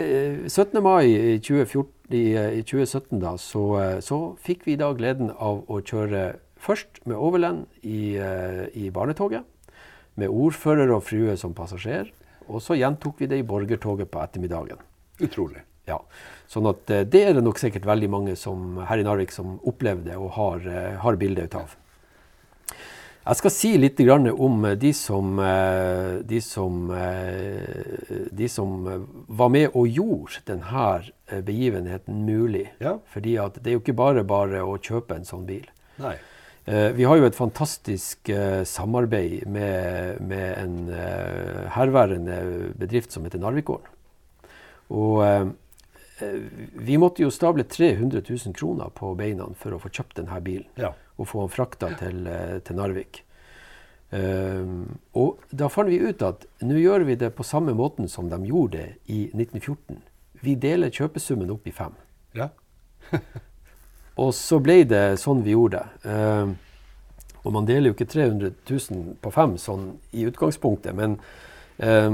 17. 0.49 0.79
mai 0.83 1.05
i, 1.11 1.37
2014, 1.43 1.91
i, 2.15 2.23
i 2.57 2.63
2017 2.65 3.21
da, 3.21 3.35
så, 3.39 3.63
så 4.03 4.19
fikk 4.43 4.65
vi 4.67 4.79
da 4.79 4.89
gleden 4.97 5.29
av 5.35 5.61
å 5.67 5.79
kjøre 5.83 6.25
Først 6.63 7.01
med 7.09 7.19
Overland 7.19 7.65
i, 7.81 8.15
uh, 8.15 8.63
i 8.71 8.87
barnetoget, 8.93 9.43
med 10.15 10.31
ordfører 10.31 10.93
og 10.93 11.03
frue 11.03 11.35
som 11.39 11.55
passasjer. 11.57 12.11
Og 12.47 12.61
så 12.63 12.77
gjentok 12.79 13.19
vi 13.19 13.27
det 13.31 13.41
i 13.41 13.47
borgertoget 13.47 14.11
på 14.11 14.21
ettermiddagen. 14.23 14.79
Utrolig. 15.23 15.63
Ja, 15.87 15.97
sånn 16.47 16.69
at 16.69 16.87
uh, 16.93 17.01
Det 17.03 17.23
er 17.27 17.35
det 17.35 17.43
nok 17.43 17.59
sikkert 17.59 17.87
veldig 17.89 18.09
mange 18.11 18.35
som, 18.39 18.77
her 18.87 19.01
i 19.01 19.07
Narvik 19.07 19.33
som 19.35 19.57
opplevde 19.67 20.15
og 20.15 20.35
har, 20.37 20.63
uh, 20.63 20.99
har 21.03 21.19
bilde 21.19 21.47
ut 21.49 21.57
av. 21.59 21.79
Jeg 23.23 23.39
skal 23.39 23.53
si 23.55 23.69
litt 23.79 23.99
om 24.03 24.65
de 24.75 24.89
som, 24.91 25.37
de 26.27 26.39
som, 26.43 26.89
de 28.35 28.49
som 28.51 28.73
var 29.31 29.51
med 29.53 29.77
og 29.79 29.87
gjorde 29.87 30.41
denne 30.49 31.39
begivenheten 31.47 32.25
mulig. 32.27 32.65
Ja. 32.83 32.97
Fordi 33.13 33.37
det 33.61 33.71
er 33.71 33.77
jo 33.77 33.79
ikke 33.79 33.95
bare 33.95 34.25
bare 34.27 34.65
å 34.67 34.75
kjøpe 34.75 35.15
en 35.15 35.23
sånn 35.23 35.47
bil. 35.47 35.63
Nei. 36.03 36.17
Eh, 36.65 36.91
vi 36.95 37.03
har 37.03 37.19
jo 37.19 37.25
et 37.27 37.35
fantastisk 37.35 38.29
eh, 38.31 38.61
samarbeid 38.63 39.43
med, 39.51 40.21
med 40.23 40.45
en 40.61 40.77
eh, 40.95 41.65
herværende 41.75 42.37
bedrift 42.79 43.11
som 43.11 43.25
heter 43.27 43.41
Narvikgården. 43.43 43.89
Og 44.93 45.51
vi 46.85 46.95
måtte 47.01 47.23
jo 47.23 47.31
stable 47.33 47.63
300 47.65 48.21
000 48.29 48.53
kroner 48.55 48.91
på 48.93 49.09
beina 49.17 49.47
for 49.57 49.73
å 49.73 49.79
få 49.81 49.89
kjøpt 49.89 50.19
denne 50.19 50.37
bilen. 50.45 50.67
Ja. 50.77 50.91
Og 51.17 51.27
få 51.27 51.41
den 51.41 51.51
frakta 51.51 51.89
til, 51.97 52.27
til 52.63 52.77
Narvik. 52.77 53.23
Um, 54.13 54.99
og 55.17 55.41
da 55.49 55.71
fant 55.73 55.89
vi 55.89 55.97
ut 55.97 56.21
at 56.21 56.45
nå 56.61 56.77
gjør 56.77 57.07
vi 57.07 57.17
det 57.17 57.31
på 57.33 57.47
samme 57.47 57.73
måten 57.73 58.05
som 58.11 58.29
de 58.29 58.37
gjorde 58.45 58.77
det 58.77 58.85
i 59.09 59.23
1914. 59.31 59.97
Vi 60.45 60.53
deler 60.61 60.93
kjøpesummen 60.93 61.49
opp 61.55 61.65
i 61.67 61.73
fem. 61.73 61.97
Ja. 62.37 62.51
Og 64.21 64.33
så 64.37 64.59
ble 64.61 64.83
det 64.85 65.19
sånn 65.21 65.41
vi 65.45 65.55
gjorde 65.55 65.81
det. 65.81 66.11
Eh, 66.13 66.53
og 67.43 67.51
man 67.55 67.65
deler 67.67 67.89
jo 67.89 67.95
ikke 67.97 68.07
300 68.07 68.53
000 68.69 69.15
på 69.21 69.31
fem 69.33 69.57
sånn 69.59 69.97
i 70.15 70.23
utgangspunktet, 70.29 70.95
men 70.95 71.17
eh, 71.77 72.09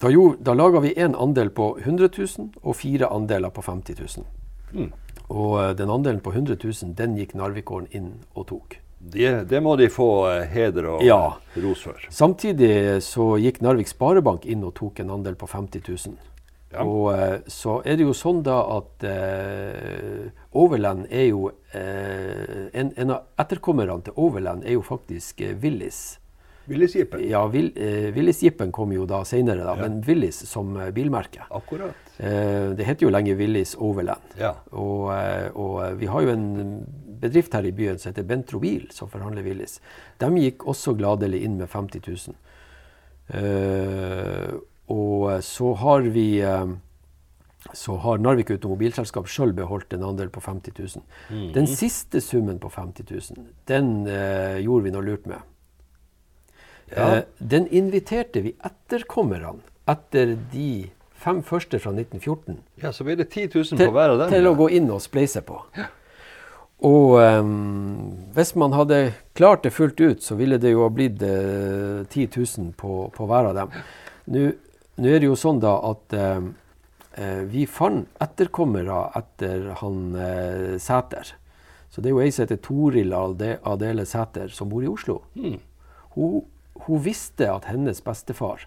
da, 0.00 0.10
jo, 0.14 0.30
da 0.40 0.54
laga 0.54 0.80
vi 0.80 0.94
én 0.94 1.16
andel 1.18 1.50
på 1.50 1.72
100 1.82 2.08
000 2.14 2.62
og 2.62 2.76
fire 2.78 3.10
andeler 3.12 3.50
på 3.50 3.64
50 3.66 3.98
000. 3.98 4.26
Mm. 4.72 4.92
Og 5.28 5.54
eh, 5.62 5.72
den 5.76 5.90
andelen 5.90 6.20
på 6.24 6.32
100 6.32 6.56
000, 6.62 6.94
den 6.96 7.18
gikk 7.18 7.34
Narvikåren 7.36 7.90
inn 7.90 8.12
og 8.34 8.46
tok. 8.52 8.78
Det, 8.98 9.44
det 9.50 9.60
må 9.62 9.76
de 9.78 9.90
få 9.92 10.08
eh, 10.30 10.46
heder 10.54 10.88
og 10.94 11.04
Ja. 11.04 11.36
ros 11.62 11.82
for. 11.84 12.00
Samtidig 12.10 13.02
så 13.04 13.36
gikk 13.42 13.60
Narvik 13.62 13.90
Sparebank 13.90 14.46
inn 14.46 14.64
og 14.64 14.74
tok 14.78 15.00
en 15.02 15.10
andel 15.18 15.36
på 15.38 15.46
50 15.50 15.84
000. 15.84 16.16
Ja. 16.72 16.82
Og 16.84 17.12
eh, 17.14 17.38
så 17.48 17.78
er 17.88 17.96
det 17.96 18.04
jo 18.04 18.12
sånn 18.12 18.42
da 18.44 18.58
at 18.76 19.04
eh, 19.08 20.26
Overland 20.52 21.06
er 21.08 21.30
jo 21.30 21.46
eh, 21.72 22.68
en, 22.76 22.90
en 22.96 23.12
av 23.14 23.22
etterkommerne 23.40 24.02
til 24.04 24.12
Overland 24.20 24.66
er 24.68 24.76
jo 24.76 24.82
faktisk 24.84 25.40
eh, 25.46 25.54
Willis. 25.62 26.18
Villesjipen. 26.68 27.22
Ja, 27.24 27.46
Will, 27.48 27.70
eh, 27.80 28.10
Willis-jeepen 28.12 28.68
kom 28.76 28.92
jo 28.92 29.06
da 29.08 29.22
senere, 29.24 29.64
da, 29.64 29.72
Ja. 29.78 29.86
men 29.88 30.02
Willis 30.04 30.42
som 30.50 30.74
eh, 30.76 30.90
bilmerke. 30.92 31.46
Akkurat. 31.56 31.96
Eh, 32.20 32.74
det 32.76 32.84
heter 32.84 33.06
jo 33.08 33.12
lenge 33.16 33.32
Willis 33.40 33.72
Overland. 33.80 34.36
Ja. 34.36 34.52
Og, 34.76 35.08
og 35.56 35.96
vi 35.96 36.10
har 36.12 36.26
jo 36.26 36.34
en 36.36 36.84
bedrift 37.22 37.56
her 37.56 37.64
i 37.64 37.72
byen 37.72 37.96
som 37.98 38.12
heter 38.12 38.28
Bentro 38.28 38.60
Bil, 38.60 38.84
som 38.92 39.08
forhandler 39.08 39.42
Willis. 39.48 39.78
De 40.20 40.28
gikk 40.44 40.68
også 40.68 40.92
gladelig 41.00 41.40
inn 41.48 41.56
med 41.56 41.72
50 41.72 42.04
000. 42.28 42.36
Og 44.94 45.32
eh, 45.32 45.40
så 45.44 45.72
har 45.82 46.08
vi 46.14 46.28
eh, 46.40 46.76
så 47.72 47.96
har 48.00 48.20
Narvik 48.22 48.50
Automobilselskap 48.54 49.28
sjøl 49.28 49.52
beholdt 49.56 49.92
en 49.92 50.06
andel 50.06 50.30
på 50.32 50.40
50 50.40 50.76
000. 50.78 51.04
Mm. 51.28 51.48
Den 51.56 51.66
siste 51.68 52.20
summen 52.24 52.60
på 52.62 52.70
50 52.72 53.08
000, 53.10 53.48
den 53.68 54.06
eh, 54.06 54.60
gjorde 54.64 54.86
vi 54.86 54.94
noe 54.94 55.04
lurt 55.04 55.26
med. 55.28 55.42
Ja. 56.94 57.08
Eh, 57.18 57.22
den 57.38 57.68
inviterte 57.68 58.40
vi 58.46 58.54
etterkommerne 58.64 59.58
etter 59.88 60.36
de 60.52 60.88
fem 61.18 61.42
første 61.44 61.80
fra 61.82 61.90
1914 61.92 62.60
ja, 62.80 62.92
så 62.94 63.04
blir 63.04 63.18
det 63.18 63.26
10 63.32 63.50
000 63.50 63.64
til, 63.74 63.88
på 63.88 63.94
hver 63.96 64.14
av 64.14 64.20
dem. 64.22 64.32
til 64.32 64.46
ja. 64.46 64.52
å 64.52 64.56
gå 64.56 64.68
inn 64.78 64.88
og 64.94 65.02
spleise 65.02 65.42
på. 65.44 65.58
Og 66.86 67.16
um, 67.18 68.28
hvis 68.36 68.54
man 68.54 68.76
hadde 68.76 69.00
klart 69.36 69.64
det 69.66 69.74
fullt 69.74 69.98
ut, 69.98 70.22
så 70.22 70.36
ville 70.38 70.60
det 70.62 70.70
jo 70.76 70.84
ha 70.84 70.92
blitt 70.94 71.24
eh, 71.26 72.06
10 72.06 72.28
000 72.38 72.70
på, 72.78 73.08
på 73.16 73.26
hver 73.26 73.50
av 73.50 73.58
dem. 73.58 73.74
Nå 74.30 74.44
nå 74.98 75.10
er 75.10 75.22
det 75.22 75.28
jo 75.30 75.36
sånn 75.38 75.60
da 75.62 75.74
at 75.88 76.14
ehm, 76.16 76.52
eh, 77.18 77.42
vi 77.50 77.66
fant 77.70 78.08
etterkommere 78.22 79.00
etter 79.18 79.70
han 79.82 80.00
eh, 80.14 80.78
Sæter. 80.82 81.34
Så 81.88 82.02
det 82.04 82.10
er 82.10 82.16
jo 82.16 82.22
ei 82.22 82.32
som 82.34 82.44
heter 82.44 82.60
Toril 82.62 83.14
Ade- 83.16 83.58
Adele 83.66 84.04
Sæter, 84.06 84.50
som 84.52 84.68
bor 84.68 84.84
i 84.84 84.90
Oslo. 84.90 85.22
Mm. 85.38 85.60
Hun, 86.16 86.42
hun 86.86 87.04
visste 87.04 87.48
at 87.50 87.68
hennes 87.70 88.02
bestefar 88.04 88.66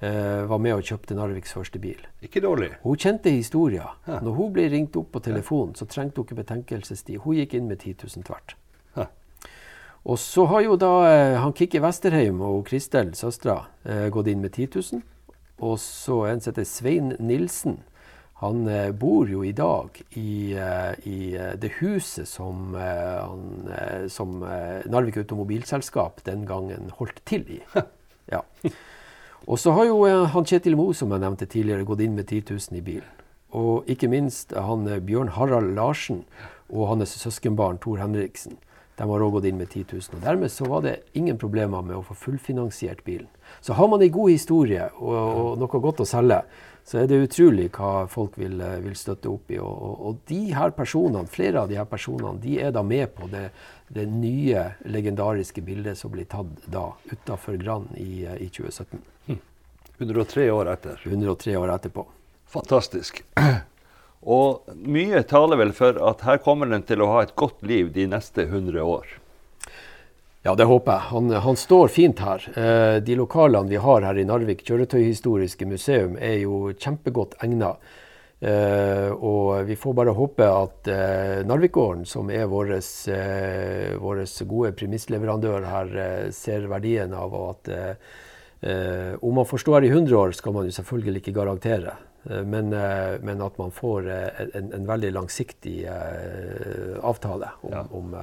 eh, 0.00 0.44
var 0.48 0.62
med 0.62 0.78
og 0.78 0.86
kjøpte 0.86 1.16
Narviks 1.18 1.52
første 1.56 1.80
bil. 1.82 2.00
Ikke 2.24 2.40
dårlig. 2.44 2.72
Hun 2.84 2.96
kjente 3.00 3.34
historien. 3.34 3.90
Når 4.06 4.38
hun 4.38 4.54
ble 4.54 4.68
ringt 4.72 4.96
opp 4.96 5.12
på 5.12 5.24
telefonen, 5.26 5.74
så 5.76 5.88
trengte 5.90 6.22
hun 6.22 6.28
ikke 6.28 6.40
betenkelsestid. 6.44 7.20
Hun 7.26 7.42
gikk 7.42 7.58
inn 7.58 7.68
med 7.68 7.82
10 7.82 7.98
000 8.06 8.30
tvert. 8.30 8.56
Og 10.06 10.18
så 10.22 10.44
har 10.46 10.62
jo 10.62 10.76
da 10.78 10.90
eh, 11.10 11.36
han 11.42 11.54
Kikki 11.56 11.80
Westerheim 11.82 12.38
og 12.46 12.60
Kristel, 12.68 13.10
søstera, 13.18 13.64
eh, 13.82 14.06
gått 14.14 14.28
inn 14.30 14.38
med 14.44 14.54
10 14.54 14.68
000. 14.94 15.00
Og 15.64 15.78
så 15.80 16.24
en 16.28 16.40
som 16.40 16.52
heter 16.52 16.68
Svein 16.68 17.14
Nilsen. 17.18 17.80
Han 18.42 18.66
eh, 18.68 18.90
bor 18.92 19.28
jo 19.28 19.40
i 19.44 19.54
dag 19.56 19.96
i, 20.12 20.52
eh, 20.52 20.92
i 21.08 21.18
eh, 21.36 21.54
det 21.56 21.70
huset 21.78 22.28
som, 22.28 22.74
han, 22.76 23.70
som 24.12 24.42
Narvik 24.92 25.16
Automobilselskap 25.22 26.20
den 26.26 26.44
gangen 26.48 26.92
holdt 26.98 27.22
til 27.24 27.46
i. 27.58 27.62
Ja. 28.26 28.40
Og 29.46 29.60
så 29.62 29.70
har 29.70 29.84
jo 29.86 30.00
han 30.02 30.46
Kjetil 30.50 30.74
Moe, 30.74 30.90
som 30.98 31.12
jeg 31.14 31.22
nevnte 31.22 31.46
tidligere, 31.46 31.84
gått 31.86 32.00
inn 32.02 32.16
med 32.18 32.26
10 32.26 32.40
000 32.56 32.80
i 32.80 32.82
bilen. 32.82 33.20
Og 33.54 33.86
ikke 33.86 34.08
minst 34.10 34.50
han 34.50 34.82
Bjørn 35.06 35.30
Harald 35.36 35.76
Larsen 35.76 36.24
og 36.66 36.88
hans 36.90 37.14
søskenbarn 37.20 37.78
Tor 37.78 38.02
Henriksen. 38.02 38.58
De 38.98 39.06
har 39.06 39.22
òg 39.22 39.36
gått 39.36 39.46
inn 39.46 39.62
med 39.62 39.70
10 39.70 39.86
000. 39.92 40.18
Og 40.18 40.26
dermed 40.26 40.50
så 40.50 40.66
var 40.66 40.82
det 40.88 40.96
ingen 41.14 41.38
problemer 41.38 41.86
med 41.86 42.00
å 42.00 42.02
få 42.08 42.18
fullfinansiert 42.18 43.04
bilen. 43.06 43.30
Så 43.66 43.74
har 43.74 43.88
man 43.90 44.02
ei 44.04 44.12
god 44.14 44.30
historie 44.30 44.84
og, 45.02 45.14
og 45.18 45.54
noe 45.58 45.78
godt 45.82 46.04
å 46.04 46.06
selge, 46.06 46.36
så 46.86 47.00
er 47.00 47.08
det 47.10 47.16
utrolig 47.24 47.64
hva 47.74 48.04
folk 48.06 48.36
vil, 48.38 48.60
eh, 48.62 48.76
vil 48.84 48.94
støtte 48.94 49.26
opp 49.26 49.50
i. 49.50 49.58
Og, 49.58 50.04
og, 50.06 50.20
de 50.30 50.52
her 50.54 50.70
personene, 50.76 51.26
flere 51.26 51.64
av 51.64 51.72
de 51.72 51.80
her 51.80 51.88
personene 51.90 52.38
de 52.44 52.60
er 52.62 52.70
da 52.76 52.84
med 52.86 53.10
på 53.16 53.26
det, 53.32 53.48
det 53.90 54.04
nye, 54.06 54.68
legendariske 54.86 55.64
bildet 55.66 55.98
som 55.98 56.14
blir 56.14 56.28
tatt 56.30 56.68
da 56.70 56.92
utafor 57.10 57.58
Grand 57.58 57.90
i, 57.98 58.22
eh, 58.22 58.38
i 58.46 58.46
2017. 58.54 59.02
103 59.98 60.46
år 60.52 60.70
etter. 60.76 61.02
103 61.02 61.58
år 61.58 61.74
etterpå. 61.74 62.06
Fantastisk. 62.54 63.24
Og 64.36 64.76
mye 64.78 65.26
taler 65.26 65.58
vel 65.58 65.74
for 65.74 65.98
at 66.06 66.22
her 66.28 66.38
kommer 66.44 66.70
den 66.70 66.86
til 66.86 67.02
å 67.02 67.10
ha 67.16 67.26
et 67.26 67.34
godt 67.34 67.66
liv 67.66 67.90
de 67.98 68.06
neste 68.14 68.46
100 68.46 68.78
år. 68.86 69.16
Ja, 70.46 70.52
det 70.54 70.64
håper 70.70 70.92
jeg. 70.92 71.02
Han, 71.10 71.30
han 71.42 71.56
står 71.58 71.88
fint 71.90 72.20
her. 72.22 72.44
Eh, 72.54 72.96
de 73.02 73.16
lokalene 73.18 73.66
vi 73.66 73.80
har 73.82 74.04
her 74.06 74.18
i 74.20 74.24
Narvik, 74.28 74.60
Kjøretøyhistoriske 74.68 75.66
museum, 75.66 76.14
er 76.22 76.36
jo 76.44 76.68
kjempegodt 76.78 77.34
egna. 77.42 77.72
Eh, 78.38 79.08
og 79.10 79.64
vi 79.66 79.74
får 79.80 79.96
bare 79.98 80.14
håpe 80.14 80.46
at 80.46 80.90
eh, 80.92 81.40
Narvikgården, 81.48 82.04
som 82.06 82.30
er 82.30 82.46
vår 82.52 82.76
eh, 82.76 84.46
gode 84.46 84.70
premissleverandør 84.78 85.66
her, 85.66 85.90
eh, 86.04 86.30
ser 86.36 86.70
verdien 86.70 87.16
av 87.16 87.36
at 87.48 87.74
Om 88.66 89.34
man 89.36 89.46
får 89.46 89.60
stå 89.60 89.74
her 89.76 89.84
i 89.84 89.90
100 89.92 90.14
år, 90.16 90.32
skal 90.34 90.54
man 90.56 90.64
jo 90.66 90.72
selvfølgelig 90.74 91.20
ikke 91.20 91.34
garantere. 91.36 91.92
Men, 92.24 92.70
men 93.22 93.42
at 93.44 93.58
man 93.60 93.70
får 93.70 94.08
en, 94.08 94.70
en 94.74 94.86
veldig 94.88 95.10
langsiktig 95.14 95.84
avtale 97.04 97.52
om, 97.62 97.70
Ja. 97.76 97.84
om 97.92 98.16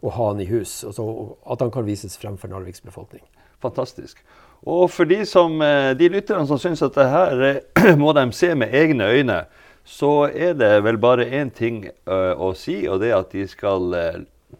å 0.00 0.12
ha 0.16 0.30
han 0.32 0.40
i 0.40 0.48
hus. 0.50 0.80
Og 0.88 0.94
så 0.96 1.06
at 1.52 1.64
han 1.64 1.72
kan 1.74 1.86
vises 1.88 2.16
frem 2.20 2.38
for 2.40 2.52
Narviks 2.52 2.84
befolkning. 2.84 3.24
Fantastisk. 3.60 4.22
Og 4.68 4.90
for 4.92 5.08
de, 5.08 5.22
som, 5.28 5.60
eh, 5.64 5.92
de 5.96 6.10
lytterne 6.12 6.46
som 6.48 6.60
syns 6.60 6.82
at 6.84 6.96
det 6.96 7.08
her 7.08 7.44
eh, 7.46 7.94
må 8.02 8.12
de 8.16 8.26
se 8.36 8.52
med 8.54 8.74
egne 8.76 9.08
øyne, 9.08 9.44
så 9.84 10.28
er 10.28 10.54
det 10.54 10.74
vel 10.84 11.00
bare 11.00 11.24
én 11.24 11.50
ting 11.52 11.86
eh, 11.88 12.34
å 12.36 12.52
si, 12.56 12.82
og 12.88 13.00
det 13.00 13.10
er 13.10 13.22
at 13.22 13.32
de 13.32 13.46
skal 13.48 13.94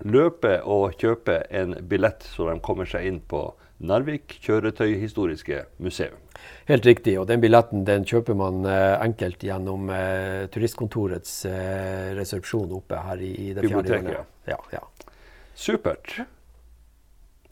løpe 0.07 0.61
og 0.65 0.95
kjøpe 1.01 1.43
en 1.51 1.75
billett 1.89 2.25
så 2.25 2.49
de 2.49 2.61
kommer 2.65 2.89
seg 2.89 3.09
inn 3.09 3.21
på 3.21 3.51
Narvik 3.81 4.37
kjøretøyhistoriske 4.45 5.63
museum. 5.81 6.17
Helt 6.69 6.87
riktig. 6.87 7.17
Og 7.21 7.27
den 7.29 7.41
billetten 7.41 7.85
den 7.89 8.05
kjøper 8.09 8.37
man 8.37 8.65
enkelt 8.69 9.43
gjennom 9.45 9.89
eh, 9.93 10.47
turistkontorets 10.53 11.33
eh, 11.49 12.11
resepsjon 12.17 12.73
oppe 12.77 13.01
her 13.01 13.25
i, 13.25 13.31
i 13.49 13.55
det 13.57 13.65
fjerde 13.65 13.97
hjørnet. 13.97 14.35
Ja, 14.49 14.61
ja. 14.75 14.85
Supert. 15.61 16.23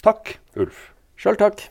Takk, 0.01 0.39
Ulf. 0.57 0.95
Sjøl 1.21 1.37
takk. 1.37 1.67